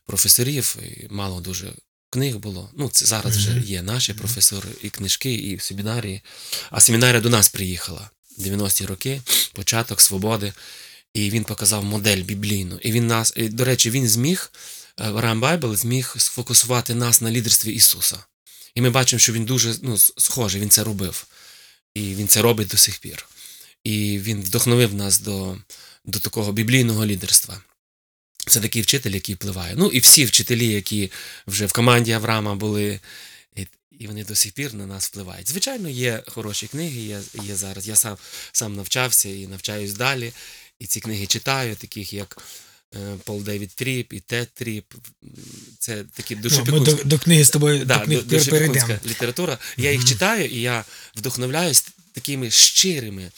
професорів, 0.07 0.77
і 0.83 1.07
мало 1.11 1.41
дуже 1.41 1.73
книг 2.11 2.37
було. 2.37 2.71
Ну, 2.77 2.89
це 2.89 3.07
зараз 3.07 3.37
вже 3.37 3.61
є 3.61 3.83
наші 3.83 4.15
професори, 4.15 4.69
і 4.83 4.91
книжки, 4.91 5.35
і 5.35 5.59
семінарії. 5.59 6.23
А 6.71 6.81
семінарія 6.81 7.21
до 7.21 7.29
нас 7.29 7.49
приїхала 7.49 8.11
90-ті 8.39 8.87
роки, 8.87 9.23
початок 9.53 10.01
свободи. 10.01 10.53
І 11.15 11.31
він 11.31 11.45
показав 11.45 11.85
модель 11.85 12.23
біблійну. 12.23 12.79
І 12.83 12.93
він 12.93 13.07
нас, 13.07 13.33
і, 13.37 13.49
до 13.49 13.65
речі, 13.65 13.91
він 13.91 14.09
зміг, 14.09 14.53
е, 15.01 15.13
Рам 15.17 15.41
Байбл 15.41 15.77
зміг 15.77 16.15
сфокусувати 16.19 16.95
нас 16.95 17.21
на 17.21 17.31
лідерстві 17.31 17.73
Ісуса. 17.73 18.19
І 18.75 18.81
ми 18.81 18.91
бачимо, 18.91 19.21
що 19.21 19.33
він 19.33 19.45
дуже 19.45 19.75
ну, 19.83 19.99
схожий, 19.99 20.61
він 20.61 20.71
це 20.71 20.85
робив. 20.85 21.27
І 21.95 22.01
він 22.01 22.29
це 22.29 22.43
робить 22.43 22.69
до 22.69 22.77
сих 22.77 22.99
пір. 22.99 23.27
І 23.85 24.19
він 24.19 24.43
вдохновив 24.43 24.95
нас 24.95 25.21
до, 25.21 25.59
до 26.05 26.19
такого 26.19 26.53
біблійного 26.53 27.07
лідерства. 27.07 27.61
Це 28.47 28.61
такий 28.61 28.83
вчитель, 28.83 29.11
який 29.11 29.35
впливає. 29.35 29.75
Ну 29.77 29.87
і 29.87 29.99
всі 29.99 30.25
вчителі, 30.25 30.67
які 30.67 31.11
вже 31.47 31.67
в 31.67 31.73
команді 31.73 32.13
Авраама 32.13 32.55
були, 32.55 33.01
і, 34.01 34.07
вони 34.07 34.25
до 34.25 34.35
сих 34.35 34.53
пір 34.53 34.75
на 34.75 34.87
нас 34.87 35.07
впливають. 35.07 35.49
Звичайно, 35.49 35.89
є 35.89 36.23
хороші 36.27 36.67
книги, 36.67 37.01
є, 37.01 37.21
є 37.45 37.57
зараз. 37.57 37.89
Я 37.89 37.97
сам, 37.97 38.17
сам 38.53 38.77
навчався 38.77 39.29
і 39.29 39.47
навчаюсь 39.47 39.93
далі. 39.93 40.33
І 40.79 40.87
ці 40.87 41.01
книги 41.01 41.27
читаю, 41.27 41.77
таких 41.77 42.13
як 42.13 42.39
е, 42.95 42.99
Пол 43.25 43.43
Девід 43.43 43.71
Тріп 43.71 44.13
і 44.13 44.21
Тед 44.21 44.49
Тріп. 44.55 44.95
Це 45.79 46.05
такі 46.15 46.37
Ну, 46.37 46.43
душеопікунські 46.43 46.95
до, 46.95 47.05
до 47.05 47.19
книги 47.19 47.45
з 47.45 47.51
тобою 47.51 47.85
да, 47.85 47.99
до 47.99 48.05
книг 48.05 48.23
література. 49.07 49.59
Я 49.77 49.93
їх 49.93 50.05
читаю, 50.05 50.47
і 50.47 50.61
я 50.61 50.85
вдохновляюсь 51.17 51.85
такими 52.13 52.51
щирими. 52.51 53.31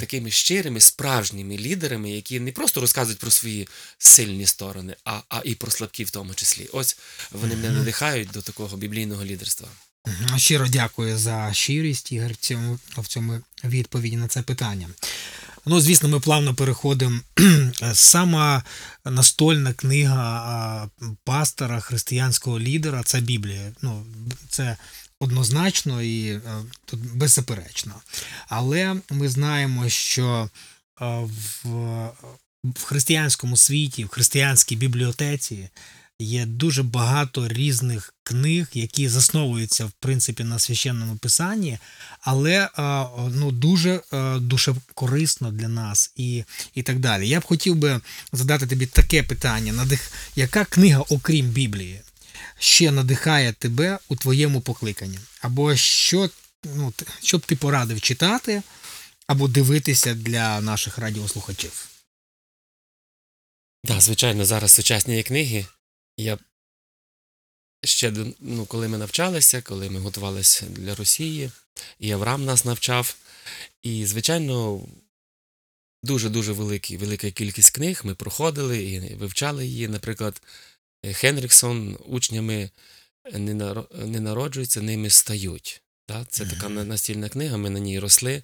Такими 0.00 0.30
щирими, 0.30 0.80
справжніми 0.80 1.56
лідерами, 1.58 2.10
які 2.10 2.40
не 2.40 2.52
просто 2.52 2.80
розказують 2.80 3.18
про 3.18 3.30
свої 3.30 3.68
сильні 3.98 4.46
сторони, 4.46 4.96
а, 5.04 5.20
а 5.28 5.40
і 5.44 5.54
про 5.54 5.70
слабкі 5.70 6.04
в 6.04 6.10
тому 6.10 6.34
числі. 6.34 6.68
Ось 6.72 6.96
вони 7.32 7.56
мене 7.56 7.70
надихають 7.70 8.30
до 8.30 8.42
такого 8.42 8.76
біблійного 8.76 9.24
лідерства. 9.24 9.68
Щиро 10.36 10.66
дякую 10.68 11.18
за 11.18 11.52
щирість, 11.52 12.12
Ігор, 12.12 12.32
в 12.32 12.36
цьому, 12.36 12.78
в 12.96 13.06
цьому 13.06 13.40
відповіді 13.64 14.16
на 14.16 14.28
це 14.28 14.42
питання. 14.42 14.88
Ну, 15.66 15.80
звісно, 15.80 16.08
ми 16.08 16.20
плавно 16.20 16.54
переходимо. 16.54 17.20
Сама 17.94 18.62
настольна 19.04 19.72
книга 19.72 20.88
пастора, 21.24 21.80
християнського 21.80 22.60
лідера 22.60 23.02
це 23.02 23.20
Біблія. 23.20 23.72
Ну, 23.82 24.06
це 24.48 24.76
однозначно 25.20 26.02
і 26.02 26.26
е, 26.28 26.40
тут 26.84 27.00
беззаперечно. 27.14 27.94
Але 28.48 28.96
ми 29.10 29.28
знаємо, 29.28 29.88
що 29.88 30.50
е, 31.00 31.04
в, 31.64 31.68
в 32.64 32.84
християнському 32.84 33.56
світі, 33.56 34.04
в 34.04 34.08
християнській 34.08 34.76
бібліотеці 34.76 35.68
є 36.18 36.46
дуже 36.46 36.82
багато 36.82 37.48
різних 37.48 38.14
книг, 38.22 38.68
які 38.72 39.08
засновуються 39.08 39.86
в 39.86 39.90
принципі 39.90 40.44
на 40.44 40.58
священному 40.58 41.16
писанні, 41.16 41.78
але 42.20 42.52
е, 42.52 42.70
ну, 43.34 43.50
дуже 43.52 44.00
дуже 44.36 44.74
корисно 44.94 45.50
для 45.50 45.68
нас 45.68 46.12
і, 46.16 46.44
і 46.74 46.82
так 46.82 46.98
далі. 46.98 47.28
Я 47.28 47.40
б 47.40 47.44
хотів 47.44 47.76
би 47.76 48.00
задати 48.32 48.66
тобі 48.66 48.86
таке 48.86 49.22
питання: 49.22 49.86
яка 50.36 50.64
книга, 50.64 51.04
окрім 51.08 51.46
Біблії, 51.46 52.00
ще 52.58 52.90
надихає 52.90 53.52
тебе 53.52 53.98
у 54.08 54.16
твоєму 54.16 54.60
покликанні? 54.60 55.18
Або 55.40 55.76
що, 55.76 56.30
ну, 56.64 56.92
що 57.22 57.38
б 57.38 57.46
ти 57.46 57.56
порадив 57.56 58.00
читати 58.00 58.62
або 59.26 59.48
дивитися 59.48 60.14
для 60.14 60.60
наших 60.60 60.98
радіослухачів? 60.98 61.88
Так, 63.84 64.00
звичайно, 64.00 64.44
зараз 64.44 64.72
сучасні 64.72 65.22
книги. 65.22 65.66
Я 66.16 66.38
ще 67.84 68.12
ну, 68.40 68.66
коли 68.66 68.88
ми 68.88 68.98
навчалися, 68.98 69.62
коли 69.62 69.90
ми 69.90 70.00
готувалися 70.00 70.66
для 70.66 70.94
Росії, 70.94 71.50
і 71.98 72.10
Авраам 72.10 72.44
нас 72.44 72.64
навчав. 72.64 73.16
І, 73.82 74.06
звичайно, 74.06 74.80
дуже-дуже 76.02 76.52
велика 76.52 77.30
кількість 77.30 77.70
книг 77.70 78.00
ми 78.04 78.14
проходили 78.14 78.84
і 78.84 79.14
вивчали 79.14 79.66
її. 79.66 79.88
Наприклад, 79.88 80.42
Хенріксон 81.12 81.98
учнями 82.06 82.70
не, 83.32 83.54
наро- 83.54 84.06
народжуються, 84.20 84.82
ними 84.82 85.10
стають. 85.10 85.82
Це 86.28 86.46
така 86.46 86.68
настільна 86.68 87.28
книга, 87.28 87.56
ми 87.56 87.70
на 87.70 87.78
ній 87.78 87.98
росли. 87.98 88.42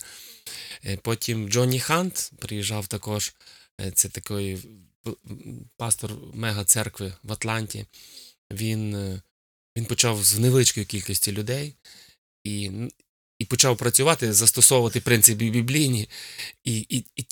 Е, 0.84 0.96
Потім 0.96 1.48
Джонні 1.48 1.80
Хант 1.80 2.32
приїжджав 2.38 2.86
також. 2.86 3.34
Е, 3.80 3.90
Це 3.90 4.08
такий 4.08 4.58
пастор 5.76 6.12
мега-церкви 6.34 7.12
в 7.22 7.32
Атланті. 7.32 7.86
Він, 8.52 8.94
е, 8.94 9.22
він 9.76 9.84
почав 9.84 10.24
з 10.24 10.38
невеличкої 10.38 10.86
кількості 10.86 11.32
людей 11.32 11.74
і, 12.44 12.70
і 13.38 13.44
почав 13.44 13.76
працювати, 13.76 14.32
застосовувати 14.32 15.00
принципи 15.00 15.50
біблійні, 15.50 16.08
і, 16.64 16.78
і, 16.78 17.04
і, 17.16 17.26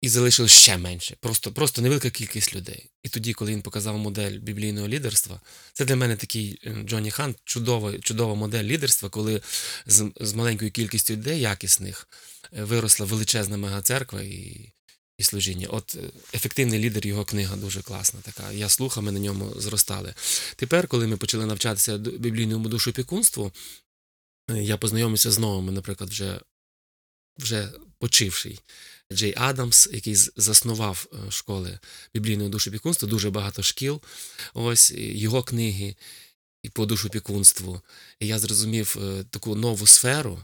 і 0.00 0.08
залишилось 0.08 0.52
ще 0.52 0.78
менше. 0.78 1.16
Просто, 1.20 1.52
просто 1.52 1.82
невелика 1.82 2.10
кількість 2.10 2.54
людей. 2.54 2.90
І 3.02 3.08
тоді, 3.08 3.32
коли 3.32 3.52
він 3.52 3.62
показав 3.62 3.98
модель 3.98 4.38
біблійного 4.38 4.88
лідерства, 4.88 5.40
це 5.72 5.84
для 5.84 5.96
мене 5.96 6.16
такий 6.16 6.60
е, 6.64 6.82
Джонні 6.84 7.10
Хант, 7.10 7.34
чудова, 7.44 7.98
чудова 7.98 8.34
модель 8.34 8.64
лідерства, 8.64 9.08
коли 9.08 9.42
з, 9.86 10.10
з 10.20 10.32
маленькою 10.32 10.70
кількістю 10.70 11.14
людей 11.14 11.40
якісних 11.40 12.08
е, 12.52 12.64
виросла 12.64 13.06
величезна 13.06 13.56
мегацерква 13.56 14.22
і, 14.22 14.72
і 15.18 15.22
служіння. 15.22 15.66
От 15.70 15.94
е, 15.94 16.10
ефективний 16.34 16.78
лідер, 16.80 17.06
його 17.06 17.24
книга 17.24 17.56
дуже 17.56 17.82
класна. 17.82 18.20
Така. 18.20 18.52
Я 18.52 18.68
слухав, 18.68 19.04
ми 19.04 19.12
на 19.12 19.20
ньому 19.20 19.60
зростали. 19.60 20.14
Тепер, 20.56 20.88
коли 20.88 21.06
ми 21.06 21.16
почали 21.16 21.46
навчатися 21.46 21.98
біблійному 21.98 22.68
душопікунству, 22.68 23.52
е, 24.50 24.62
я 24.62 24.76
познайомився 24.76 25.30
з 25.30 25.38
новими, 25.38 25.72
наприклад, 25.72 26.10
вже, 26.10 26.40
вже 27.38 27.72
почивший. 27.98 28.60
Джей 29.12 29.34
Адамс, 29.36 29.88
який 29.92 30.14
заснував 30.14 31.06
школи 31.30 31.30
школи 31.30 31.78
біблійного 32.14 32.50
душопікунства, 32.50 33.08
дуже 33.08 33.30
багато 33.30 33.62
шкіл. 33.62 34.00
Ось 34.54 34.92
його 34.96 35.42
книги 35.42 35.96
і 36.62 36.68
по 36.68 36.86
душопікунству. 36.86 37.80
І 38.20 38.26
я 38.26 38.38
зрозумів 38.38 38.96
е, 39.00 39.24
таку 39.30 39.54
нову 39.54 39.86
сферу. 39.86 40.38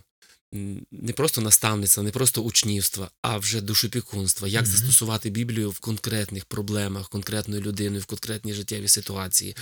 Не 0.52 1.12
просто 1.12 1.40
наставництва, 1.40 2.02
не 2.02 2.10
просто 2.10 2.42
учнівства, 2.42 3.10
а 3.22 3.38
вже 3.38 3.60
душеопікунства. 3.60 4.48
Як 4.48 4.62
Мгм. 4.62 4.72
застосувати 4.72 5.30
Біблію 5.30 5.70
в 5.70 5.78
конкретних 5.78 6.44
проблемах, 6.44 7.08
конкретною 7.08 7.62
людиною, 7.62 8.02
в 8.02 8.06
конкретній 8.06 8.54
життєвій 8.54 8.88
ситуації, 8.88 9.56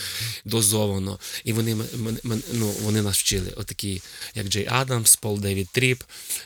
дозовано. 0.45 1.19
І 1.45 1.53
вони, 1.53 1.77
ну, 2.53 2.71
вони 2.83 3.03
нас 3.03 3.19
вчили. 3.19 3.53
Отакі, 3.57 4.03
як 4.35 4.49
Джей 4.49 4.67
Адамс, 4.71 5.17
Пол 5.17 5.41
Девід 5.41 5.69
Тріп, 5.69 6.03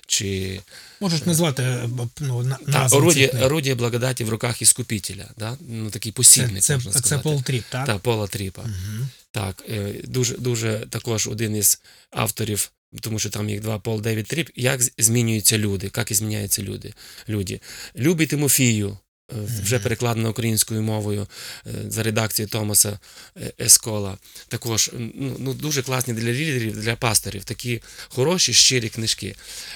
чи 0.06 0.60
Можеш 1.00 1.26
назвати 1.26 1.62
е, 1.62 1.88
ну, 2.20 2.42
на, 2.42 2.56
та, 2.56 2.96
орудие 3.42 3.74
благодати 3.74 4.24
в 4.24 4.28
руках 4.28 4.62
Искупителя. 4.62 5.30
Да? 5.36 5.56
Ну, 5.68 5.90
такий 5.90 6.12
посібник, 6.12 6.62
це, 6.62 6.74
можна 6.74 6.92
це 6.92 6.98
сказати. 6.98 7.22
Пол 7.22 7.42
Тріп, 7.42 7.64
так? 7.70 7.86
Та, 7.86 7.98
Пола 7.98 8.26
Тріпа. 8.26 8.62
Мгм. 8.62 9.08
Так, 9.30 9.64
е, 9.68 9.94
дуже, 10.04 10.36
дуже 10.36 10.86
також 10.90 11.26
один 11.26 11.56
із 11.56 11.80
авторів, 12.10 12.70
тому 13.00 13.18
що 13.18 13.30
там 13.30 13.48
їх 13.48 13.60
два 13.60 13.78
Пол 13.78 14.00
Девід 14.00 14.26
Тріп, 14.26 14.50
як 14.56 14.80
змінюються 14.98 15.58
люди, 15.58 15.90
як 15.96 16.10
і 16.10 16.14
зміняються 16.14 16.62
люди. 16.62 16.94
люди. 17.28 17.60
Любий 17.96 18.26
Тимофію, 18.26 18.98
е, 19.32 19.34
вже 19.62 19.78
перекладено 19.78 20.30
українською 20.30 20.82
мовою 20.82 21.26
е, 21.66 21.70
за 21.88 22.02
редакцією 22.02 22.48
Томаса 22.48 22.98
е, 23.36 23.52
Ескола. 23.60 24.18
Також 24.48 24.90
ну, 24.98 25.36
ну, 25.38 25.54
дуже 25.54 25.82
класні 25.82 26.14
для 26.14 26.32
лідерів, 26.32 26.80
для 26.80 26.96
пасторів, 26.96 27.44
такі 27.44 27.82
хороші, 28.08 28.52
щирі 28.52 28.88
книжки. 28.88 29.34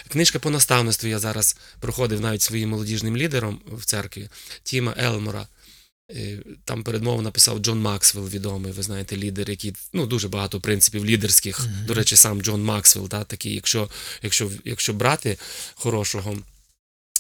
Книжка 0.09 0.39
по 0.39 0.51
наставництву 0.51 1.09
я 1.09 1.19
зараз 1.19 1.57
проходив 1.81 2.21
навіть 2.21 2.43
своїм 2.43 2.69
молодіжним 2.69 3.17
лідером 3.17 3.61
в 3.67 3.85
церкві 3.85 4.29
Тіма 4.63 4.95
Елмора. 4.99 5.47
Е, 6.13 6.39
Там 6.65 6.85
передмову 6.85 7.23
написав 7.23 7.59
Джон 7.59 7.81
Максвелл, 7.81 8.29
відомий, 8.29 8.73
ви 8.73 8.83
знаєте, 8.83 9.17
лідер, 9.17 9.51
який 9.51 9.75
ну, 9.93 10.07
дуже 10.07 10.29
багато 10.29 10.61
принципів 10.61 11.07
лідерських. 11.07 11.61
Мгм. 11.61 11.87
До 11.87 11.95
речі, 11.95 12.17
сам 12.17 12.43
Джон 12.43 12.65
Максвелл, 12.65 13.09
да, 13.09 13.25
такий, 13.25 13.55
якщо, 13.55 13.91
якщо, 14.23 14.51
якщо 14.65 14.93
брати 14.93 15.39
хорошого 15.75 16.37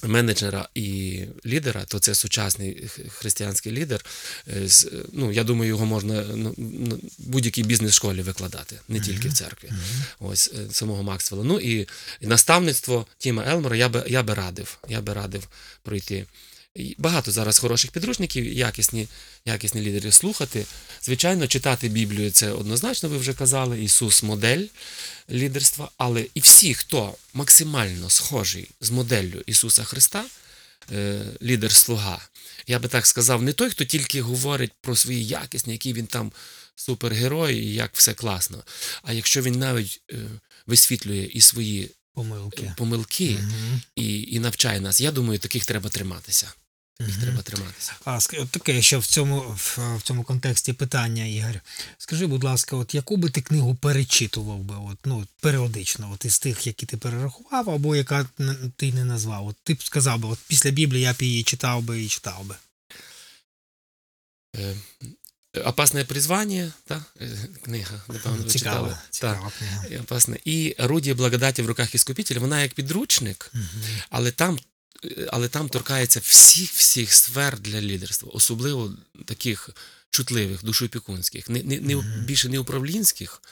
менеджера 0.03 0.68
і 0.74 1.20
лідера, 1.47 1.84
то 1.84 1.99
це 1.99 2.14
сучасний 2.14 2.88
християнський 3.09 3.72
лідер. 3.72 4.05
Е, 4.49 4.61
е, 4.61 4.97
Ну, 5.12 5.32
я 5.32 5.45
думаю, 5.45 5.68
його 5.68 5.86
можна 5.86 6.24
ну, 6.34 6.55
будь-якій 7.18 7.62
бізнес-школі 7.62 8.22
викладати, 8.22 8.78
не 8.88 9.01
тільки 9.01 9.28
в 9.28 9.32
церкві. 9.32 9.68
Мгм. 9.70 9.80
Ось 10.20 10.53
е, 10.55 10.72
самого 10.72 11.03
Максвелла. 11.03 11.45
Ну 11.45 11.61
і 11.61 11.88
наставництво 12.20 13.07
Тіма 13.18 13.45
Елмора 13.47 13.76
я 13.76 13.88
би, 13.88 14.05
я 14.07 14.22
би 14.22 14.34
радив. 14.34 14.78
Я 14.88 15.01
би 15.01 15.12
радив 15.12 15.49
пройти. 15.82 16.26
Багато 16.99 17.33
зараз 17.33 17.59
хороших 17.59 17.91
підручників, 17.91 18.53
якісні, 18.53 19.09
якісні 19.45 19.81
лідери 19.81 20.12
слухати. 20.12 20.66
Звичайно, 21.03 21.47
читати 21.47 21.89
Біблію 21.89 22.31
це 22.31 22.53
однозначно, 22.53 23.09
ви 23.09 23.16
вже 23.16 23.35
казали. 23.35 23.83
Ісус 23.83 24.23
модель 24.23 24.66
лідерства, 25.31 25.91
але 25.97 26.27
і 26.35 26.41
всі, 26.41 26.75
хто 26.75 27.14
максимально 27.35 28.11
схожий 28.11 28.68
з 28.81 28.91
моделлю 28.91 29.43
Ісуса 29.47 29.85
Христа, 29.85 30.25
е, 30.93 31.23
лідер-слуга, 31.43 32.29
я 32.66 32.79
би 32.79 32.89
так 32.89 33.07
сказав, 33.07 33.43
не 33.43 33.53
той, 33.53 33.70
хто 33.70 33.85
тільки 33.85 34.23
говорить 34.23 34.73
про 34.81 34.97
свої 34.97 35.27
якісні, 35.27 35.73
які 35.73 35.93
він 35.93 36.07
там 36.07 36.33
супергерой 36.75 37.57
і 37.57 37.75
як 37.75 37.91
все 37.95 38.14
класно. 38.14 38.62
А 39.03 39.12
якщо 39.12 39.43
він 39.43 39.59
навіть 39.59 40.01
е, 40.12 40.16
висвітлює 40.66 41.31
і 41.33 41.41
свої 41.41 41.91
Помилки. 42.14 42.75
помилки 42.77 43.31
Мгм. 43.31 43.81
і, 43.97 44.23
і 44.23 44.39
навчає 44.39 44.81
нас, 44.81 45.01
я 45.01 45.12
думаю, 45.12 45.39
таких 45.39 45.66
треба 45.66 45.91
триматися. 45.91 46.53
Таких 46.99 47.14
Мгм. 47.16 47.22
треба 47.22 47.43
триматися. 47.43 47.93
А 48.05 48.11
ск- 48.14 48.43
от 48.43 48.51
таке 48.51 48.82
ще 48.82 48.99
в 48.99 49.07
цьому, 49.07 49.40
в, 49.40 49.78
в 49.99 50.03
цьому 50.03 50.22
контексті 50.24 50.72
питання, 50.72 51.24
Ігор. 51.24 51.61
Скажи, 51.99 52.26
будь 52.26 52.45
ласка, 52.45 52.76
от 52.76 52.95
яку 52.95 53.16
би 53.16 53.30
ти 53.30 53.40
книгу 53.43 53.74
перечитував 53.74 54.59
би, 54.59 54.74
от, 54.76 54.99
ну, 55.05 55.26
періодично, 55.40 56.11
от 56.14 56.24
із 56.24 56.38
тих, 56.38 56.66
які 56.66 56.86
ти 56.86 56.97
перерахував, 56.97 57.70
або 57.70 57.97
яка 57.97 58.26
ти 58.76 58.93
не 58.93 59.05
назвав? 59.05 59.47
От 59.47 59.57
ти 59.64 59.74
б 59.74 59.82
сказав 59.82 60.18
би, 60.20 60.28
от 60.28 60.38
після 60.49 60.70
Біблії 60.70 61.03
я 61.03 61.12
б 61.12 61.22
її 61.22 61.43
читав 61.43 61.82
би 61.82 62.03
і 62.03 62.09
читав 62.09 62.45
би. 62.45 62.55
Е, 64.57 64.76
Опасне 65.64 66.05
призвання, 66.05 66.72
та? 66.84 67.05
е, 67.20 67.49
книга, 67.62 68.03
напевно, 68.09 68.45
читали. 68.45 68.51
Цікава, 68.51 68.99
цікава 69.11 69.53
книга. 69.59 69.84
І 69.86 69.97
опасне. 69.99 70.38
І 70.45 70.72
орудіє 70.78 71.14
благодаті 71.14 71.62
в 71.62 71.66
руках 71.66 71.95
іскупителя, 71.95 72.40
вона 72.40 72.62
як 72.62 72.72
підручник, 72.74 73.51
Мгм. 73.55 73.66
але 74.11 74.30
там, 74.30 74.59
але 75.30 75.48
там 75.48 75.68
торкається 75.68 76.20
всіх 76.20 76.72
всіх 76.72 77.12
сфер 77.14 77.59
для 77.61 77.80
лідерства, 77.80 78.30
особливо 78.34 78.94
таких 79.24 79.70
чутливих, 80.11 80.64
душоопікунських, 80.64 81.48
не, 81.48 81.62
не, 81.62 81.80
не, 81.80 81.96
Мгм. 81.96 82.24
більше 82.24 82.48
не 82.48 82.59
управлінських, 82.59 83.42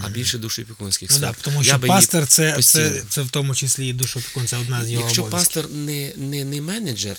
а 0.00 0.08
більше 0.08 0.38
душоопікунських 0.38 1.10
Ну, 1.10 1.16
сфер. 1.16 1.34
да, 1.36 1.42
тому 1.42 1.64
що 1.64 1.74
її 1.76 1.86
пастор 1.88 2.26
це, 2.26 2.50
це, 2.50 2.56
постійно. 2.56 3.06
це 3.08 3.22
в 3.22 3.30
тому 3.30 3.54
числі 3.54 3.88
і 3.88 3.92
душопікун, 3.92 4.46
це 4.46 4.56
одна 4.56 4.84
з 4.84 4.90
його 4.90 5.04
Якщо 5.04 5.22
обов'язків. 5.22 5.54
пастор 5.62 5.76
не, 5.76 6.12
не, 6.16 6.44
не 6.44 6.60
менеджер, 6.60 7.16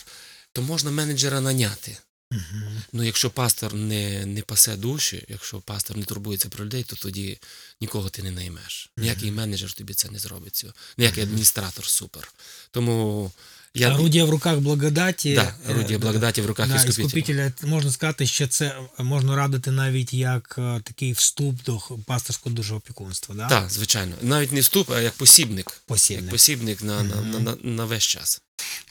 то 0.54 0.62
можна 0.62 0.92
менеджера 0.92 1.42
наняти. 1.42 1.98
Мгм. 2.32 2.82
Ну, 2.94 3.04
якщо 3.04 3.30
пастор 3.30 3.74
не, 3.74 4.26
не 4.26 4.42
пасе 4.42 4.76
душі, 4.76 5.26
якщо 5.28 5.60
пастор 5.60 5.98
не 5.98 6.04
турбується 6.04 6.50
про 6.50 6.66
людей, 6.66 6.84
то 6.84 6.96
тоді 6.96 7.40
нікого 7.82 8.10
ти 8.10 8.24
не 8.24 8.32
наймеш. 8.32 8.90
Ніякий 8.98 9.32
менеджер 9.32 9.74
тобі 9.74 9.94
це 9.94 10.10
не 10.12 10.20
зробить 10.20 10.56
цього. 10.56 10.74
Ніякий 10.98 11.24
адміністратор 11.24 11.86
супер. 11.86 12.32
Тому 12.72 13.32
Я, 13.74 13.94
Орудія 13.96 14.26
в 14.26 14.30
руках 14.30 14.60
благодаті. 14.60 15.36
да, 15.36 15.54
е, 15.70 15.72
орудія 15.72 16.00
благодаті 16.00 16.42
в 16.42 16.46
руках 16.46 16.68
да, 16.68 16.76
іскупителя. 16.76 17.06
іскупителя. 17.06 17.52
Можна 17.72 17.92
сказати, 17.92 18.28
що 18.28 18.48
це 18.48 18.76
можна 18.98 19.36
радити 19.36 19.72
навіть 19.72 20.14
як 20.14 20.56
е, 20.58 20.82
такий 20.84 21.12
вступ 21.12 21.64
до 21.64 21.80
пасторського 22.06 22.56
дуже 22.56 22.76
опікунства. 22.76 23.36
Да? 23.36 23.48
Так, 23.48 23.70
звичайно. 23.70 24.16
Навіть 24.22 24.52
не 24.52 24.62
вступ, 24.62 24.92
а 24.92 25.02
як 25.02 25.14
посібник. 25.14 25.66
Як 25.68 25.82
Посібник. 25.86 26.32
посібник 26.32 26.84
на, 26.84 27.04
на, 27.04 27.16
Мгм. 27.16 27.32
на, 27.32 27.40
на, 27.40 27.56
на 27.64 27.86
весь 27.86 28.04
час. 28.04 28.42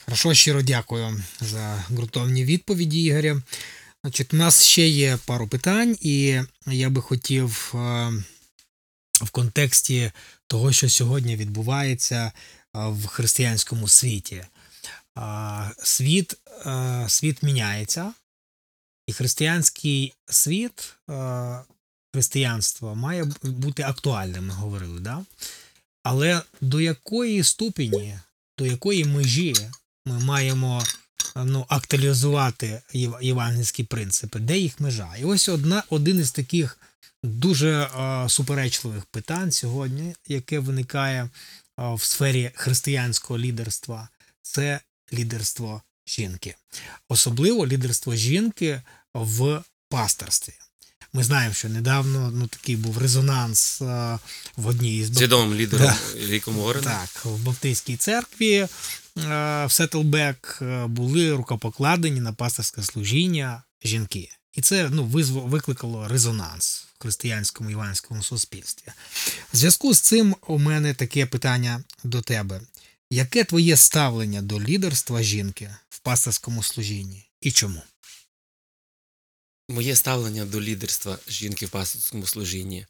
Хорошо, 0.04 0.34
щиро 0.34 0.62
дякую 0.62 1.22
за 1.40 1.84
ґрунтовні 1.90 2.44
відповіді, 2.44 3.02
Ігоря. 3.02 3.42
Значить, 4.04 4.34
у 4.34 4.36
нас 4.36 4.62
ще 4.64 4.88
є 4.88 5.18
пару 5.26 5.48
питань, 5.48 5.96
і 6.00 6.40
я 6.66 6.90
би 6.90 7.02
хотів 7.02 7.72
е, 7.74 7.78
в 9.12 9.30
контексті 9.30 10.10
того, 10.46 10.72
що 10.72 10.88
сьогодні 10.88 11.36
відбувається 11.36 12.16
е, 12.16 12.32
в 12.74 13.06
християнському 13.06 13.88
світі. 13.88 14.44
Світ, 15.82 16.36
е, 16.66 17.04
світ 17.08 17.42
міняється, 17.42 18.12
і 19.06 19.12
християнський 19.12 20.14
світ, 20.26 20.94
е, 21.10 21.58
християнство 22.12 22.94
має 22.94 23.24
бути 23.42 23.82
актуальним, 23.82 24.46
ми 24.46 24.54
говорили, 24.54 25.00
да? 25.00 25.24
але 26.02 26.42
до 26.60 26.80
якої 26.80 27.44
ступені, 27.44 28.18
до 28.58 28.66
якої 28.66 29.04
межі 29.04 29.54
ми 30.06 30.18
маємо 30.18 30.84
ну, 31.36 31.66
актуалізувати 31.68 32.82
євангельські 33.20 33.84
принципи, 33.84 34.38
де 34.38 34.58
їх 34.58 34.80
межа? 34.80 35.16
І 35.16 35.24
ось 35.24 35.48
одна, 35.48 35.82
один 35.90 36.18
із 36.18 36.32
таких 36.32 36.78
дуже 37.22 37.70
е, 37.70 38.28
суперечливих 38.28 39.04
питань 39.04 39.52
сьогодні, 39.52 40.14
яке 40.26 40.58
виникає 40.58 41.22
е, 41.22 41.30
в 41.94 42.02
сфері 42.02 42.50
християнського 42.54 43.38
лідерства, 43.38 44.08
це 44.42 44.80
лідерство 45.12 45.82
жінки. 46.06 46.54
Особливо 47.08 47.66
лідерство 47.66 48.14
жінки 48.14 48.82
в 49.14 49.62
пасторстві. 49.88 50.52
Ми 51.12 51.24
знаємо, 51.24 51.54
що 51.54 51.68
недавно 51.68 52.30
ну, 52.34 52.46
такий 52.46 52.76
був 52.76 52.98
резонанс 52.98 53.82
е, 53.82 54.18
в 54.56 54.66
одній 54.66 54.96
із 54.96 55.10
бап- 55.10 55.18
лідером 55.54 55.86
Да. 56.14 56.26
Ріком 56.26 56.58
Уорреном. 56.58 56.92
так, 56.92 57.24
в 57.24 57.42
Баптистській 57.42 57.96
церкві 57.96 58.54
е, 58.56 58.68
в 59.66 59.68
Сетлбек 59.70 60.58
е, 60.62 60.86
були 60.86 61.32
рукопокладені 61.32 62.20
на 62.20 62.32
пасторське 62.32 62.82
служіння 62.82 63.62
жінки. 63.84 64.28
І 64.52 64.60
це 64.60 64.88
ну, 64.92 65.04
визво- 65.06 65.48
викликало 65.48 66.08
резонанс 66.08 66.86
в 66.98 67.02
християнському 67.02 67.70
іванському 67.70 68.22
суспільстві. 68.22 68.92
В 69.52 69.56
зв'язку 69.56 69.94
з 69.94 70.00
цим 70.00 70.36
у 70.46 70.58
мене 70.58 70.94
таке 70.94 71.26
питання 71.26 71.82
до 72.04 72.22
тебе. 72.22 72.60
Яке 73.10 73.44
твоє 73.44 73.76
ставлення 73.76 74.42
до 74.42 74.60
лідерства 74.60 75.22
жінки 75.22 75.76
в 75.88 75.98
пасторському 75.98 76.62
служінні 76.62 77.30
і 77.40 77.52
чому? 77.52 77.82
Моє 79.68 79.96
ставлення 79.96 80.44
до 80.44 80.60
лідерства 80.60 81.18
жінки 81.28 81.66
в 81.66 81.70
пасторському 81.70 82.26
служінні 82.26 82.86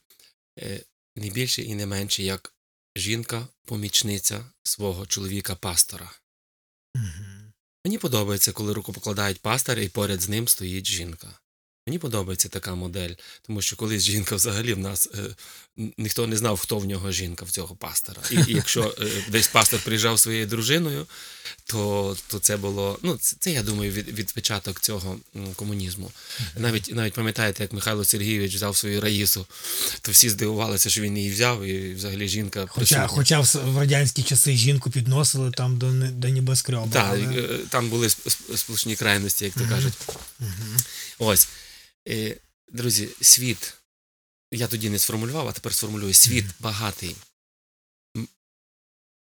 е, 0.59 0.83
не 1.17 1.31
більше 1.31 1.63
і 1.63 1.75
не 1.75 1.87
менше, 1.87 2.23
як 2.23 2.55
жінка-помічниця 2.97 4.45
свого 4.63 5.07
чоловіка-пастора. 5.07 6.13
Угу. 6.95 7.53
Мені 7.85 7.99
подобається, 7.99 8.53
коли 8.53 8.73
руку 8.73 8.93
покладають 8.93 9.41
пастора 9.41 9.83
і 9.83 9.89
поряд 9.89 10.21
з 10.21 10.29
ним 10.29 10.49
стоїть 10.49 10.87
жінка. 10.87 11.39
Мені 11.89 11.99
подобається 11.99 12.49
така 12.49 12.75
модель, 12.75 13.11
тому 13.47 13.63
що 13.63 13.77
колись 13.77 14.03
жінка 14.03 14.37
взагалі 14.37 14.75
в 14.75 14.79
нас 14.79 15.09
е, 15.15 15.35
ніхто 15.99 16.27
не 16.27 16.37
знав, 16.37 16.59
хто 16.59 16.79
в 16.79 16.85
нього 16.85 17.13
жінка 17.13 17.45
в 17.45 17.51
цього 17.51 17.75
пастора. 17.75 18.23
І, 18.31 18.35
і 18.35 18.55
якщо 18.55 18.95
е, 19.01 19.07
десь 19.29 19.49
пастор 19.49 19.81
приїжджав 19.81 20.21
своєю 20.21 20.47
дружиною, 20.47 21.07
то, 21.65 22.17
то 22.29 22.39
це 22.39 22.57
було. 22.57 22.99
Ну, 23.03 23.17
це, 23.17 23.37
це 23.41 23.51
я 23.51 23.63
думаю, 23.63 23.93
від, 23.93 24.09
від 24.09 24.33
початок 24.33 24.81
цього 24.81 25.17
комунізму. 25.57 26.11
Навіть 26.57 26.95
навіть 26.95 27.15
пам'ятаєте, 27.15 27.63
як 27.63 27.73
Михайло 27.73 28.05
Сергійович 28.05 28.55
взяв 28.55 28.77
свою 28.77 29.01
Раїсу, 29.01 29.47
то 30.01 30.13
всі 30.13 30.31
здивувалися, 30.31 30.91
що 30.91 31.01
він 31.03 31.19
її 31.19 31.31
взяв, 31.31 31.65
і 31.65 31.95
взагалі 31.95 32.29
жінка 32.29 32.61
Хоча, 32.61 32.75
присутня. 32.77 33.07
хоча 33.09 33.41
в, 33.41 33.73
в 33.73 33.79
радянські 33.79 34.23
часи 34.23 34.57
жінку 34.57 34.91
підносили 34.91 35.51
там 35.51 35.79
до, 35.79 35.91
до 36.11 36.29
небоскреба. 36.29 36.89
Так, 36.93 37.07
але- 37.11 37.23
е, 37.43 37.59
там 37.71 37.89
були 37.91 38.07
сп- 38.07 38.27
сп- 38.27 38.57
сплошні 38.57 38.97
крайності, 38.97 39.45
як 39.45 39.55
то 39.55 39.69
кажуть. 39.69 39.95
Ось, 41.19 41.49
друзі, 42.69 43.09
світ. 43.21 43.75
Я 44.53 44.69
тоді 44.69 44.91
не 44.91 44.99
сформулював, 44.99 45.49
а 45.49 45.53
тепер 45.53 45.75
сформулюю. 45.75 46.15
Світ 46.15 46.45
багатий 46.61 47.17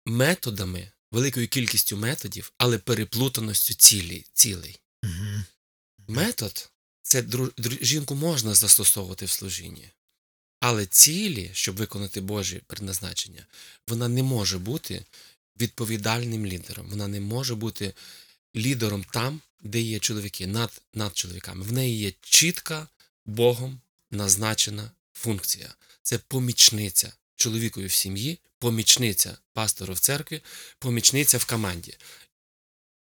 методами, 0.05 0.91
великою 1.11 1.47
кількістю 1.47 1.97
методів, 1.97 2.53
але 2.57 2.77
переплутаністю 2.77 3.73
цілі, 3.73 4.25
цілей. 4.33 4.79
Мгм. 5.03 5.45
Метод 6.07 6.71
це 7.01 7.23
жінку 7.81 8.15
можна 8.15 8.53
застосовувати 8.53 9.25
в 9.25 9.29
служінні. 9.29 9.89
Але 10.59 10.85
цілі, 10.85 11.51
щоб 11.53 11.75
виконати 11.75 12.21
Божі 12.21 12.61
предназначення, 12.67 13.45
вона 13.87 14.07
не 14.07 14.23
може 14.23 14.57
бути 14.57 15.05
відповідальним 15.59 16.45
лідером. 16.45 16.89
Вона 16.89 17.07
не 17.07 17.19
може 17.19 17.55
бути 17.55 17.93
лідером 18.55 19.03
там, 19.03 19.41
де 19.61 19.81
є 19.81 19.99
чоловіки, 19.99 20.47
над, 20.47 20.81
над 20.93 21.17
чоловіками. 21.17 21.63
В 21.63 21.71
неї 21.71 21.99
є 21.99 22.13
чітка 22.21 22.87
Богом 23.25 23.81
назначена 24.11 24.91
функція. 25.13 25.75
Це 26.01 26.17
помічниця 26.17 27.13
чоловікові 27.35 27.85
в 27.85 27.91
сім'ї, 27.91 28.39
помічниця 28.59 29.37
пастору 29.53 29.93
в 29.93 29.99
церкві, 29.99 30.41
помічниця 30.79 31.37
в 31.37 31.45
команді. 31.45 31.97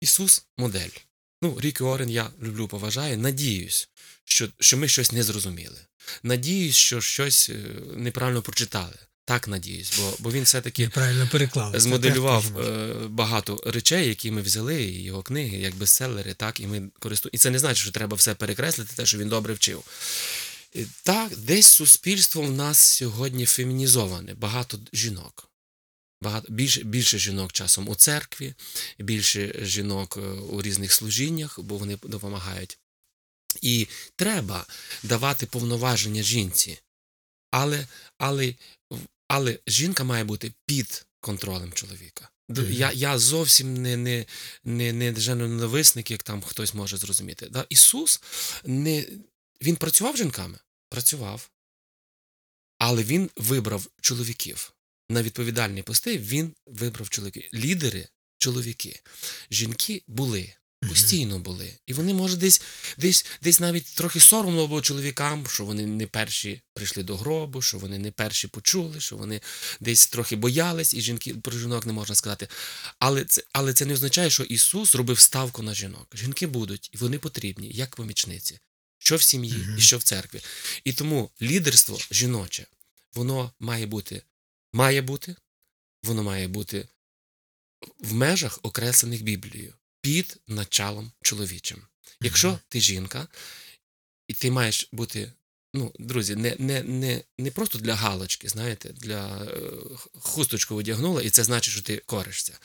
Ісус 0.01 0.47
модель. 0.57 0.91
Ну, 1.43 1.61
Рік 1.61 1.81
Орен 1.81 2.11
я 2.11 2.31
люблю, 2.43 2.69
поважаю. 2.69 3.19
Надіюсь, 3.19 3.89
що, 4.25 4.49
що 4.61 4.77
ми 4.77 4.89
щось 4.89 5.13
не 5.13 5.23
зрозуміли. 5.23 5.81
Надіюсь, 6.23 6.77
що 6.77 7.01
щось 7.01 7.49
е, 7.49 7.55
неправильно 7.97 8.43
прочитали. 8.43 8.95
Так 9.25 9.49
надіюсь, 9.49 9.99
бо, 9.99 10.17
бо 10.19 10.33
він 10.33 10.45
все-таки 10.45 10.89
Правильно 10.89 11.29
переклали. 11.33 11.73
Це 11.73 11.81
змоделював 11.81 12.51
теж 12.51 12.67
е, 12.67 12.95
багато 13.09 13.63
речей, 13.67 14.09
які 14.09 14.31
ми 14.31 14.43
взяли, 14.43 14.83
і 14.83 15.03
його 15.03 15.23
книги, 15.23 15.59
як 15.59 15.75
бестселери, 15.75 16.35
так, 16.35 16.61
і 16.61 16.67
ми 16.67 16.91
користуємо. 16.99 17.35
І 17.35 17.39
це 17.39 17.51
не 17.51 17.59
значить, 17.59 17.83
що 17.83 17.91
треба 17.91 18.17
все 18.17 18.35
перекреслити, 18.35 18.95
те, 18.97 19.07
що 19.07 19.19
він 19.19 19.29
добре 19.29 19.55
вчив. 19.55 19.85
І 20.73 20.87
Так, 21.03 21.37
десь 21.37 21.67
суспільство 21.67 22.43
в 22.43 22.53
нас 22.53 22.79
сьогодні 22.79 23.47
фемінізоване, 23.47 24.35
багато 24.35 24.79
жінок. 24.93 25.49
Багато, 26.23 26.53
більше, 26.53 26.83
більше 26.83 27.19
жінок 27.19 27.53
часом 27.53 27.89
у 27.89 27.95
церкві, 27.95 28.55
більше 28.99 29.55
жінок 29.63 30.17
е, 30.17 30.21
у 30.31 30.63
різних 30.63 30.93
служіннях, 30.93 31.61
бо 31.61 31.77
вони 31.77 31.99
допомагають. 32.03 32.79
І 33.63 33.89
треба 34.17 34.67
давати 35.03 35.47
повноваження 35.47 36.23
жінці. 36.23 36.79
Але, 37.51 37.87
але, 38.19 38.55
але 39.33 39.59
жінка 39.67 40.05
має 40.05 40.25
бути 40.25 40.53
під 40.67 41.07
контролем 41.21 41.73
чоловіка. 41.73 42.31
Я, 42.71 42.93
я 42.93 43.19
зовсім 43.19 43.75
не, 43.83 43.97
не, 43.97 44.27
не, 44.65 44.93
не 44.93 45.13
ненависник, 45.35 46.11
як 46.11 46.23
там 46.23 46.43
хтось 46.43 46.75
може 46.75 46.97
зрозуміти. 46.97 47.49
Да? 47.51 47.67
Ісус 47.69 48.23
не, 48.65 49.07
він 49.63 49.77
працював 49.77 50.17
жінками? 50.17 50.59
Працював. 50.89 51.51
Але 52.79 53.03
він 53.03 53.31
вибрав 53.37 53.87
чоловіків. 54.01 54.73
На 55.09 55.23
відповідальні 55.23 55.83
пости 55.83 56.19
він 56.19 56.55
вибрав 56.67 57.09
чоловіків. 57.09 57.51
Лідери 57.55 58.09
чоловіки. 58.39 59.01
Жінки 59.51 60.03
були. 60.07 60.55
Постійно 60.89 61.39
були. 61.39 61.75
І 61.87 61.93
вони, 61.93 62.15
може, 62.15 62.37
десь, 62.37 62.63
десь, 62.99 63.27
десь 63.43 63.61
навіть 63.61 63.95
трохи 63.95 64.21
соромно 64.21 64.67
було 64.67 64.83
чоловікам, 64.83 65.47
що 65.47 65.65
вони 65.65 65.87
не 65.87 66.07
перші 66.07 66.63
прийшли 66.75 67.03
до 67.03 67.17
гробу, 67.17 67.63
що 67.63 67.79
вони 67.79 67.99
не 67.99 68.11
перші 68.11 68.49
почули, 68.49 69.01
що 69.01 69.17
вони 69.17 69.41
десь 69.81 70.07
трохи 70.07 70.37
боялись, 70.37 70.95
і 70.95 71.01
жінки 71.01 71.35
про 71.35 71.59
жінок 71.59 71.87
не 71.87 71.93
можна 71.93 72.15
сказати. 72.15 72.49
Але 72.99 73.25
це, 73.25 73.43
але 73.53 73.73
це 73.73 73.85
не 73.85 73.95
означає, 73.95 74.31
що 74.31 74.43
Ісус 74.43 74.95
робив 74.95 75.19
ставку 75.19 75.63
на 75.63 75.75
жінок. 75.75 76.07
Жінки 76.15 76.47
будуть, 76.47 76.91
і 76.93 76.97
вони 76.97 77.19
потрібні, 77.19 77.71
як 77.75 77.97
помічниці, 77.97 78.59
що 78.99 79.17
в 79.17 79.23
сім'ї 79.23 79.69
і 79.79 79.81
що 79.81 79.99
в 79.99 80.03
церкві. 80.03 80.41
І 80.85 80.93
тому 80.93 81.31
лідерство 81.43 81.99
жіноче, 82.11 82.67
воно 83.15 83.53
має 83.61 83.87
бути, 83.87 84.23
має 84.73 85.03
бути, 85.03 85.37
воно 86.03 86.23
має 86.23 86.49
бути 86.49 86.89
в 87.99 88.13
межах, 88.13 88.59
окреслених 88.63 89.23
Біблією, 89.23 89.75
під 90.03 90.37
началом 90.47 91.13
чоловічим. 91.23 91.83
Якщо 92.21 92.59
ти 92.69 92.81
жінка, 92.81 93.29
і 94.29 94.35
ти 94.35 94.51
маєш 94.51 94.89
бути, 94.93 95.33
ну, 95.75 95.93
друзі, 95.99 96.37
не, 96.37 96.57
не, 96.59 96.83
не, 96.83 97.23
не 97.39 97.51
просто 97.51 97.79
для 97.79 97.95
галочки, 97.95 98.49
знаєте, 98.49 98.89
для 98.93 99.45
е, 99.45 99.71
хусточку 100.21 100.75
одягнула, 100.75 101.23
і 101.23 101.31
це 101.31 101.45
значить, 101.45 101.73
що 101.73 101.83
ти 101.83 101.97
коришся. 101.97 102.59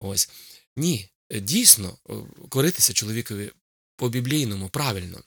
Ось. 0.00 0.28
Ні, 0.76 1.08
дійсно, 1.30 1.98
е, 2.10 2.14
коритися 2.48 2.92
чоловікові 2.92 3.50
по-біблійному, 3.96 4.68
правильно. 4.68 5.22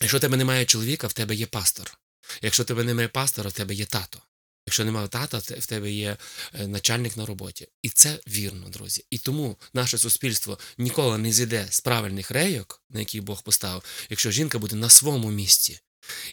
Якщо 0.00 0.18
в 0.18 0.20
тебе 0.20 0.36
немає 0.36 0.64
чоловіка, 0.64 1.06
в 1.06 1.12
тебе 1.12 1.34
є 1.34 1.46
пастор. 1.46 1.98
Якщо 2.42 2.62
в 2.62 2.66
тебе 2.66 2.84
немає 2.84 3.08
пастора, 3.08 3.50
в 3.50 3.52
тебе 3.52 3.74
є 3.74 3.86
тато. 3.86 4.22
Якщо 4.70 4.84
немає 4.84 5.08
тата, 5.08 5.38
в 5.38 5.66
тебе 5.66 5.90
є 5.92 6.16
е, 6.54 6.66
начальник 6.66 7.16
на 7.16 7.26
роботі. 7.26 7.68
І 7.82 7.90
це 7.90 8.18
вірно, 8.28 8.68
друзі. 8.68 9.04
І 9.10 9.18
тому 9.18 9.56
наше 9.74 9.98
суспільство 9.98 10.58
ніколи 10.78 11.18
не 11.18 11.32
зійде 11.32 11.66
з 11.70 11.80
правильних 11.80 12.30
рейок, 12.30 12.82
на 12.90 13.00
які 13.00 13.20
Бог 13.20 13.42
поставив, 13.42 13.82
якщо 14.10 14.30
жінка 14.30 14.58
буде 14.58 14.76
на 14.76 14.90
своєму 14.90 15.30
місці. 15.30 15.80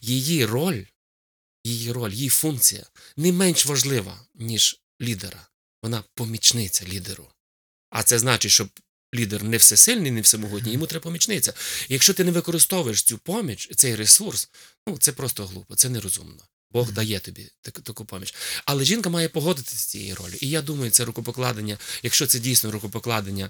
Її 0.01 0.45
роль, 0.45 0.83
її 1.63 1.91
роль, 1.91 2.11
її 2.11 2.29
функція 2.29 2.85
не 3.15 3.31
менш 3.31 3.65
важлива, 3.65 4.19
ніж 4.35 4.81
лідера. 5.01 5.47
Вона 5.83 6.03
помічниця 6.13 6.85
лідеру. 6.85 7.27
А 7.89 8.03
це 8.03 8.19
значить, 8.19 8.51
що 8.51 8.67
лідер 9.15 9.43
не 9.43 9.57
всесильний, 9.57 10.11
не 10.11 10.21
всемогутній, 10.21 10.71
йому 10.71 10.87
треба 10.87 11.03
помічниця. 11.03 11.53
Якщо 11.89 12.13
ти 12.13 12.23
не 12.23 12.31
використовуєш 12.31 13.03
цю 13.03 13.17
поміч, 13.17 13.69
цей 13.75 13.95
ресурс, 13.95 14.49
ну 14.87 14.97
це 14.97 15.11
просто 15.11 15.47
глупо, 15.47 15.75
це 15.75 15.89
нерозумно. 15.89 16.43
Бог 16.77 16.91
дає 16.91 17.19
тобі 17.19 17.49
таку, 17.61 17.81
таку 17.81 18.05
поміч. 18.05 18.35
Але 18.65 18.85
жінка 18.85 19.09
має 19.09 19.29
погодитися 19.29 19.77
з 19.77 19.85
цією 19.85 20.15
ролью. 20.15 20.37
І 20.41 20.49
я 20.49 20.61
думаю, 20.61 20.91
це 20.91 21.05
рукопокладення, 21.05 21.77
якщо 22.03 22.27
це 22.27 22.39
дійсно 22.39 22.71
рукопокладення 22.71 23.49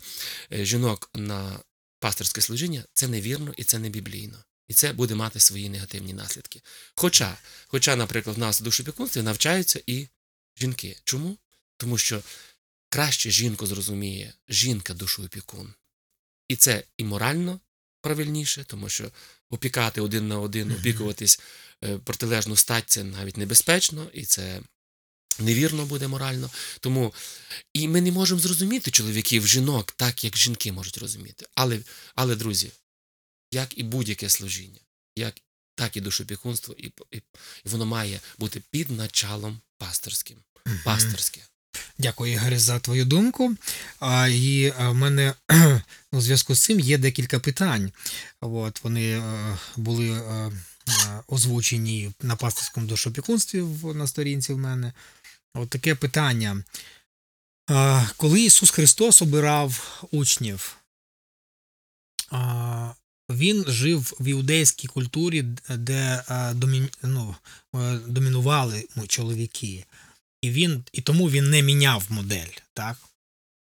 е, 0.54 0.66
жінок 0.66 1.10
на 1.14 1.60
пасторське 2.00 2.42
служіння, 2.42 2.84
це 2.94 3.08
невірно 3.08 3.54
і 3.58 3.64
це 3.64 3.80
не 3.80 3.90
біблійно. 3.90 4.44
І 4.68 4.74
це 4.74 4.94
буде 4.94 5.16
мати 5.16 5.40
свої 5.40 5.70
негативні 5.70 6.14
наслідки. 6.14 6.62
Хоча, 6.96 7.38
хоча, 7.68 7.96
наприклад, 7.96 8.36
в 8.38 8.40
нас 8.40 8.62
у 8.62 8.64
душопікунстві 8.64 9.22
навчаються 9.22 9.82
і 9.88 10.08
жінки. 10.58 10.98
Чому? 11.04 11.38
Тому 11.78 11.98
що 11.98 12.22
краще 12.90 13.32
жінку 13.32 13.66
зрозуміє 13.66 14.34
жінка 14.50 14.94
душоопікун. 14.94 15.74
І 16.48 16.56
це 16.56 16.84
і 16.98 17.04
морально 17.04 17.60
правильніше, 18.02 18.64
тому 18.64 18.90
що 18.90 19.12
опікати 19.50 20.02
один 20.02 20.28
на 20.28 20.40
один, 20.40 20.72
опікуватись 20.72 21.40
протилежну 22.04 22.56
стать 22.56 22.84
це 22.88 23.04
навіть 23.04 23.38
небезпечно, 23.38 24.08
і 24.14 24.26
це 24.26 24.62
невірно 25.40 25.86
буде 25.86 26.08
морально. 26.08 26.50
Тому 26.80 27.14
і 27.74 27.88
ми 27.88 28.02
не 28.02 28.12
можемо 28.12 28.40
зрозуміти 28.40 28.92
чоловіків, 28.92 29.48
жінок, 29.48 29.92
так 29.92 30.24
як 30.24 30.38
жінки 30.38 30.72
можуть 30.72 30.98
розуміти. 30.98 31.46
Але, 31.56 31.80
але 32.16 32.36
друзі, 32.36 32.72
як 33.52 33.78
і 33.78 33.84
будь-яке 33.84 34.30
служіння, 34.30 34.80
як, 35.16 35.36
так 35.76 35.98
і 35.98 36.02
душопікунство, 36.02 36.76
і, 36.78 36.92
і, 37.12 37.18
і 37.66 37.70
воно 37.70 37.86
має 37.86 38.20
бути 38.38 38.62
під 38.72 38.92
началом 38.92 39.62
пасторським. 39.78 40.38
Мгм. 40.66 40.80
Пасторське. 40.86 41.42
Дякую, 41.98 42.34
Ігор, 42.34 42.58
за 42.58 42.80
твою 42.80 43.06
думку. 43.06 43.56
А, 44.00 44.28
і 44.28 44.74
а, 44.78 44.90
в 44.90 44.96
мене 44.96 45.34
у 46.12 46.22
зв'язку 46.22 46.56
з 46.56 46.60
цим 46.60 46.80
є 46.80 46.98
декілька 46.98 47.40
питань. 47.40 47.92
От, 48.42 48.84
вони 48.84 49.12
е, 49.12 49.58
були 49.76 50.10
е, 50.10 50.14
е, 50.14 50.52
озвучені 51.28 52.12
на 52.22 52.36
пасторському 52.36 52.88
душопікунстві 52.88 53.62
на 53.84 54.08
сторінці 54.08 54.54
в 54.54 54.58
мене. 54.58 54.94
От 55.54 55.70
таке 55.70 55.96
питання. 55.96 56.64
Коли 58.18 58.42
Ісус 58.42 58.70
Христос 58.70 59.22
обирав 59.22 60.04
учнів, 60.12 60.78
він 63.30 63.66
жив 63.68 64.14
в 64.20 64.28
іудейській 64.28 64.88
культурі, 64.88 65.46
де 65.70 66.24
ну, 67.04 67.36
е, 67.76 68.00
домінували 68.08 68.88
ну, 68.96 69.08
чоловіки 69.08 69.86
і 70.42 70.52
він 70.52 70.84
і 70.92 71.02
тому 71.02 71.30
він 71.30 71.50
не 71.50 71.62
міняв 71.62 72.06
модель. 72.10 72.54
Так? 72.74 72.98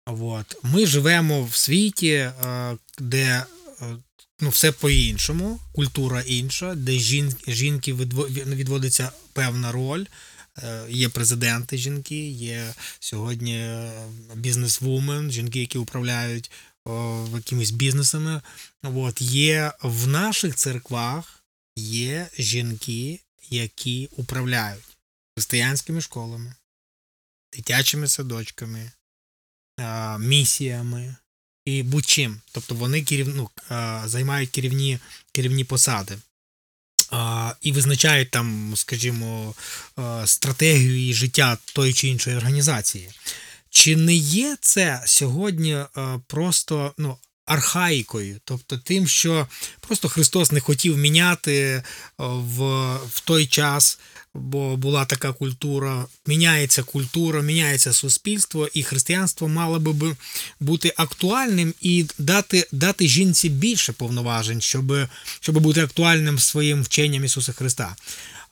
От. 0.07 0.57
Ми 0.63 0.87
живемо 0.87 1.45
в 1.45 1.55
світі, 1.55 2.13
е, 2.13 2.33
де 2.99 3.25
е, 3.25 3.47
ну, 4.41 4.49
все 4.49 4.73
по-іншому, 4.73 5.61
культура 5.73 6.21
інша, 6.21 6.75
де 6.75 6.93
жін, 6.93 7.35
жінки 7.49 7.95
відводиться 7.95 9.13
певна 9.33 9.73
роль. 9.73 10.07
Е, 10.63 10.87
Є 10.89 11.09
президенти 11.09 11.79
жінки, 11.79 12.29
є 12.31 12.75
сьогодні 13.01 13.59
е, 13.59 13.93
бізнес-вумен, 14.35 15.31
жінки, 15.31 15.61
які 15.61 15.79
управляють 15.79 16.51
о, 16.85 17.27
якимись 17.35 17.71
бізнесами. 17.71 18.43
От. 18.83 19.21
Є 19.23 19.73
в 19.83 20.07
наших 20.07 20.55
церквах 20.55 21.45
є 21.77 22.29
жінки, 22.39 23.21
які 23.51 24.09
управляють 24.17 24.97
християнськими 25.35 26.01
школами, 26.01 26.55
дитячими 27.53 28.09
садочками, 28.09 28.93
а, 29.79 30.19
місіями 30.19 31.17
і 31.67 31.83
будь-чим. 31.83 32.41
Тобто 32.53 32.75
вони 32.75 33.03
керів, 33.03 33.29
ну, 33.37 33.51
займають 34.05 34.51
керівні, 34.51 34.99
керівні 35.33 35.65
посади. 35.65 36.19
І 37.63 37.73
визначають 37.73 38.31
там, 38.31 38.73
скажімо, 38.77 39.55
стратегію 40.25 40.97
її 40.97 41.15
життя 41.15 41.59
тої 41.73 41.93
чи 41.93 42.09
іншої 42.09 42.37
організації. 42.37 43.11
Чи 43.71 43.97
не 43.97 44.15
є 44.15 44.57
це 44.61 45.03
сьогодні 45.07 45.79
просто 46.27 46.95
ну, 46.99 47.19
архаїкою, 47.47 48.41
тобто 48.45 48.79
тим, 48.79 49.09
що 49.09 49.47
просто 49.81 50.09
Христос 50.09 50.53
не 50.53 50.61
хотів 50.61 50.99
міняти 50.99 51.83
в, 52.19 52.63
в 52.97 53.21
той 53.21 53.47
час, 53.47 53.99
бо 54.37 54.77
була 54.77 55.05
така 55.05 55.33
культура, 55.33 56.07
міняється 56.27 56.83
культура, 56.83 57.43
міняється 57.43 57.93
суспільство, 57.93 58.69
і 58.75 58.83
християнство 58.83 59.49
мало 59.49 59.79
би 59.79 60.17
бути 60.61 60.93
актуальним 60.97 61.75
і 61.81 62.07
дати, 62.19 62.67
дати 62.73 63.09
жінці 63.09 63.49
більше 63.49 63.93
повноважень, 63.93 64.61
щоб, 64.61 65.09
щоб 65.41 65.59
бути 65.59 65.81
актуальним 65.81 66.39
своїм 66.39 66.83
вченням 66.83 67.25
Ісуса 67.25 67.53
Христа. 67.53 67.97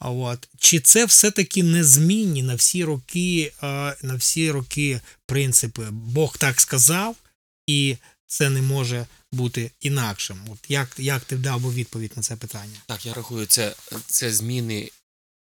От. 0.01 0.49
Чи 0.59 0.81
це 0.81 1.05
все-таки 1.05 1.63
незмінні 1.63 2.43
на 2.43 2.55
всі 2.55 2.85
роки, 2.85 3.53
е, 3.63 3.67
на 4.03 4.15
всі 4.15 4.51
роки 4.51 5.01
принципи? 5.27 5.83
Бог 5.91 6.39
так 6.39 6.61
сказав, 6.61 7.17
і 7.67 7.97
це 8.27 8.51
не 8.51 8.63
може 8.63 9.07
бути 9.33 9.71
інакшим. 9.81 10.39
От 10.53 10.59
як, 10.69 10.89
як 10.99 11.25
ти 11.25 11.37
дав 11.37 11.61
би 11.61 11.71
відповідь 11.71 12.13
на 12.17 12.23
це 12.23 12.37
питання? 12.37 12.79
Так, 12.87 13.07
я 13.07 13.15
рахую, 13.15 13.47
це, 13.47 13.75
це 14.07 14.33
зміни 14.33 14.91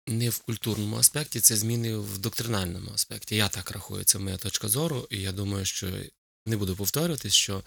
не 0.08 0.30
в 0.30 0.40
культурному 0.40 0.98
аспекті, 0.98 1.40
це 1.40 1.58
зміни 1.58 1.98
в 1.98 2.18
доктринальному 2.18 2.92
аспекті. 2.94 3.36
Я 3.36 3.48
так 3.48 3.72
рахую, 3.72 4.04
це 4.04 4.20
моя 4.20 4.38
точка 4.38 4.68
зору, 4.68 5.08
і 5.10 5.22
я 5.22 5.32
думаю, 5.32 5.66
що 5.66 5.88
не 6.46 6.58
буду 6.58 6.76
повторюватись, 6.76 7.34
що 7.34 7.64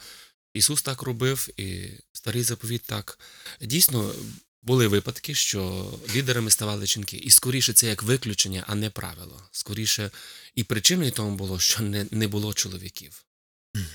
Ісус 0.55 0.83
так 0.83 1.03
робив, 1.03 1.49
і 1.57 1.89
старий 2.13 2.43
заповіт 2.43 2.83
так. 2.83 3.19
Дійсно, 3.61 4.15
були 4.63 4.87
випадки, 4.87 5.35
що 5.35 5.93
лідерами 6.15 6.51
ставали 6.51 6.87
жінки. 6.87 7.17
І 7.17 7.31
скоріше 7.31 7.73
це 7.73 7.87
як 7.87 8.03
виключення, 8.03 8.65
а 8.67 8.75
не 8.75 8.91
правило. 8.91 9.43
Скоріше, 9.53 10.11
і 10.55 10.65
причиною 10.65 11.11
тому 11.11 11.37
було, 11.37 11.61
що 11.61 11.83
не, 11.83 12.07
не 12.11 12.29
було 12.29 12.55
чоловіків. 12.55 13.25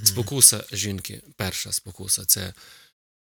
Спокуса 0.04 0.64
жінки, 0.72 1.22
перша 1.36 1.72
спокуса, 1.72 2.26
це 2.26 2.54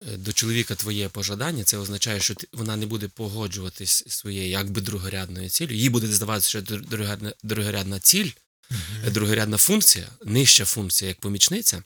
до 0.02 0.34
чоловіка 0.34 0.76
твоє 0.76 1.10
пожадання, 1.10 1.64
це 1.64 1.78
означає, 1.78 2.20
що 2.20 2.34
вона 2.54 2.76
не 2.76 2.86
буде 2.86 3.08
погоджуватись 3.08 4.04
своєю 4.08 4.50
якби 4.50 4.82
другорядною 4.82 5.50
ціллю. 5.50 5.74
Їй 5.74 5.90
буде 5.90 6.08
здаватися, 6.08 6.50
що 6.50 6.62
другорядна, 6.62 7.34
другорядна 7.44 8.00
ціль, 8.00 8.32
е, 9.06 9.10
другорядна 9.10 9.58
функція, 9.58 10.08
нижча 10.26 10.66
функція 10.66 11.10
як 11.10 11.20
помічниця, 11.20 11.84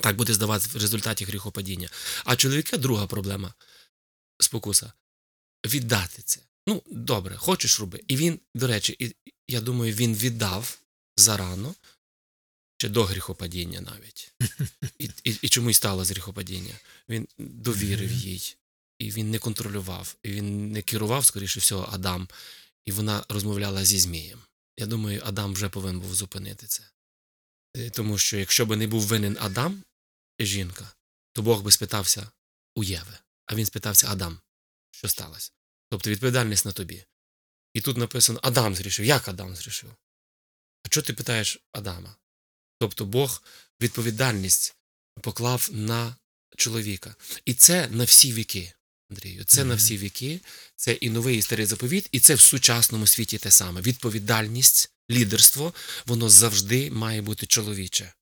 так 0.00 0.16
буде 0.16 0.34
здаватися 0.34 0.78
в 0.78 0.82
результаті 0.82 1.24
гріхопадіння. 1.24 1.88
А 2.24 2.36
чоловіка 2.36 2.76
друга 2.76 3.06
проблема 3.06 3.54
спокуса 4.38 4.92
віддати 5.66 6.22
це. 6.24 6.40
Ну, 6.66 6.82
добре, 6.90 7.36
хочеш 7.36 7.80
роби. 7.80 8.00
І 8.08 8.16
він, 8.16 8.40
до 8.54 8.66
речі, 8.66 8.96
і, 8.98 9.16
я 9.48 9.60
думаю, 9.60 9.94
він 9.94 10.14
віддав 10.14 10.78
зарано, 11.16 11.74
ще 12.80 12.88
до 12.88 13.04
гріхопадіння 13.04 13.80
навіть. 13.80 14.32
І, 14.98 15.04
і, 15.24 15.38
і 15.42 15.48
чому 15.48 15.70
й 15.70 15.74
сталося 15.74 16.14
гріхопадіння? 16.14 16.74
Він 17.08 17.28
довірив 17.38 18.12
їй, 18.12 18.56
і 18.98 19.10
він 19.10 19.30
не 19.30 19.38
контролював, 19.38 20.16
і 20.22 20.30
він 20.30 20.72
не 20.72 20.82
керував, 20.82 21.24
скоріше 21.24 21.60
всього, 21.60 21.88
Адам, 21.92 22.28
і 22.84 22.92
вона 22.92 23.24
розмовляла 23.28 23.84
зі 23.84 23.98
Змієм. 23.98 24.42
Я 24.76 24.86
думаю, 24.86 25.22
Адам 25.24 25.52
вже 25.52 25.68
повинен 25.68 26.00
був 26.00 26.14
зупинити 26.14 26.66
це. 26.66 26.82
Е, 27.76 27.90
Тому 27.90 28.18
що 28.18 28.36
якщо 28.36 28.66
би 28.66 28.76
не 28.76 28.86
був 28.86 29.02
винен 29.02 29.36
Адам, 29.40 29.84
жінка, 30.38 30.92
то 31.32 31.42
Бог 31.42 31.62
би 31.62 31.70
спитався 31.72 32.30
у 32.74 32.84
Єви, 32.84 33.18
а 33.46 33.54
він 33.54 33.66
спитався 33.66 34.08
Адам, 34.10 34.40
що 34.90 35.08
сталося. 35.08 35.52
Тобто 35.90 36.10
відповідальність 36.10 36.64
на 36.64 36.72
тобі. 36.72 37.04
І 37.74 37.80
тут 37.80 37.96
написано 37.96 38.40
Адам 38.42 38.74
зрішив. 38.74 39.06
Як 39.06 39.28
Адам 39.28 39.56
зрішив? 39.56 39.90
А 40.84 40.88
чого 40.88 41.06
ти 41.06 41.12
питаєш 41.12 41.58
Адама? 41.72 42.16
Тобто 42.80 43.04
Бог 43.04 43.42
відповідальність 43.80 44.74
поклав 45.20 45.68
на 45.72 46.16
чоловіка. 46.56 47.14
І 47.44 47.54
це 47.54 47.88
на 47.88 48.04
всі 48.04 48.32
віки, 48.32 48.72
Андрію. 49.10 49.44
Це 49.44 49.64
на 49.64 49.74
всі 49.74 49.98
віки, 49.98 50.40
це 50.76 50.92
і 50.92 51.10
новий 51.10 51.38
і 51.38 51.42
старий 51.42 51.66
заповіт, 51.66 52.08
і 52.12 52.20
це 52.20 52.34
в 52.34 52.40
сучасному 52.40 53.06
світі 53.06 53.38
те 53.38 53.50
саме. 53.50 53.80
Відповідальність, 53.80 54.90
лідерство, 55.10 55.74
воно 56.06 56.30
завжди 56.30 56.90
має 56.90 57.22
бути 57.22 57.46
чоловіче. 57.46 58.12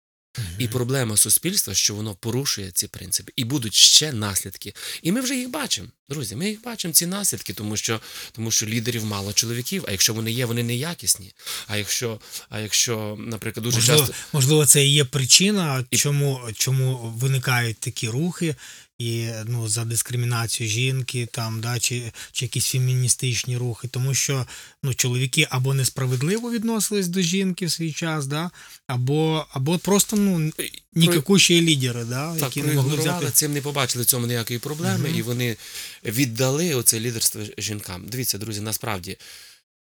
І 0.59 0.69
проблема 0.69 1.17
суспільства, 1.17 1.75
що 1.75 1.95
воно 1.95 2.15
порушує 2.15 2.71
ці 2.71 2.89
принципи, 2.89 3.33
і 3.37 3.45
будуть 3.45 3.75
ще 3.75 4.13
наслідки. 4.13 4.75
І 5.03 5.13
ми 5.13 5.21
вже 5.21 5.37
їх 5.37 5.51
бачимо. 5.51 5.89
Друзі, 6.09 6.37
ми 6.37 6.49
їх 6.49 6.63
бачимо, 6.63 6.95
ці 6.95 7.07
наслідки, 7.07 7.53
тому 7.53 7.77
що, 7.77 8.01
тому 8.33 8.51
що 8.51 8.67
лідерів 8.67 9.05
мало 9.05 9.33
чоловіків, 9.33 9.85
а 9.89 9.91
якщо 9.91 10.15
вони 10.15 10.33
є, 10.33 10.47
вони 10.47 10.63
неякісні. 10.63 11.35
А 11.67 11.77
якщо, 11.77 12.21
а 12.49 12.61
якщо 12.61 13.17
наприклад, 13.19 13.65
дуже 13.65 13.77
Можливо, 13.77 14.01
часто. 14.01 14.15
можливо, 14.33 14.67
це 14.67 14.87
і 14.87 14.93
є 14.93 15.05
причина, 15.05 15.85
чому, 15.91 16.41
чому 16.55 16.97
виникають 17.17 17.79
такі 17.79 18.09
рухи. 18.09 18.55
І 18.99 19.31
ну 19.45 19.69
за 19.69 19.85
дискримінацію 19.85 20.69
жінки, 20.69 21.27
там 21.27 21.61
да 21.61 21.79
чи, 21.79 22.13
чи 22.33 22.45
якісь 22.45 22.67
феміністичні 22.67 23.57
рухи, 23.57 23.89
тому 23.89 24.15
що 24.15 24.47
ну 24.83 24.95
чоловіки 24.95 25.47
або 25.51 25.75
несправедливо 25.75 26.51
відносились 26.51 27.09
до 27.09 27.21
жінки 27.21 27.67
в 27.67 27.71
свій 27.71 27.93
час, 27.93 28.27
да, 28.27 28.51
або 28.87 29.47
або 29.51 29.79
просто 29.79 30.17
ну 30.17 30.53
нікакущі 30.93 31.61
лідери, 31.61 32.05
да, 32.05 32.35
Так, 32.35 32.43
які 32.43 32.63
не 32.63 32.75
могли 32.75 32.97
взяти. 32.97 33.31
цим 33.31 33.53
не 33.53 33.63
побачили 33.63 34.05
в 34.05 34.07
цьому 34.07 34.27
ніякої 34.27 34.59
проблеми, 34.59 35.11
і 35.11 35.23
вони 35.23 35.57
віддали 36.05 36.75
оце 36.75 37.01
лідерство 37.01 37.43
жінкам. 37.59 38.07
Дивіться, 38.09 38.39
друзі, 38.39 38.61
насправді 38.61 39.19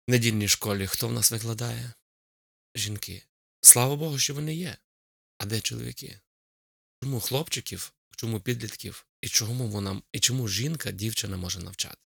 в 0.08 0.12
недільній 0.12 0.48
школі 0.48 0.88
хто 0.88 1.08
в 1.08 1.14
нас 1.14 1.32
викладає? 1.32 1.94
Жінки. 2.76 3.24
Слава 3.62 3.96
Богу, 3.96 4.20
що 4.20 4.34
вони 4.34 4.56
є. 4.56 4.78
А 5.38 5.46
де 5.46 5.62
чоловіки? 5.62 6.20
Чому 7.04 7.20
хлопчиків, 7.20 7.94
чому 8.16 8.40
підлітків? 8.40 9.06
І 9.22 9.28
чому 9.28 9.68
вона, 9.68 10.02
і 10.12 10.20
чому 10.20 10.48
жінка, 10.48 10.92
дівчина 10.92 11.38
може 11.38 11.60
навчати? 11.60 11.98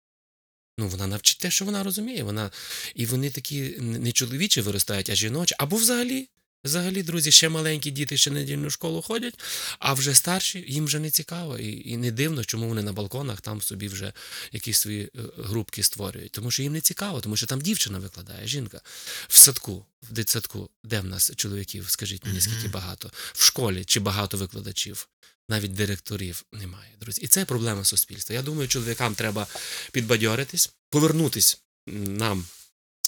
Ну, 0.79 0.89
вона 0.89 1.07
навчить 1.07 1.39
те, 1.39 1.51
що 1.51 1.65
вона 1.65 1.83
розуміє. 1.83 2.23
Вона... 2.23 2.51
І 2.95 3.07
вони 3.07 3.31
такі 3.31 3.63
не 3.81 4.13
чоловічі 4.13 4.61
виростають, 4.61 5.11
а 5.11 5.15
жіночі. 5.15 5.55
Або 5.59 5.77
взагалі, 5.77 6.29
взагалі, 6.65 7.03
друзі, 7.03 7.31
ще 7.31 7.49
маленькі 7.49 7.91
діти 7.91 8.17
ще 8.17 8.31
недільну 8.31 8.71
школу 8.71 9.03
ходять, 9.03 9.39
а 9.79 9.93
вже 9.93 10.15
старші, 10.15 10.65
їм 10.69 10.85
вже 10.85 10.99
не 10.99 11.11
цікаво. 11.11 11.59
І, 11.59 11.91
і 11.91 11.97
не 11.97 12.11
дивно, 12.11 12.45
чому 12.45 12.69
вони 12.69 12.83
на 12.83 12.93
балконах 12.93 13.41
там 13.41 13.63
собі 13.63 13.89
вже 13.89 14.13
якісь 14.53 14.79
свої 14.79 15.03
е, 15.03 15.09
групки 15.39 15.83
створюють. 15.83 16.33
Тому 16.33 16.51
що 16.51 16.63
їм 16.63 16.73
не 16.73 16.81
цікаво, 16.81 17.21
тому 17.21 17.37
що 17.37 17.47
там 17.47 17.61
дівчина 17.61 17.99
викладає, 17.99 18.47
жінка. 18.47 18.81
В 19.29 19.37
садку, 19.37 19.87
в 20.03 20.13
дитсадку, 20.13 20.71
де 20.85 21.01
в 21.01 21.05
нас 21.05 21.33
чоловіків, 21.37 21.91
скажіть 21.91 22.27
мені, 22.27 22.41
скільки 22.41 22.69
багато? 22.69 23.11
В 23.33 23.43
школі 23.43 23.85
чи 23.85 24.01
багато 24.01 24.37
викладачів? 24.37 25.09
Навіть 25.49 25.75
директорів 25.75 26.45
немає, 26.53 26.91
друзі. 27.01 27.21
І 27.23 27.27
це 27.27 27.45
проблема 27.45 27.85
суспільства. 27.85 28.35
Я 28.35 28.43
думаю, 28.43 28.69
чоловікам 28.69 29.15
треба 29.15 29.47
підбадьоритись, 29.93 30.73
повернутись 30.91 31.63
нам 31.87 32.47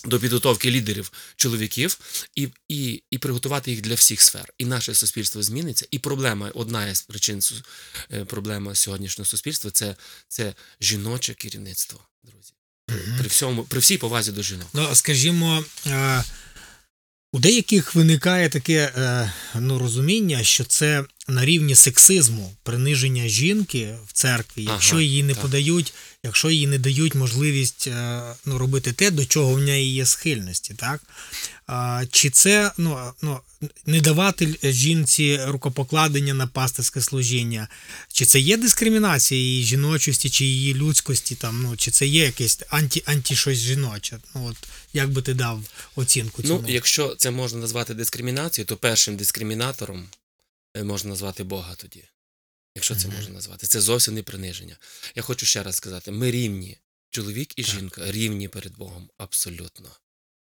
до 0.04 0.20
підготовки 0.20 0.70
лідерів 0.70 1.12
чоловіків 1.36 1.98
і, 2.34 2.48
і, 2.68 3.02
і 3.10 3.18
приготувати 3.18 3.70
їх 3.70 3.80
для 3.80 3.94
всіх 3.94 4.20
сфер. 4.20 4.52
І 4.58 4.64
наше 4.64 4.94
суспільство 4.94 5.42
зміниться. 5.42 5.86
І 5.90 5.98
проблема, 5.98 6.50
одна 6.54 6.86
із 6.86 7.02
причин 7.02 7.42
е, 8.12 8.24
проблема 8.24 8.74
сьогоднішнього 8.74 9.26
суспільства 9.26 9.70
це, 9.70 9.96
це 10.28 10.54
жіноче 10.80 11.34
керівництво, 11.34 12.00
друзі. 12.24 12.52
При 13.18 13.28
всьому, 13.28 13.64
при 13.64 13.80
всій 13.80 13.98
повазі 13.98 14.32
до 14.32 14.42
жінок. 14.42 14.68
Ну, 14.72 14.94
скажімо, 14.94 15.64
е, 15.86 16.24
у 17.32 17.38
деяких 17.38 17.94
виникає 17.94 18.48
таке 18.48 18.92
е, 18.96 19.32
ну, 19.54 19.78
розуміння, 19.78 20.44
що 20.44 20.64
це 20.64 21.04
на 21.28 21.44
рівні 21.44 21.74
сексизму, 21.74 22.56
приниження 22.62 23.28
жінки 23.28 23.94
в 24.06 24.12
церкві, 24.12 24.64
Ага, 24.66 24.74
якщо 24.74 25.00
її 25.00 25.22
не 25.22 25.32
так. 25.32 25.42
подають, 25.42 25.94
якщо 26.22 26.50
їй 26.50 26.66
не 26.66 26.78
дають 26.78 27.14
можливість 27.14 27.86
е, 27.86 28.22
ну, 28.44 28.58
робити 28.58 28.92
те, 28.92 29.10
до 29.10 29.24
чого 29.24 29.54
в 29.54 29.58
неї 29.58 29.94
є 29.94 30.06
схильності, 30.06 30.74
так? 30.74 31.00
Чи 32.10 32.30
це 32.30 32.72
ну, 32.78 33.12
ну, 33.22 33.40
не 33.86 34.00
давати 34.00 34.58
жінці 34.62 35.40
рукопокладення 35.46 36.34
на 36.34 36.46
пастирське 36.46 37.00
служіння, 37.00 37.68
чи 38.12 38.24
це 38.24 38.40
є 38.40 38.56
дискримінація 38.56 39.40
її 39.40 39.64
жіночості, 39.64 40.30
чи 40.30 40.44
її 40.44 40.74
людськості, 40.74 41.34
там, 41.34 41.62
ну, 41.62 41.76
чи 41.76 41.90
це 41.90 42.06
є 42.06 42.24
якесь 42.24 42.62
анті, 42.68 43.02
анті 43.06 43.36
щось 43.36 43.58
жіноче? 43.58 44.18
Ну, 44.34 44.46
от, 44.46 44.56
як 44.92 45.10
би 45.10 45.22
ти 45.22 45.34
дав 45.34 45.62
оцінку 45.96 46.42
цьому? 46.42 46.64
Ну, 46.66 46.74
якщо 46.74 47.14
це 47.18 47.30
можна 47.30 47.60
назвати 47.60 47.94
дискримінацією, 47.94 48.66
то 48.66 48.76
першим 48.76 49.16
дискримінатором 49.16 50.08
можна 50.84 51.10
назвати 51.10 51.44
Бога 51.44 51.74
тоді. 51.74 52.04
Якщо 52.74 52.96
це 52.96 53.08
можна 53.08 53.34
назвати. 53.34 53.66
Це 53.66 53.80
зовсім 53.80 54.14
не 54.14 54.22
приниження. 54.22 54.76
Я 55.14 55.22
хочу 55.22 55.46
ще 55.46 55.62
раз 55.62 55.76
сказати: 55.76 56.10
ми 56.10 56.30
рівні. 56.30 56.78
Чоловік 57.10 57.52
і 57.56 57.62
Так. 57.62 57.74
жінка 57.74 58.12
рівні 58.12 58.48
перед 58.48 58.76
Богом 58.76 59.10
абсолютно. 59.18 59.90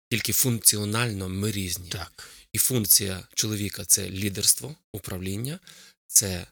Тільки 0.09 0.33
функціонально 0.33 1.29
ми 1.29 1.51
різні. 1.51 1.89
Так. 1.89 2.29
І 2.53 2.57
функція 2.57 3.27
чоловіка 3.33 3.85
це 3.85 4.09
лідерство, 4.09 4.75
управління, 4.93 5.59
це 6.07 6.47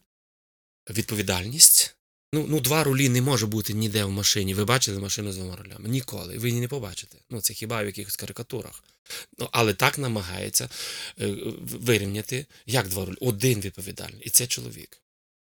відповідальність. 0.90 1.96
Ну, 2.34 2.46
ну, 2.50 2.60
два 2.60 2.84
рулі 2.84 3.10
не 3.10 3.22
може 3.22 3.46
бути 3.46 3.74
ніде 3.74 4.04
в 4.04 4.12
машині. 4.12 4.54
Ви 4.54 4.66
бачили 4.66 5.00
машину 5.00 5.32
з 5.32 5.36
двома 5.38 5.56
рулями? 5.56 5.90
Ніколи. 5.90 6.38
Ви 6.38 6.50
її 6.50 6.62
не 6.62 6.68
побачите. 6.68 7.18
Ну, 7.30 7.42
це 7.42 7.54
хіба 7.54 7.84
в 7.84 7.86
якихось 7.86 8.16
карикатурах. 8.16 8.84
Ну, 9.40 9.50
але 9.52 9.74
так 9.74 9.98
намагається 9.98 10.70
е, 11.22 11.36
вирівняти, 11.62 12.46
як 12.66 12.88
два 12.88 13.06
рулі. 13.06 13.18
Один 13.22 13.62
відповідальний. 13.62 14.22
І 14.22 14.30
це 14.30 14.48
чоловік. 14.48 15.04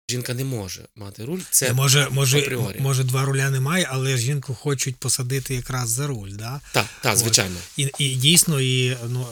Жінка 0.10 0.34
не 0.34 0.44
може 0.44 0.82
мати 0.96 1.26
руль. 1.26 1.40
Це 1.50 1.68
Е, 1.68 1.74
може, 1.74 2.08
може, 2.12 2.58
може, 2.80 3.04
два 3.04 3.26
руля 3.26 3.50
немає, 3.50 3.88
але 3.92 4.18
жінку 4.18 4.54
хочуть 4.54 4.96
посадити 4.96 5.56
якраз 5.56 5.90
за 5.90 6.08
руль. 6.08 6.30
Да? 6.32 6.62
так, 6.72 6.86
так, 7.02 7.18
звичайно. 7.18 7.56
І, 7.78 7.90
і 8.00 8.16
дійсно, 8.16 8.62
і, 8.62 8.98
ну, 9.10 9.28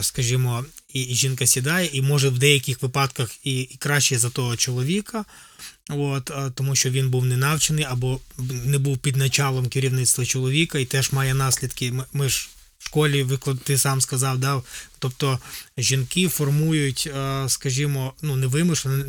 скажімо, 0.00 0.64
і, 0.92 1.02
і 1.02 1.14
жінка 1.14 1.46
сідає, 1.46 1.90
і 1.92 2.02
може 2.02 2.28
в 2.28 2.38
деяких 2.38 2.82
випадках 2.82 3.30
і, 3.44 3.60
і 3.60 3.76
краще 3.76 4.18
за 4.18 4.30
того 4.30 4.56
чоловіка, 4.56 5.24
от, 5.88 6.30
тому 6.54 6.76
що 6.76 6.90
він 6.90 7.10
був 7.10 7.24
не 7.24 7.36
навчений 7.36 7.84
або 7.84 8.20
не 8.64 8.78
був 8.78 8.98
під 8.98 9.16
началом 9.16 9.68
керівництва 9.68 10.24
чоловіка 10.24 10.78
і 10.78 10.84
теж 10.84 11.12
має 11.12 11.34
наслідки. 11.34 11.92
Ми, 11.92 12.04
ми 12.12 12.28
ж 12.28 12.48
в 12.78 12.86
школі 12.86 13.22
виклад, 13.22 13.58
ти 13.60 13.78
сам 13.78 14.00
сказав, 14.00 14.38
да? 14.38 14.62
тобто 14.98 15.38
жінки 15.78 16.28
формують, 16.28 17.08
е, 17.16 17.44
скажімо, 17.48 18.12
ну 18.22 18.36
не 18.36 18.46
вимушено, 18.46 19.04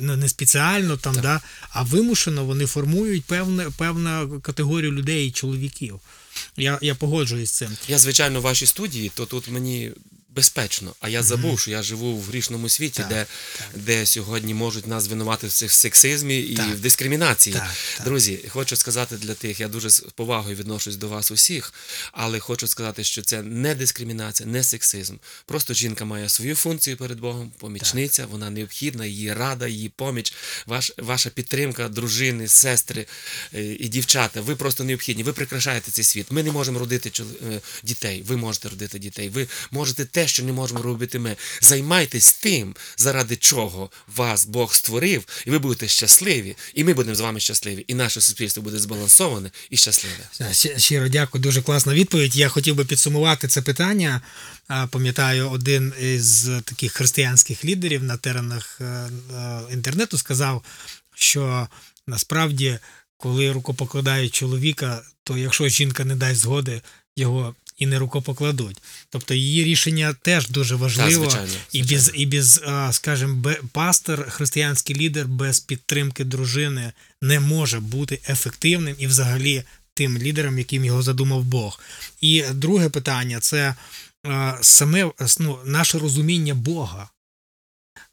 не, 0.00 0.28
спеціально 0.28 0.96
там, 0.96 1.14
Так. 1.14 1.22
да? 1.22 1.40
а 1.70 1.82
вимушено 1.82 2.44
вони 2.44 2.66
формують 2.66 3.24
певне, 3.24 3.66
певну 3.78 4.40
категорію 4.40 4.92
людей, 4.92 5.30
чоловіків. 5.30 6.00
Я, 6.56 6.78
я 6.82 6.94
погоджуюсь 6.94 7.50
з 7.50 7.52
цим. 7.52 7.70
Я, 7.88 7.98
звичайно, 7.98 8.40
в 8.40 8.42
вашій 8.42 8.66
студії, 8.66 9.12
то 9.14 9.26
тут 9.26 9.48
мені 9.48 9.92
безпечно. 10.34 10.94
А 11.00 11.08
я 11.08 11.22
забув, 11.22 11.60
що 11.60 11.70
я 11.70 11.82
живу 11.82 12.16
в 12.16 12.24
грішному 12.24 12.68
світі, 12.68 12.96
Так, 13.02 13.08
де, 13.08 13.26
так. 13.58 13.66
де 13.82 14.06
сьогодні 14.06 14.54
можуть 14.54 14.86
нас 14.86 15.04
звинувати 15.04 15.46
в 15.46 15.52
цих- 15.52 15.72
сексизмі 15.72 16.38
і 16.40 16.56
Так. 16.56 16.68
в 16.74 16.80
дискримінації. 16.80 17.54
Так, 17.56 17.70
так. 17.96 18.06
Друзі, 18.06 18.38
хочу 18.48 18.76
сказати 18.76 19.16
для 19.16 19.34
тих, 19.34 19.60
я 19.60 19.68
дуже 19.68 19.90
з 19.90 20.00
повагою 20.00 20.56
відношусь 20.56 20.96
до 20.96 21.08
вас 21.08 21.30
усіх, 21.30 21.74
але 22.12 22.38
хочу 22.40 22.66
сказати, 22.68 23.04
що 23.04 23.22
це 23.22 23.42
не 23.42 23.74
дискримінація, 23.74 24.48
не 24.48 24.64
сексизм. 24.64 25.16
Просто 25.46 25.74
жінка 25.74 26.04
має 26.04 26.28
свою 26.28 26.54
функцію 26.56 26.96
перед 26.96 27.20
Богом, 27.20 27.52
помічниця, 27.58 28.26
вона 28.26 28.50
необхідна, 28.50 29.06
її 29.06 29.32
рада, 29.34 29.66
її 29.66 29.88
поміч, 29.88 30.32
ваш, 30.66 30.92
ваша 30.98 31.30
підтримка, 31.30 31.88
дружини, 31.88 32.48
сестри 32.48 33.06
е, 33.54 33.62
і 33.64 33.88
дівчата. 33.88 34.40
Ви 34.40 34.56
просто 34.56 34.84
необхідні. 34.84 35.22
Ви 35.22 35.32
прикрашаєте 35.32 35.90
цей 35.90 36.04
світ. 36.04 36.26
Ми 36.30 36.42
не 36.42 36.52
можемо 36.52 36.78
родити 36.78 37.12
е, 37.20 37.60
дітей. 37.82 38.22
Ви 38.26 38.36
можете 38.36 38.68
родити 38.68 38.98
дітей. 38.98 39.28
Ви 39.28 39.48
можете 39.70 40.04
те, 40.04 40.23
що 40.26 40.42
не 40.42 40.52
можемо 40.52 40.82
робити 40.82 41.18
ми. 41.18 41.36
Займайтесь 41.60 42.32
тим, 42.32 42.74
заради 42.96 43.36
чого 43.36 43.90
вас 44.16 44.44
Бог 44.46 44.74
створив, 44.74 45.26
і 45.46 45.50
ви 45.50 45.58
будете 45.58 45.88
щасливі, 45.88 46.56
і 46.74 46.84
ми 46.84 46.94
будемо 46.94 47.14
з 47.14 47.20
вами 47.20 47.40
щасливі, 47.40 47.84
і 47.88 47.94
наше 47.94 48.20
суспільство 48.20 48.62
буде 48.62 48.78
збалансоване 48.78 49.50
і 49.70 49.76
щасливе. 49.76 50.50
Щиро 50.76 51.08
дякую, 51.08 51.42
дуже 51.42 51.62
класна 51.62 51.94
відповідь. 51.94 52.36
Я 52.36 52.48
хотів 52.48 52.74
би 52.74 52.84
підсумувати 52.84 53.48
це 53.48 53.62
питання. 53.62 54.20
Пам'ятаю, 54.90 55.50
один 55.50 55.92
із 56.00 56.50
таких 56.64 56.92
християнських 56.92 57.64
лідерів 57.64 58.02
на 58.02 58.16
теренах 58.16 58.78
е, 58.80 58.84
е, 58.84 59.60
інтернету 59.72 60.18
сказав, 60.18 60.64
що 61.14 61.68
насправді, 62.06 62.78
коли 63.16 63.52
рукопокладають 63.52 64.34
чоловіка, 64.34 65.02
то 65.24 65.38
якщо 65.38 65.68
жінка 65.68 66.04
не 66.04 66.16
дасть 66.16 66.40
згоди, 66.40 66.82
його 67.16 67.54
і 67.78 67.86
не 67.86 67.98
рукопокладуть. 67.98 68.82
Тобто 69.10 69.34
її 69.34 69.64
рішення 69.64 70.14
теж 70.22 70.48
дуже 70.48 70.74
важливо. 70.74 71.10
звичайно, 71.10 71.52
і 71.72 71.82
без, 71.82 71.88
звичайно. 72.02 72.22
і 72.22 72.26
без, 72.26 72.60
а, 72.66 72.92
скажімо, 72.92 73.52
пастор, 73.72 74.30
християнський 74.30 74.96
лідер 74.96 75.28
без 75.28 75.60
підтримки 75.60 76.24
дружини 76.24 76.92
не 77.22 77.40
може 77.40 77.80
бути 77.80 78.20
ефективним 78.28 78.96
і 78.98 79.06
взагалі 79.06 79.62
тим 79.94 80.18
лідером, 80.18 80.58
яким 80.58 80.84
його 80.84 81.02
задумав 81.02 81.44
Бог. 81.44 81.80
І 82.20 82.42
друге 82.52 82.88
питання 82.88 83.40
це 83.40 83.74
саме 84.60 85.10
ну, 85.40 85.58
наше 85.64 85.98
розуміння 85.98 86.54
Бога. 86.54 87.08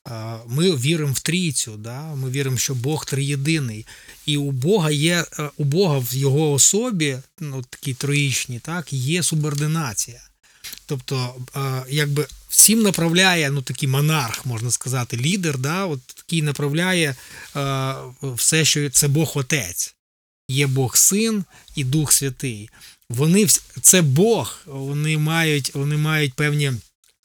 Е, 0.09 0.37
Ми 0.47 0.75
віримо 0.75 1.13
в 1.13 1.19
трійцю, 1.19 1.77
да? 1.77 2.15
ми 2.15 2.29
віримо, 2.29 2.57
що 2.57 2.75
Бог 2.75 3.05
триєдиний. 3.05 3.85
І 4.25 4.37
у 4.37 4.51
Бога 4.51 4.91
є 4.91 5.25
е, 5.39 5.49
у 5.57 5.63
Бога 5.63 5.97
в 5.97 6.15
його 6.15 6.51
особі, 6.51 7.17
ну 7.39 7.63
такі 7.69 7.93
троїчні, 7.93 8.59
так, 8.59 8.93
є 8.93 9.23
субординація. 9.23 10.21
Тобто, 10.85 11.35
е, 11.55 11.83
якби 11.89 12.27
всім 12.49 12.81
направляє, 12.81 13.51
ну 13.51 13.61
такий 13.61 13.89
монарх, 13.89 14.45
можна 14.45 14.71
сказати, 14.71 15.17
лідер, 15.17 15.57
да, 15.57 15.85
от 15.85 15.99
такий 16.07 16.41
направляє 16.41 17.15
все, 18.21 18.65
що 18.65 18.89
це 18.89 19.07
Бог 19.07 19.31
Отець. 19.35 19.95
Є 20.49 20.67
Бог 20.67 20.97
Син 20.97 21.43
і 21.75 21.83
Дух 21.83 22.11
Святий. 22.11 22.69
Вони 23.09 23.47
це 23.81 24.01
Бог, 24.01 24.59
вони 24.65 25.17
мають, 25.17 25.75
вони 25.75 25.97
мають 25.97 26.33
певні, 26.33 26.71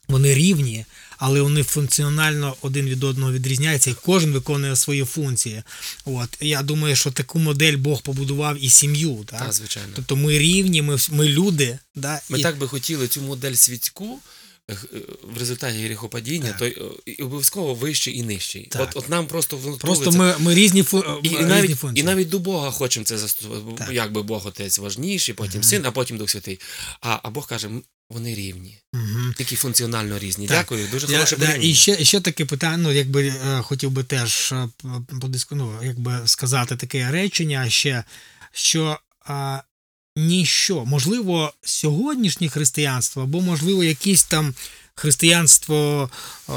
вони 0.08 0.34
рівні, 0.34 0.84
але 1.18 1.40
вони 1.40 1.62
функціонально 1.62 2.56
один 2.62 2.86
від 2.86 3.04
одного 3.04 3.32
відрізняються, 3.32 3.90
і 3.90 3.94
кожен 4.04 4.32
виконує 4.32 4.76
свої 4.76 5.04
функції. 5.04 5.62
От 6.04 6.28
я 6.40 6.62
думаю, 6.62 6.96
що 6.96 7.10
таку 7.10 7.38
модель 7.38 7.76
Бог 7.76 8.02
побудував 8.02 8.64
і 8.64 8.68
сім'ю. 8.68 9.24
Так? 9.26 9.40
Так, 9.40 9.52
звичайно. 9.52 9.88
Тобто 9.96 10.16
ми 10.16 10.38
рівні, 10.38 10.82
ми, 10.82 10.96
ми 11.10 11.28
люди. 11.28 11.78
Да? 11.94 12.20
Ми 12.28 12.38
і, 12.38 12.42
так 12.42 12.58
би 12.58 12.68
хотіли 12.68 13.08
цю 13.08 13.22
модель 13.22 13.54
світську 13.54 14.18
в 15.22 15.38
результаті 15.38 15.78
гріхопадіння, 15.84 16.48
Так. 16.48 16.58
то 16.58 16.66
е, 16.66 16.90
і 17.06 17.22
обов'язково 17.22 17.74
вищий 17.74 18.18
і 18.18 18.22
нижчий. 18.22 18.62
Так. 18.70 18.82
От, 18.82 18.96
от 18.96 19.08
нам 19.08 19.26
просто 19.26 19.56
воно 19.56 19.76
Просто 19.76 20.12
ми, 20.12 20.34
ми 20.38 20.54
різні, 20.54 20.82
фу, 20.82 21.04
І, 21.22 21.28
і, 21.28 21.40
навіть, 21.40 21.78
функції. 21.78 22.02
і 22.02 22.06
навіть 22.06 22.28
до 22.28 22.38
Бога 22.38 22.70
хочемо 22.70 23.06
це 23.06 23.18
застосувати. 23.18 23.74
Так. 23.78 23.90
Якби 23.92 24.22
Бог 24.22 24.46
Отець 24.46 24.78
важніший, 24.78 25.34
потім 25.34 25.62
син, 25.62 25.86
а 25.86 25.90
потім 25.90 26.18
Дух 26.18 26.30
Святий. 26.30 26.60
А, 27.00 27.18
а 27.22 27.30
Бог 27.30 27.48
каже, 27.48 27.68
вони 28.10 28.34
рівні, 28.34 28.78
Мгм. 28.92 29.34
тільки 29.38 29.56
функціонально 29.56 30.18
різні. 30.18 30.46
Так. 30.46 30.56
Дякую, 30.58 30.88
дуже 30.88 31.06
Я, 31.06 31.12
хороше 31.12 31.36
да, 31.36 31.46
порівняння. 31.46 31.70
і 31.70 31.74
ще, 31.74 32.04
ще 32.04 32.20
таке 32.20 32.44
питання, 32.44 32.76
ну, 32.76 32.92
якби 32.92 33.26
е, 33.28 33.62
хотів 33.62 33.90
би 33.90 34.04
теж 34.04 34.52
е, 34.52 34.68
ну, 35.50 35.80
якби 35.82 36.22
сказати 36.24 36.76
таке 36.76 37.10
речення 37.10 37.70
ще, 37.70 38.04
що 38.52 38.98
а, 39.26 39.60
ніщо, 40.16 40.84
можливо, 40.84 41.52
сьогоднішнє 41.62 42.48
християнство, 42.48 43.22
або, 43.22 43.40
можливо, 43.40 43.84
якісь 43.84 44.24
там 44.24 44.54
християнство 44.94 46.10
е, 46.48 46.52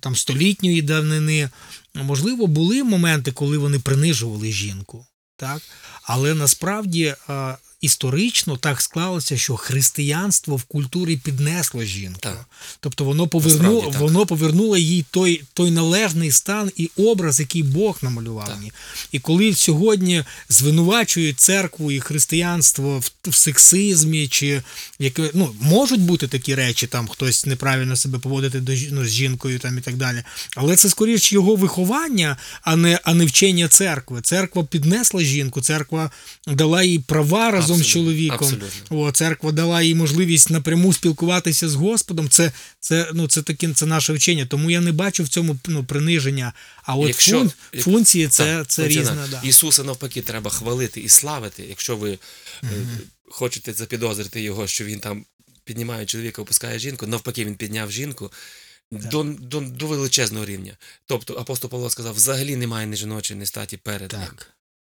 там 0.00 0.16
столітньої 0.16 0.82
давнини, 0.82 1.50
можливо, 1.94 2.46
були 2.46 2.84
моменти, 2.84 3.32
коли 3.32 3.58
вони 3.58 3.78
принижували 3.78 4.52
жінку. 4.52 5.06
Так? 5.36 5.62
Але 6.02 6.34
насправді 6.34 7.14
е, 7.30 7.56
історично 7.82 8.56
так 8.56 8.80
склалося, 8.80 9.36
що 9.36 9.56
християнство 9.56 10.56
в 10.56 10.62
культурі 10.62 11.16
піднесло 11.16 11.84
жінку. 11.84 12.18
Так. 12.20 12.46
Тобто 12.80 13.04
воно 13.04 13.28
повернуло, 13.28 13.82
Насправді 13.82 13.98
воно 13.98 14.26
повернуло 14.26 14.76
їй 14.76 15.04
той, 15.10 15.42
той 15.54 15.70
належний 15.70 16.30
стан 16.30 16.70
і 16.76 16.90
образ, 16.96 17.40
який 17.40 17.62
Бог 17.62 17.98
намалював. 18.02 18.60
Ній. 18.62 18.72
І 19.12 19.18
коли 19.18 19.54
сьогодні 19.54 20.24
звинувачують 20.48 21.40
церкву 21.40 21.92
і 21.92 22.00
християнство 22.00 22.98
в, 22.98 23.30
в 23.30 23.34
сексизмі, 23.34 24.28
чи 24.28 24.62
яке, 24.98 25.30
ну, 25.34 25.54
можуть 25.60 26.00
бути 26.00 26.28
такі 26.28 26.54
речі, 26.54 26.86
там 26.86 27.08
хтось 27.08 27.46
неправильно 27.46 27.96
себе 27.96 28.18
поводити 28.18 28.60
до, 28.60 28.72
ну, 28.90 29.04
з 29.04 29.10
жінкою 29.10 29.58
там, 29.58 29.78
і 29.78 29.80
так 29.80 29.96
далі. 29.96 30.22
Але 30.56 30.76
це 30.76 30.88
скоріш 30.88 31.32
його 31.32 31.56
виховання, 31.56 32.36
а 32.62 32.76
не, 32.76 33.00
а 33.04 33.14
не 33.14 33.26
вчення 33.26 33.68
церкви. 33.68 34.20
Церква 34.20 34.64
піднесла 34.64 35.22
жінку, 35.22 35.60
церква 35.60 36.10
дала 36.46 36.82
їй 36.82 36.98
права 36.98 37.50
разом 37.50 37.71
з 37.74 37.80
Абсолютно, 37.80 37.92
чоловіком. 37.92 38.38
абсолютно. 38.38 39.00
О, 39.00 39.12
церква 39.12 39.52
дала 39.52 39.82
їй 39.82 39.94
можливість 39.94 40.50
напряму 40.50 40.92
спілкуватися 40.92 41.68
з 41.68 41.74
Господом. 41.74 42.28
Це, 42.28 42.52
це, 42.80 43.10
ну, 43.14 43.28
це, 43.28 43.42
таке, 43.42 43.72
це 43.74 43.86
наше 43.86 44.12
вчення. 44.12 44.46
Тому 44.46 44.70
я 44.70 44.80
не 44.80 44.92
бачу 44.92 45.24
в 45.24 45.28
цьому 45.28 45.58
ну, 45.66 45.84
приниження. 45.84 46.52
А 46.82 46.96
от 46.96 47.08
Якщо- 47.08 47.38
фун, 47.38 47.52
як- 47.72 47.84
функції 47.84 48.28
це, 48.28 48.44
Так, 48.44 48.66
це 48.66 48.88
різне. 48.88 49.16
Да. 49.30 49.40
Ісуса 49.44 49.84
навпаки 49.84 50.22
треба 50.22 50.50
хвалити 50.50 51.00
і 51.00 51.08
славити. 51.08 51.64
Якщо 51.68 51.96
ви 51.96 52.18
е, 52.64 52.66
хочете 53.30 53.72
запідозрити 53.72 54.40
його, 54.40 54.66
що 54.66 54.84
він 54.84 55.00
там 55.00 55.24
піднімає 55.64 56.06
чоловіка, 56.06 56.42
опускає 56.42 56.78
жінку, 56.78 57.06
навпаки, 57.06 57.44
він 57.44 57.54
підняв 57.54 57.92
жінку. 57.92 58.32
До, 58.90 59.22
до, 59.22 59.60
до 59.60 59.86
величезного 59.86 60.46
рівня. 60.46 60.76
Тобто 61.06 61.34
апостол 61.34 61.70
Павло 61.70 61.90
сказав, 61.90 62.14
взагалі 62.14 62.56
немає 62.56 62.86
ні 62.86 62.96
жіночої, 62.96 63.40
ні 63.40 63.46
статі 63.46 63.76
перед 63.76 64.12
ним. 64.12 64.28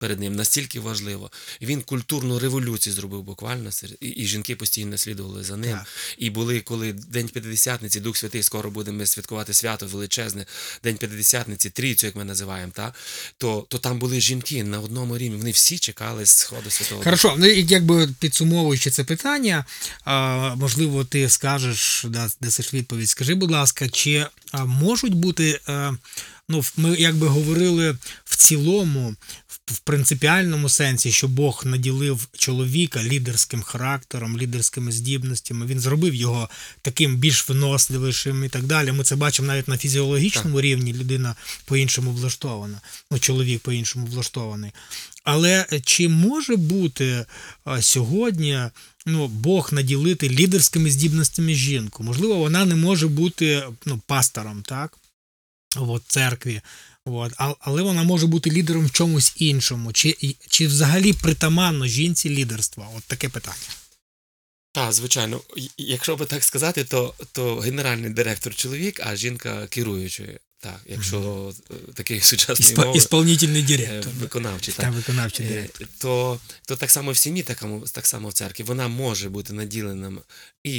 Перед 0.02 0.20
ним 0.20 0.36
настільки 0.36 0.80
важливо. 0.80 1.32
Він 1.62 1.82
культурну 1.82 2.40
революцію 2.40 2.94
зробив 2.94 3.24
буквально, 3.24 3.70
і, 4.02 4.08
і 4.08 4.26
жінки 4.26 4.56
постійно 4.56 4.98
слідували 4.98 5.44
за 5.44 5.58
ним. 5.58 5.72
Так. 5.72 5.88
І 6.18 6.30
були, 6.30 6.60
коли 6.60 6.94
День 6.94 7.28
П'ятидесятниці, 7.28 8.00
Дух 8.00 8.18
Святий, 8.18 8.44
скоро 8.44 8.72
будемо 8.72 9.06
святкувати 9.06 9.54
свято 9.54 9.88
величезне, 9.88 10.46
День 10.84 10.98
П'ятидесятниці, 10.98 11.70
трійцю, 11.70 12.06
як 12.06 12.16
ми 12.16 12.26
називаємо, 12.26 12.72
та? 12.76 12.94
То, 13.38 13.66
то 13.70 13.78
там 13.78 14.00
були 14.00 14.22
жінки 14.22 14.64
на 14.64 14.80
одному 14.80 15.18
рівні. 15.18 15.38
Вони 15.38 15.52
всі 15.52 15.78
чекали 15.78 16.26
сходу 16.26 16.70
Святого 16.70 17.04
Хорошо, 17.04 17.36
ну 17.38 17.46
і 17.46 17.66
якби 17.66 18.10
підсумовуючи 18.20 18.92
це 18.92 19.04
питання, 19.04 19.66
можливо, 20.56 21.06
ти 21.06 21.30
скажеш, 21.30 22.06
да, 22.10 22.30
дасиш 22.42 22.74
відповідь. 22.74 23.10
Скажи, 23.10 23.36
будь 23.36 23.52
ласка, 23.52 23.90
чи 23.90 24.28
можуть 24.54 25.14
бути, 25.14 25.60
ну, 26.50 26.64
ми 26.78 26.96
якби 26.96 27.28
говорили 27.28 27.98
в 28.26 28.36
цілому, 28.36 29.16
в, 29.70 29.74
в 29.74 29.80
принципіальному 29.80 30.70
сенсі, 30.70 31.12
що 31.12 31.28
Бог 31.28 31.64
наділив 31.66 32.28
чоловіка 32.38 33.04
лідерським 33.04 33.62
характером, 33.62 34.38
лідерськими 34.38 34.92
здібностями, 34.92 35.66
він 35.66 35.80
зробив 35.80 36.16
його 36.16 36.50
таким 36.82 37.16
більш 37.16 37.50
виносливішим 37.50 38.44
і 38.44 38.50
так 38.50 38.64
далі. 38.64 38.92
Ми 38.92 39.04
це 39.04 39.16
бачимо 39.16 39.48
навіть 39.48 39.68
на 39.68 39.78
фізіологічному 39.78 40.62
рівні. 40.62 40.94
Людина 40.94 41.36
по-іншому 41.66 42.12
влаштована, 42.12 42.82
ну, 43.12 43.20
чоловік 43.20 43.62
по-іншому 43.62 44.06
влаштований. 44.06 44.72
Але 45.24 45.66
чи 45.84 46.10
може 46.10 46.56
бути 46.56 47.26
а, 47.64 47.82
сьогодні 47.82 48.60
ну, 49.06 49.28
Бог 49.28 49.70
наділити 49.74 50.30
лідерськими 50.30 50.92
здібностями 50.92 51.54
жінку? 51.54 52.04
Можливо, 52.04 52.36
вона 52.36 52.66
не 52.66 52.76
може 52.76 53.08
бути 53.08 53.64
ну, 53.86 54.02
пастором, 54.08 54.62
так? 54.62 54.98
От, 55.76 56.04
церкві. 56.08 56.62
От, 57.06 57.34
а- 57.38 57.56
але 57.60 57.82
вона 57.82 58.04
може 58.04 58.28
бути 58.28 58.52
лідером 58.52 58.86
в 58.86 58.92
чомусь 58.92 59.34
іншому. 59.38 59.94
Чи, 59.94 60.36
чи 60.50 60.68
взагалі 60.68 61.14
притаманно 61.14 61.88
жінці 61.88 62.30
лідерство? 62.30 62.88
От 62.98 63.04
таке 63.04 63.30
питання. 63.30 63.68
Так, 64.74 64.94
звичайно. 64.94 65.42
Якщо 65.78 66.16
би 66.16 66.26
так 66.26 66.44
сказати, 66.44 66.84
то, 66.84 67.14
то 67.32 67.56
генеральний 67.60 68.10
директор 68.10 68.56
чоловік, 68.56 69.00
а 69.04 69.16
жінка 69.16 69.68
керуючою. 69.68 70.40
Так, 70.64 70.80
якщо 70.86 71.54
е, 71.72 71.74
такий 71.94 72.20
сучасний 72.32 72.68
Ісп... 72.70 72.78
мови, 72.78 72.98
Ісполнительний 72.98 73.62
е, 73.62 73.66
директор. 73.66 74.14
виконавчий. 74.20 74.74
Та 74.74 74.84
Так. 74.84 74.94
виконавчий 74.94 75.46
Е, 75.46 75.50
директор. 75.50 75.88
то, 75.98 76.40
то 76.68 76.76
так 76.76 76.92
само 76.92 77.12
в 77.12 77.18
сім'ї, 77.18 77.44
так, 77.44 77.64
так 77.92 78.08
само 78.08 78.30
в 78.30 78.34
церкві, 78.34 78.64
вона 78.64 78.88
може 78.88 79.30
бути 79.30 79.54
наділена 79.54 80.12
і 80.64 80.74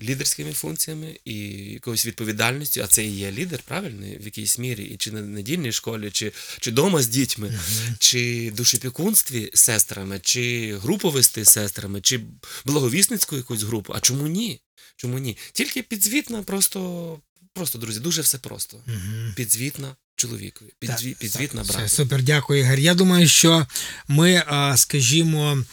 лідерськими 0.00 0.52
функціями, 0.52 1.16
і 1.24 1.34
якоюсь 1.48 2.06
відповідальністю, 2.06 2.80
а 2.84 2.86
це 2.86 3.04
і 3.04 3.10
є 3.16 3.32
лідер, 3.32 3.60
правильно, 3.66 4.06
в 4.20 4.24
якійсь 4.24 4.58
мірі, 4.58 4.84
і 4.84 4.96
чи 4.96 5.12
на 5.12 5.20
недільній 5.22 5.72
школі, 5.72 6.10
чи, 6.10 6.32
чи 6.60 6.70
дома 6.70 7.02
з 7.02 7.08
дітьми, 7.08 7.60
чи 7.98 8.52
душепікунстві 8.56 9.50
з 9.54 9.60
сестрами, 9.60 10.20
чи 10.22 10.76
групу 10.82 11.10
вести 11.10 11.44
з 11.44 11.48
сестрами, 11.48 12.00
чи 12.00 12.20
благовісницьку 12.64 13.36
якусь 13.36 13.62
групу. 13.62 13.92
А 13.96 14.00
чому 14.00 14.26
ні? 14.26 14.60
Чому 14.96 15.18
ні? 15.18 15.36
Тільки 15.52 15.82
підзвітна, 15.82 16.42
просто, 16.42 17.20
просто, 17.56 17.78
друзі, 17.78 18.00
дуже 18.00 18.22
все 18.22 18.38
просто. 18.38 18.76
Мгм. 18.86 19.32
Підзвітна 19.36 19.96
чоловікові, 20.16 20.68
підзві, 20.78 21.10
Так, 21.10 21.18
підзвітна 21.18 21.62
Все, 21.62 21.72
брату. 21.72 21.88
Супер, 21.88 22.22
дякую, 22.22 22.60
Ігор. 22.60 22.78
Я 22.78 22.94
думаю, 22.94 23.28
що 23.28 23.66
ми, 24.08 24.42
а, 24.46 24.76
скажімо, 24.76 25.64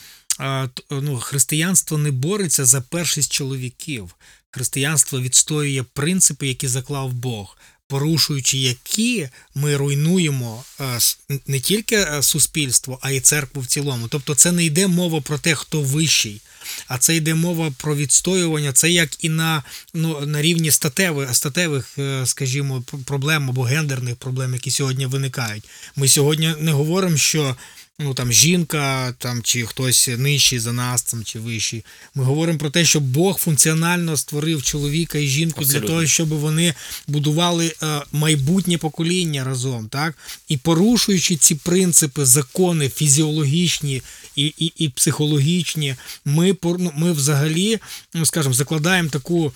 ну, 0.89 1.17
християнство 1.17 1.97
не 1.97 2.11
бореться 2.11 2.65
за 2.65 2.81
першість 2.81 3.31
чоловіків. 3.31 4.15
Християнство 4.51 5.21
відстоює 5.21 5.84
принципи, 5.93 6.47
які 6.47 6.67
заклав 6.67 7.13
Бог. 7.13 7.57
Порушуючи 7.88 8.57
які 8.57 9.29
ми 9.55 9.77
руйнуємо 9.77 10.63
е, 10.81 10.99
не 11.47 11.59
тільки 11.59 11.95
е, 11.95 12.23
суспільство, 12.23 12.99
а 13.01 13.11
й 13.11 13.19
церкву 13.19 13.61
в 13.61 13.67
цілому. 13.67 14.07
Тобто, 14.07 14.36
це 14.36 14.51
не 14.51 14.65
йде 14.65 14.88
мова 14.88 15.21
про 15.21 15.38
те, 15.38 15.55
хто 15.55 15.81
вищий, 15.81 16.41
а 16.88 16.97
це 16.97 17.16
йде 17.16 17.36
мова 17.36 17.74
про 17.78 17.95
відстоювання. 17.95 18.74
Це 18.74 18.89
як 18.89 19.24
і 19.24 19.30
на, 19.30 19.64
ну, 19.93 20.22
на 20.26 20.41
рівні 20.41 20.72
статевих, 20.72 21.36
статевих, 21.36 21.89
е, 21.99 22.26
скажімо, 22.26 22.84
проблем 23.05 23.49
або 23.49 23.64
гендерних 23.64 24.16
проблем, 24.16 24.53
які 24.53 24.72
сьогодні 24.72 25.05
виникають. 25.05 25.70
Ми 25.95 26.07
сьогодні 26.07 26.53
не 26.59 26.72
говоримо, 26.72 27.18
що 27.18 27.55
ну 27.99 28.13
там 28.13 28.31
жінка 28.31 29.13
там 29.17 29.41
чи 29.43 29.65
хтось 29.65 30.09
нижчий 30.17 30.59
за 30.59 30.73
нас, 30.73 31.03
там 31.03 31.23
чи 31.23 31.39
вищий. 31.39 31.85
Ми 32.15 32.23
говоримо 32.23 32.59
про 32.59 32.69
те, 32.69 32.85
що 32.85 32.99
Бог 32.99 33.39
функціонально 33.39 34.17
створив 34.17 34.63
чоловіка 34.63 35.17
і 35.17 35.27
жінку 35.27 35.65
для 35.65 35.79
того, 35.79 36.05
щоб 36.05 36.29
вони 36.29 36.73
будували 37.07 37.75
е, 37.83 38.01
майбутнє 38.11 38.77
покоління 38.77 39.43
разом, 39.43 39.87
так 39.87 40.17
і 40.47 40.57
порушуючи 40.57 41.35
ці 41.35 41.55
принципи, 41.55 42.25
закони 42.25 42.89
фізіологічні 42.89 44.01
і, 44.35 44.45
і, 44.45 44.73
і 44.77 44.89
психологічні, 44.89 45.95
ми 46.25 46.57
ну, 46.63 46.91
ми 46.95 47.11
взагалі, 47.11 47.79
ну 48.13 48.25
скажімо, 48.25 48.53
закладаємо 48.53 49.09
таку 49.09 49.47
е, 49.47 49.51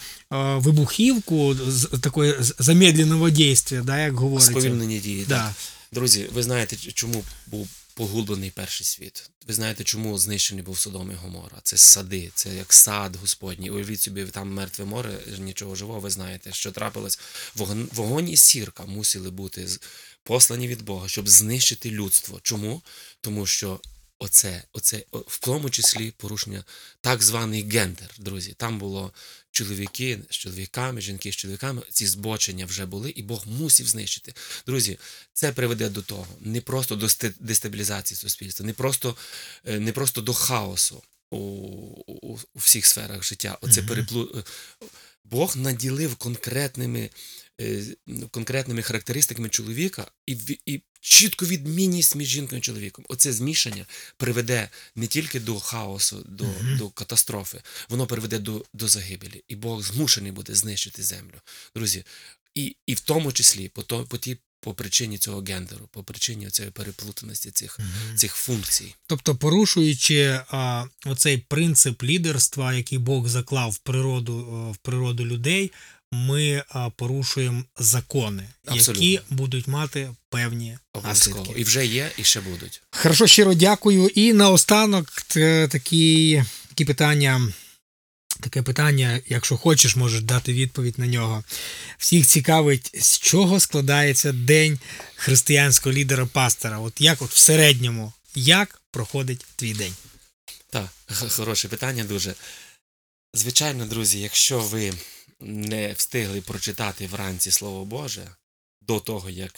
вибухівку 0.55 1.55
з 1.67 1.85
такої 2.01 2.35
замедленого 2.59 3.29
дійства, 3.29 3.81
да, 3.81 3.99
як 3.99 4.15
говориться. 4.15 4.51
Сповільнені 4.51 4.99
дії. 4.99 5.25
Да. 5.29 5.38
Так. 5.38 5.53
Друзі, 5.91 6.25
ви 6.33 6.43
знаєте, 6.43 6.75
чому 6.75 7.23
був 7.47 7.67
поглублений 7.98 8.52
перший 8.52 8.86
світ. 8.86 9.30
Ви 9.48 9.54
знаєте, 9.54 9.84
чому 9.84 10.18
знищений 10.18 10.64
був 10.64 10.80
Содом 10.80 11.12
і 11.12 11.16
Гомора? 11.16 11.58
Це 11.64 11.78
сади, 11.78 12.32
це 12.36 12.56
як 12.56 12.74
сад 12.74 13.16
Господній. 13.16 13.70
Уявіть 13.70 14.02
собі, 14.02 14.26
там 14.26 14.54
мертве 14.54 14.86
море, 14.86 15.20
нічого 15.38 15.76
живого, 15.76 16.00
ви 16.00 16.10
знаєте, 16.10 16.54
що 16.54 16.72
трапилось. 16.72 17.20
Вогонь, 17.56 17.89
вогонь 17.93 18.30
і 18.30 18.38
сірка 18.38 18.86
мусили 18.86 19.32
бути 19.32 19.68
послані 20.24 20.68
від 20.68 20.82
Бога, 20.82 21.08
щоб 21.08 21.30
знищити 21.30 21.91
людство. 21.91 22.39
Чому? 22.43 22.82
Тому 23.22 23.45
що 23.45 23.80
оце, 24.20 24.64
оце 24.74 25.04
в 25.12 25.39
тому 25.39 25.70
числі 25.70 26.12
порушення 26.12 26.64
так 27.02 27.24
званий 27.24 27.70
гендер, 27.70 28.12
друзі. 28.18 28.56
Там 28.58 28.80
було 28.80 29.14
чоловіки 29.58 30.20
з 30.30 30.36
чоловіками, 30.36 31.01
жінки 31.01 31.32
з 31.32 31.36
чоловіками. 31.36 31.82
Ці 31.91 32.08
збочення 32.08 32.66
вже 32.66 32.86
були, 32.86 33.10
і 33.10 33.24
Бог 33.24 33.47
мусив 33.47 33.88
знищити. 33.88 34.34
Друзі, 34.68 34.99
це 35.34 35.51
приведе 35.51 35.89
до 35.89 36.01
того, 36.01 36.28
не 36.39 36.62
просто 36.62 36.95
до 36.95 37.08
дестабілізації 37.39 38.18
суспільства, 38.18 38.66
не 38.66 38.74
просто, 38.74 39.16
е, 39.66 39.80
не 39.80 39.91
просто 39.91 40.22
до 40.22 40.34
хаосу 40.34 41.03
у, 41.32 41.38
у, 41.38 42.34
у 42.34 42.60
всіх 42.60 42.86
сферах 42.86 43.24
життя. 43.24 43.58
Оце 43.62 43.84
переплу... 43.84 44.32
е, 44.36 44.43
Бог 45.24 45.58
наділив 45.58 46.16
конкретними, 46.16 47.10
конкретними 48.32 48.82
характеристиками 48.82 49.49
чоловіка 49.49 50.12
і, 50.26 50.38
і 50.66 50.82
чітко 51.01 51.45
відмінність 51.45 52.16
між 52.16 52.28
жінкою 52.28 52.60
і 52.60 52.62
чоловіком. 52.62 53.05
Оце 53.10 53.34
змішання 53.34 53.86
приведе 54.18 54.70
не 54.95 55.08
тільки 55.08 55.39
до 55.39 55.60
хаосу, 55.60 56.26
до, 56.30 56.43
Мгм. 56.43 56.78
до 56.78 56.89
катастрофи, 56.89 57.62
воно 57.89 58.08
приведе 58.08 58.39
до, 58.39 58.66
до 58.74 58.88
загибелі. 58.88 59.43
І 59.47 59.55
Бог 59.55 59.84
змушений 59.84 60.32
буде 60.32 60.55
знищити 60.55 61.03
землю. 61.03 61.41
Друзі, 61.76 62.03
і, 62.55 62.76
і 62.86 62.93
в 62.93 62.99
тому 62.99 63.32
числі 63.32 63.70
по, 63.70 63.84
то, 63.84 64.03
по, 64.03 64.18
ті, 64.18 64.38
по 64.60 64.74
причині 64.74 65.18
цього 65.18 65.41
гендеру, 65.41 65.89
по 65.91 66.03
причині 66.03 66.49
цієї 66.49 66.72
переплутаності 66.72 67.51
цих, 67.51 67.80
Мгм. 67.80 68.18
цих 68.18 68.34
функцій. 68.34 68.95
Тобто, 69.08 69.36
порушуючи 69.36 70.41
а, 70.47 70.86
оцей 71.05 71.38
принцип 71.38 72.03
лідерства, 72.03 72.74
який 72.74 72.97
Бог 72.97 73.28
заклав 73.28 73.72
в 73.72 73.78
природу, 73.78 74.38
в 74.74 74.78
природу 74.78 75.26
людей, 75.26 75.72
ми 76.12 76.64
порушуємо 76.95 77.64
закони, 77.78 78.43
Абсолютно. 78.66 79.05
які 79.05 79.24
будуть 79.30 79.68
мати 79.68 80.10
певні 80.30 80.78
наслідки. 81.03 81.53
І 81.55 81.64
вже 81.64 81.86
є, 81.86 82.12
і 82.18 82.24
ще 82.24 82.41
будуть. 82.41 82.82
Хорошо, 82.91 83.28
щиро 83.28 83.53
дякую. 83.53 84.08
І 84.08 84.34
наостанок 84.34 85.12
такі, 85.70 86.43
такі 86.68 86.86
питання. 86.86 87.53
Таке 88.41 88.62
питання, 88.62 89.22
якщо 89.28 89.58
хочеш, 89.58 89.95
можеш 89.95 90.22
дати 90.22 90.53
відповідь 90.53 90.99
на 90.99 91.08
нього. 91.08 91.43
Всіх 91.97 92.28
цікавить, 92.28 92.91
з 93.01 93.20
чого 93.20 93.60
складається 93.60 94.32
день 94.32 94.80
християнського 95.16 95.93
лідера 95.93 96.26
пастора. 96.26 96.80
От 96.80 97.01
як 97.01 97.22
от 97.22 97.30
в 97.30 97.38
середньому, 97.38 98.14
як 98.36 98.82
проходить 98.91 99.45
твій 99.55 99.74
день? 99.74 99.93
Так, 100.70 100.88
хороше 101.30 101.68
питання 101.68 102.03
дуже. 102.03 102.34
Звичайно, 103.34 103.86
друзі, 103.86 104.20
якщо 104.20 104.60
ви 104.60 104.93
не 105.39 105.93
встигли 105.93 106.41
прочитати 106.41 107.07
вранці 107.07 107.51
Слово 107.51 107.85
Боже 107.85 108.35
до 108.81 108.99
того, 108.99 109.29
як 109.29 109.55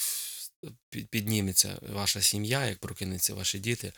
підніметься 1.09 1.79
ваша 1.81 2.21
сім'я, 2.21 2.65
як 2.65 2.79
прокинуться 2.79 3.33
ваші 3.33 3.59
діти 3.59 3.93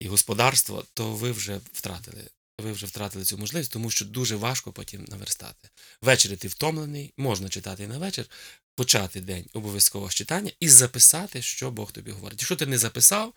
і 0.00 0.08
господарство, 0.08 0.84
то 0.94 1.12
ви 1.12 1.32
вже 1.32 1.60
втратили. 1.72 2.24
Ви 2.58 2.72
вже 2.72 2.86
втратили 2.86 3.24
цю 3.24 3.38
можливість, 3.38 3.72
тому 3.72 3.90
що 3.90 4.04
дуже 4.04 4.36
важко 4.36 4.72
потім 4.72 5.04
наверстати. 5.08 5.68
Ввечері 6.02 6.36
ти 6.36 6.48
втомлений, 6.48 7.12
можна 7.16 7.48
читати 7.48 7.84
і 7.84 7.86
на 7.86 7.98
вечір, 7.98 8.26
почати 8.74 9.20
день 9.20 9.44
обов'язково 9.52 10.10
з 10.10 10.14
читання 10.14 10.52
і 10.60 10.68
записати, 10.68 11.42
що 11.42 11.70
Бог 11.70 11.92
тобі 11.92 12.10
говорить. 12.10 12.40
Якщо 12.40 12.56
ти 12.56 12.66
не 12.66 12.78
записав, 12.78 13.34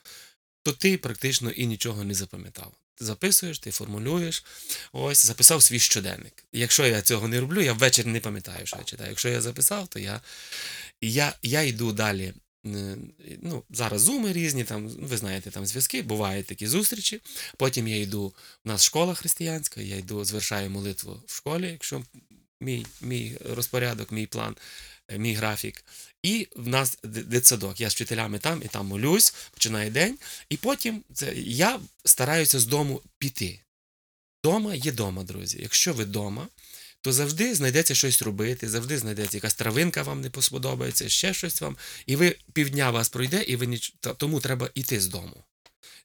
то 0.63 0.73
ти 0.73 0.97
практично 0.97 1.51
і 1.51 1.67
нічого 1.67 2.03
не 2.03 2.13
запам'ятав. 2.13 2.73
Записуєш, 2.99 3.59
ти 3.59 3.71
формулюєш, 3.71 4.43
ось 4.91 5.25
записав 5.25 5.63
свій 5.63 5.79
щоденник. 5.79 6.43
Якщо 6.53 6.85
я 6.85 7.01
цього 7.01 7.27
не 7.27 7.39
роблю, 7.39 7.61
я 7.61 7.73
ввечері 7.73 8.07
не 8.07 8.19
пам'ятаю, 8.19 8.65
що 8.65 8.77
я 8.77 8.83
читаю. 8.83 9.09
Якщо 9.09 9.29
я 9.29 9.41
записав, 9.41 9.87
то 9.87 9.99
я, 9.99 10.21
я, 11.01 11.33
я 11.41 11.61
йду 11.61 11.91
далі. 11.91 12.33
Ну, 13.41 13.63
зараз 13.69 14.01
зуми 14.01 14.33
різні, 14.33 14.63
там, 14.63 14.87
ви 14.87 15.17
знаєте, 15.17 15.51
там 15.51 15.65
зв'язки, 15.65 16.01
бувають 16.01 16.45
такі 16.45 16.67
зустрічі. 16.67 17.21
Потім 17.57 17.87
я 17.87 18.01
йду, 18.01 18.33
у 18.65 18.69
нас 18.69 18.83
школа 18.83 19.13
християнська, 19.13 19.81
я 19.81 19.97
йду, 19.97 20.25
звершаю 20.25 20.69
молитву 20.69 21.23
в 21.27 21.35
школі, 21.35 21.67
якщо 21.67 22.03
мій, 22.61 22.85
мій 23.01 23.37
розпорядок, 23.45 24.11
мій 24.11 24.25
план, 24.25 24.55
е, 25.07 25.17
мій 25.17 25.33
графік. 25.33 25.83
І 26.23 26.47
в 26.55 26.67
нас 26.67 26.97
дитсадок. 27.03 27.81
Я 27.81 27.89
з 27.89 27.93
вчителями 27.93 28.39
там 28.39 28.61
і 28.65 28.67
там 28.67 28.87
молюсь, 28.87 29.33
починає 29.51 29.89
день. 29.89 30.17
І 30.49 30.57
потім 30.57 31.03
це, 31.13 31.33
я 31.35 31.79
стараюся 32.05 32.59
з 32.59 32.65
дому 32.65 33.01
піти. 33.17 33.59
Дома 34.43 34.75
є 34.75 34.91
дома, 34.91 35.23
друзі. 35.23 35.57
Якщо 35.61 35.93
ви 35.93 36.05
дома, 36.05 36.47
то 37.01 37.13
завжди 37.13 37.55
знайдеться 37.55 37.95
щось 37.95 38.21
робити, 38.21 38.69
завжди 38.69 38.97
знайдеться 38.97 39.37
якась 39.37 39.53
травинка 39.53 40.03
вам 40.03 40.21
не 40.21 40.31
сподобається, 40.41 41.09
ще 41.09 41.33
щось 41.33 41.61
вам. 41.61 41.77
І 42.05 42.15
ви 42.15 42.35
півдня 42.53 42.91
вас 42.91 43.09
пройде, 43.09 43.43
і 43.43 43.55
ви 43.55 43.67
ніч... 43.67 43.93
тому 44.17 44.39
треба 44.39 44.69
йти 44.73 44.99
з 44.99 45.07
дому. 45.07 45.43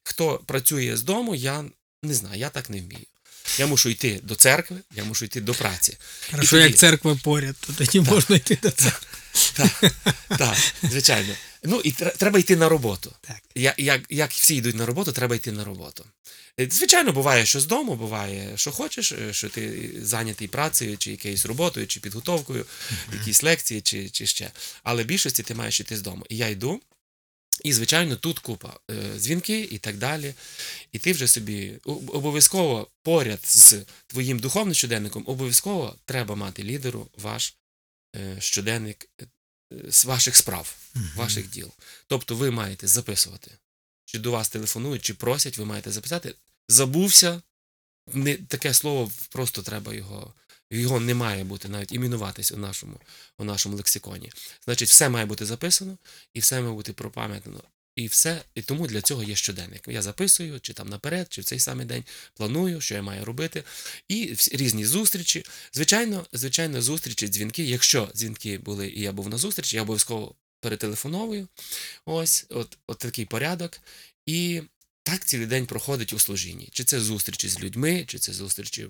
Хто 0.03 0.37
працює 0.37 0.97
з 0.97 1.03
дому, 1.03 1.35
я 1.35 1.65
не 2.03 2.13
знаю, 2.13 2.39
я 2.39 2.49
так 2.49 2.69
не 2.69 2.81
вмію. 2.81 3.05
Я 3.59 3.67
мушу 3.67 3.89
йти 3.89 4.19
до 4.23 4.35
церкви, 4.35 4.77
я 4.95 5.03
мушу 5.03 5.25
йти 5.25 5.41
до 5.41 5.53
праці. 5.53 5.97
Хорошо, 6.31 6.49
тоді- 6.49 6.63
як 6.63 6.75
церква 6.75 7.19
поряд, 7.23 7.55
то 7.67 7.73
тоді 7.73 7.99
можна 8.01 8.35
йти 8.35 8.57
до 8.61 8.71
церкви. 8.71 9.07
Так, 9.53 9.93
так, 10.37 10.57
звичайно. 10.83 11.33
Ну 11.63 11.81
і 11.83 11.91
треба 11.91 12.39
йти 12.39 12.55
на 12.55 12.69
роботу. 12.69 13.13
Так. 13.21 13.37
Я, 13.55 13.73
як, 13.77 14.01
як 14.09 14.31
всі 14.31 14.55
йдуть 14.55 14.75
на 14.75 14.85
роботу, 14.85 15.11
треба 15.11 15.35
йти 15.35 15.51
на 15.51 15.63
роботу. 15.63 16.05
Е, 16.59 16.67
Звичайно, 16.71 17.11
буває, 17.11 17.45
що 17.45 17.59
з 17.59 17.65
дому, 17.65 17.95
буває, 17.95 18.51
що 18.55 18.71
хочеш, 18.71 19.11
е, 19.11 19.33
що 19.33 19.49
ти 19.49 19.91
зайнятий 20.01 20.47
працею, 20.47 20.97
чи 20.97 21.11
якоюсь 21.11 21.45
роботою, 21.45 21.87
чи 21.87 21.99
підготовкою, 21.99 22.65
якісь 23.13 23.43
лекції, 23.43 23.81
чи, 23.81 24.09
чи 24.09 24.25
ще. 24.25 24.51
Але 24.83 25.03
в 25.03 25.05
більшості 25.05 25.43
ти 25.43 25.55
маєш 25.55 25.79
йти 25.79 25.97
з 25.97 26.01
дому. 26.01 26.25
І 26.29 26.37
я 26.37 26.47
йду. 26.47 26.81
І, 27.65 27.73
звичайно, 27.73 28.15
тут 28.15 28.39
купа 28.39 28.79
е, 28.91 29.19
дзвінки 29.19 29.59
і 29.61 29.77
так 29.77 29.97
далі. 29.97 30.33
І 30.91 30.99
ти 30.99 31.11
вже 31.11 31.27
собі 31.27 31.79
обов'язково 31.85 32.87
поряд 33.03 33.45
з 33.45 33.85
твоїм 34.07 34.39
духовним 34.39 34.73
щоденником, 34.73 35.23
обов'язково 35.27 35.95
треба 36.05 36.35
мати 36.35 36.63
лідеру 36.63 37.07
ваш 37.17 37.55
е, 38.15 38.35
щоденник 38.39 39.09
е, 39.21 39.25
з 39.89 40.05
ваших 40.05 40.35
справ, 40.35 40.75
Мгм. 40.93 41.11
ваших 41.15 41.49
діл. 41.49 41.71
Тобто 42.07 42.35
ви 42.35 42.51
маєте 42.51 42.87
записувати. 42.87 43.51
Чи 44.05 44.19
до 44.19 44.31
вас 44.31 44.49
телефонують, 44.49 45.01
чи 45.01 45.13
просять, 45.13 45.57
ви 45.57 45.65
маєте 45.65 45.91
записати. 45.91 46.35
Забувся, 46.67 47.41
не, 48.13 48.35
таке 48.35 48.73
слово 48.73 49.11
просто 49.29 49.61
треба 49.61 49.93
його. 49.93 50.33
Його 50.71 50.99
не 50.99 51.13
має 51.13 51.43
бути 51.43 51.67
навіть 51.67 51.91
іменуватись 51.91 52.51
у 52.51 52.57
нашому, 52.57 52.99
у 53.37 53.43
нашому 53.43 53.75
лексиконі. 53.75 54.31
Значить, 54.65 54.89
все 54.89 55.09
має 55.09 55.25
бути 55.25 55.45
записано, 55.45 55.97
і 56.33 56.39
все 56.39 56.61
має 56.61 56.73
бути 56.73 56.93
пропам'ятано. 56.93 57.63
І 57.95 58.07
все, 58.07 58.41
і 58.55 58.61
тому 58.61 58.87
для 58.87 59.01
цього 59.01 59.23
є 59.23 59.35
щоденник. 59.35 59.83
Я 59.87 60.01
записую, 60.01 60.59
чи 60.59 60.73
там 60.73 60.89
наперед, 60.89 61.27
чи 61.29 61.41
в 61.41 61.43
цей 61.43 61.59
самий 61.59 61.85
день 61.85 62.03
планую, 62.33 62.81
що 62.81 62.95
я 62.95 63.01
маю 63.01 63.25
робити. 63.25 63.63
І 64.07 64.35
різні 64.51 64.85
зустрічі. 64.85 65.45
Звичайно, 65.73 66.25
звичайно, 66.33 66.81
зустрічі, 66.81 67.27
дзвінки. 67.27 67.63
Якщо 67.63 68.09
дзвінки 68.15 68.57
були, 68.57 68.89
і 68.89 69.01
я 69.01 69.11
був 69.11 69.29
на 69.29 69.37
зустрічі, 69.37 69.75
я 69.75 69.81
обов'язково 69.81 70.35
перетелефоновую. 70.59 71.47
Ось, 72.05 72.45
от, 72.49 72.77
от 72.87 72.97
такий 72.97 73.25
порядок. 73.25 73.79
І 74.25 74.61
так 75.03 75.25
цілий 75.25 75.47
день 75.47 75.65
проходить 75.65 76.13
у 76.13 76.19
служінні. 76.19 76.69
Чи 76.71 76.83
це 76.83 76.99
зустрічі 76.99 77.49
з 77.49 77.59
людьми, 77.59 78.05
чи 78.07 78.19
це 78.19 78.33
зустрічі. 78.33 78.87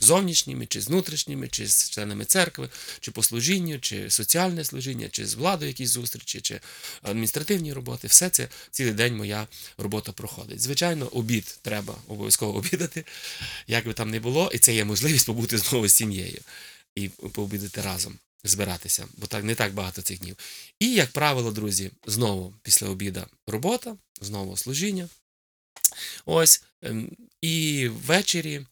Зовнішніми, 0.00 0.66
чи 0.66 0.80
з 0.80 0.88
внутрішніми, 0.88 1.48
чи 1.48 1.66
з 1.66 1.90
членами 1.90 2.24
церкви, 2.24 2.68
чи 3.00 3.10
по 3.10 3.22
служінню, 3.22 3.78
чи 3.78 4.10
соціальне 4.10 4.64
служіння, 4.64 5.08
чи 5.08 5.26
з 5.26 5.34
владою 5.34 5.68
якісь 5.68 5.90
зустрічі, 5.90 6.40
чи 6.40 6.60
адміністративні 7.02 7.72
роботи. 7.72 8.08
Все 8.08 8.30
це 8.30 8.48
цілий 8.70 8.92
день 8.92 9.16
моя 9.16 9.46
робота 9.78 10.12
проходить. 10.12 10.60
Звичайно, 10.60 11.06
обід 11.06 11.58
треба 11.62 11.94
обов'язково 12.08 12.58
обідати, 12.58 13.04
як 13.66 13.86
би 13.86 13.92
там 13.92 14.10
не 14.10 14.20
було, 14.20 14.50
і 14.54 14.58
це 14.58 14.74
є 14.74 14.84
можливість 14.84 15.26
побути 15.26 15.58
знову 15.58 15.88
з 15.88 15.94
сім'єю 15.94 16.40
і 16.94 17.08
пообідати 17.08 17.80
разом. 17.80 18.18
Збиратися, 18.44 19.08
бо 19.16 19.26
так 19.26 19.44
не 19.44 19.54
так 19.54 19.74
багато 19.74 20.02
цих 20.02 20.18
днів. 20.18 20.36
І, 20.80 20.92
як 20.92 21.10
правило, 21.10 21.50
друзі, 21.50 21.90
знову 22.06 22.54
після 22.62 22.88
обіда 22.88 23.26
робота, 23.46 23.96
знову 24.20 24.56
служіння. 24.56 25.08
Ось. 26.26 26.62
ем, 26.82 27.10
І 27.40 27.88
ввечері 27.88 28.66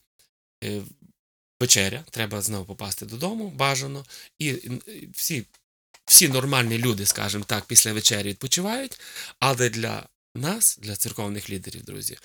вечеря, 1.60 2.04
треба 2.10 2.42
знову 2.42 2.64
попасти 2.64 3.06
додому, 3.06 3.50
бажано. 3.50 4.04
І 4.38 4.50
е, 4.50 4.80
всі, 5.12 5.46
всі 6.04 6.28
нормальні 6.28 6.78
люди, 6.78 7.06
скажімо 7.06 7.44
так, 7.44 7.64
після 7.64 7.92
вечері 7.92 8.28
відпочивають. 8.28 9.00
Але 9.38 9.70
для 9.70 10.08
нас, 10.34 10.78
для 10.82 10.96
церковних 10.96 11.50
лідерів, 11.50 11.84
друзі, 11.84 12.18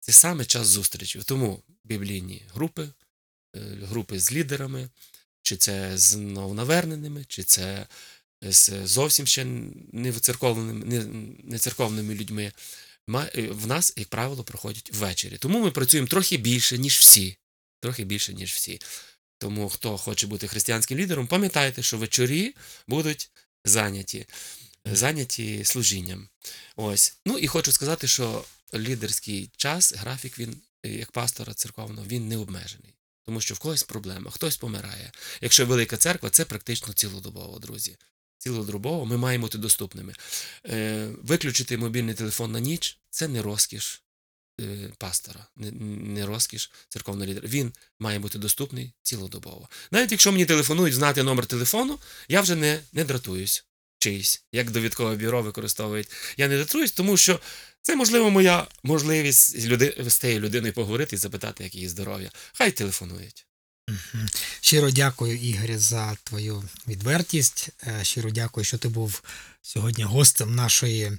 це 0.00 0.12
саме 0.12 0.44
час 0.44 0.66
зустрічі. 0.66 1.20
Тому 1.24 1.62
біблійні 1.84 2.42
групи, 2.54 2.88
е, 3.56 3.60
групи 3.82 4.20
з 4.20 4.32
лідерами, 4.32 4.88
чи 5.42 5.56
це 5.56 5.98
з 5.98 6.16
новонаверненими, 6.16 7.24
чи 7.28 7.42
це 7.42 7.86
з 8.42 8.86
зовсім 8.86 9.26
ще 9.26 9.44
не 9.92 10.12
церковними, 10.12 10.84
не, 10.84 11.04
не 11.44 11.58
церковними 11.58 12.14
людьми. 12.14 12.52
е, 13.34 13.48
в 13.50 13.66
нас, 13.66 13.94
як 13.96 14.08
правило, 14.08 14.44
проходять 14.44 14.90
ввечері. 14.92 15.38
Тому 15.38 15.60
ми 15.60 15.70
працюємо 15.70 16.08
трохи 16.08 16.36
більше, 16.36 16.78
ніж 16.78 16.98
всі. 16.98 17.36
Трохи 17.80 18.04
більше, 18.04 18.34
ніж 18.34 18.52
всі. 18.52 18.80
Тому 19.38 19.68
хто 19.68 19.98
хоче 19.98 20.26
бути 20.26 20.48
християнським 20.48 20.98
лідером, 20.98 21.26
пам'ятайте, 21.26 21.82
що 21.82 21.98
вечорі 21.98 22.54
будуть 22.86 23.30
зайняті, 23.64 24.26
зайняті 24.84 25.64
служінням. 25.64 26.28
Ось. 26.76 27.16
Ну 27.26 27.38
і 27.38 27.46
хочу 27.46 27.72
сказати, 27.72 28.06
що 28.06 28.44
лідерський 28.74 29.50
час, 29.56 29.94
графік, 29.94 30.38
він, 30.38 30.56
як 30.84 31.12
пастора 31.12 31.54
церковного, 31.54 32.06
він 32.06 32.28
не 32.28 32.36
обмежений. 32.36 32.94
Тому 33.22 33.40
що 33.40 33.54
в 33.54 33.58
когось 33.58 33.82
проблема, 33.82 34.30
хтось 34.30 34.56
помирає. 34.56 35.12
Якщо 35.40 35.66
велика 35.66 35.96
церква, 35.96 36.30
це 36.30 36.44
практично 36.44 36.92
цілодобово, 36.92 37.58
друзі. 37.58 37.96
Цілодобово 38.38 39.06
ми 39.06 39.16
маємо 39.16 39.42
бути 39.42 39.58
доступними. 39.58 40.14
Е, 40.66 41.08
виключити 41.22 41.78
мобільний 41.78 42.14
телефон 42.14 42.52
на 42.52 42.60
ніч 42.60 42.98
це 43.10 43.28
не 43.28 43.42
розкіш 43.42 44.02
пастора, 44.98 45.46
не, 45.56 46.26
розкіш 46.26 46.70
церковного 46.88 47.30
лідера. 47.30 47.48
Він 47.48 47.72
має 47.98 48.18
бути 48.18 48.38
доступний 48.38 48.92
цілодобово. 49.02 49.68
Навіть 49.90 50.12
якщо 50.12 50.32
мені 50.32 50.46
телефонують 50.46 50.94
знати 50.94 51.22
номер 51.22 51.46
телефону, 51.46 51.98
я 52.28 52.40
вже 52.40 52.56
не, 52.56 52.80
не 52.92 53.04
дратуюсь 53.04 53.64
чиїсь, 53.98 54.44
як 54.52 54.70
довідкове 54.70 55.16
бюро 55.16 55.42
використовують. 55.42 56.08
Я 56.36 56.48
не 56.48 56.56
дратуюсь, 56.56 56.92
тому 56.92 57.16
що 57.16 57.40
це, 57.82 57.96
можливо, 57.96 58.30
моя 58.30 58.66
можливість 58.82 59.58
люди, 59.58 59.94
з 60.06 60.18
тією 60.18 60.40
людиною 60.40 60.72
поговорити 60.72 61.16
і 61.16 61.18
запитати, 61.18 61.64
як 61.64 61.74
її 61.74 61.88
здоров'я. 61.88 62.30
Хай 62.52 62.72
телефонують. 62.72 63.46
Щиро 64.60 64.90
дякую, 64.90 65.36
Ігорі, 65.36 65.76
за 65.76 66.16
твою 66.24 66.64
відвертість. 66.88 67.68
Е, 67.86 68.04
Щиро 68.04 68.30
дякую, 68.30 68.64
що 68.64 68.78
ти 68.78 68.88
був 68.88 69.22
сьогодні 69.62 70.04
гостем 70.04 70.54
нашої 70.54 71.12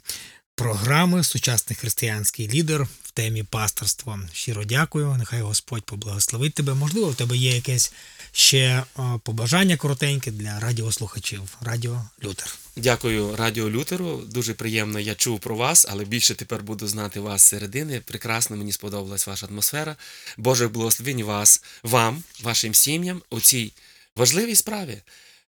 програми 0.56 1.23
Сучасний 1.23 1.78
християнський 1.78 2.49
лідер 2.49 2.88
в 3.03 3.11
темі 3.11 3.44
пасторства. 3.44 4.19
Щиро 4.34 4.64
дякую. 4.64 5.15
Нехай 5.18 5.41
Господь 5.41 5.84
поблагословить 5.84 6.53
тебе. 6.53 6.73
Можливо, 6.73 7.10
в 7.10 7.15
тебе 7.15 7.38
є 7.38 7.56
якесь 7.56 7.94
ще 8.32 8.60
е, 8.60 8.84
побажання 9.23 9.78
коротеньке 9.78 10.32
для 10.32 10.60
радіослухачів. 10.60 11.57
Радіо 11.61 12.02
Лютер. 12.23 12.56
Дякую 12.76 13.36
Радіо 13.36 13.69
Лютеру. 13.69 14.18
Дуже 14.18 14.53
приємно. 14.53 14.99
Я 14.99 15.15
чув 15.15 15.40
про 15.40 15.56
вас, 15.56 15.86
але 15.90 16.06
більше 16.06 16.36
тепер 16.36 16.64
буду 16.64 16.88
знати 16.88 17.19
вас 17.19 17.44
середини. 17.44 17.99
Прекрасно, 17.99 18.57
мені 18.57 18.72
сподобалась 18.72 19.28
ваша 19.28 19.48
атмосфера. 19.48 19.95
Боже 20.38 20.68
благословень 20.68 21.23
вас, 21.23 21.64
вам, 21.84 22.23
вашим 22.41 22.73
сім'ям 22.73 23.22
у 23.30 23.40
цій 23.40 23.73
важливій 24.15 24.56
справі 24.56 25.02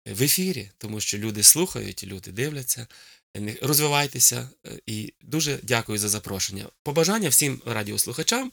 в 0.06 0.22
ефірі, 0.22 0.70
тому 0.78 1.01
що 1.01 1.18
люди 1.18 1.43
слухають, 1.43 2.05
люди 2.05 2.31
дивляться. 2.32 2.86
Не- 3.35 3.59
Розвивайтеся 3.62 4.51
е, 4.66 4.81
і 4.86 5.15
дуже 5.20 5.59
дякую 5.62 5.98
за 5.98 6.09
запрошення. 6.09 6.69
Побажання 6.82 7.28
всім 7.28 7.62
радіослухачам 7.66 8.52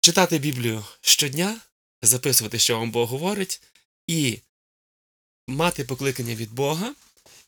читати 0.00 0.38
Біблію 0.38 0.84
щодня, 1.00 1.60
записувати, 2.02 2.58
що 2.58 2.78
вам 2.78 2.90
Бог 2.90 3.08
говорить, 3.08 3.62
і 4.06 4.38
мати 5.48 5.84
покликання 5.84 6.34
від 6.34 6.52
Бога 6.52 6.94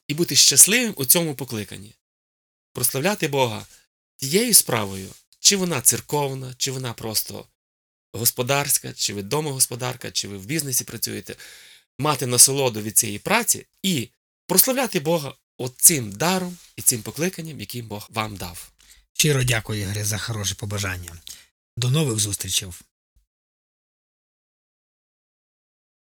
і 0.08 0.14
бути 0.14 0.36
щасливим 0.36 0.94
у 0.96 1.04
цьому 1.04 1.34
покликанні. 1.34 1.94
Прославляти 2.72 3.28
Бога 3.28 3.66
тією 4.16 4.54
справою, 4.54 5.08
чи 5.40 5.56
вона 5.56 5.80
церковна, 5.80 6.54
чи 6.58 6.70
вона 6.70 6.92
просто 6.92 7.46
господарська, 8.12 8.92
чи 8.92 9.14
ви 9.14 9.22
домогосподарка, 9.22 10.10
чи 10.10 10.28
ви 10.28 10.38
в 10.38 10.46
бізнесі 10.46 10.84
працюєте, 10.84 11.36
мати 11.98 12.26
насолоду 12.26 12.82
від 12.82 12.98
цієї 12.98 13.18
праці 13.18 13.66
і 13.82 14.08
прославляти 14.46 15.00
Бога 15.00 15.34
оцим 15.58 16.12
даром 16.12 16.58
і 16.76 16.82
цим 16.82 17.02
покликанням, 17.02 17.60
яким 17.60 17.86
Бог 17.86 18.08
вам 18.10 18.36
дав. 18.36 18.70
Щиро 19.12 19.44
дякую, 19.44 19.82
Ігорі, 19.82 20.02
за 20.02 20.18
хороше 20.18 20.54
побажання. 20.54 21.12
До 21.76 21.90
нових 21.90 22.18
зустрічей. 22.18 22.68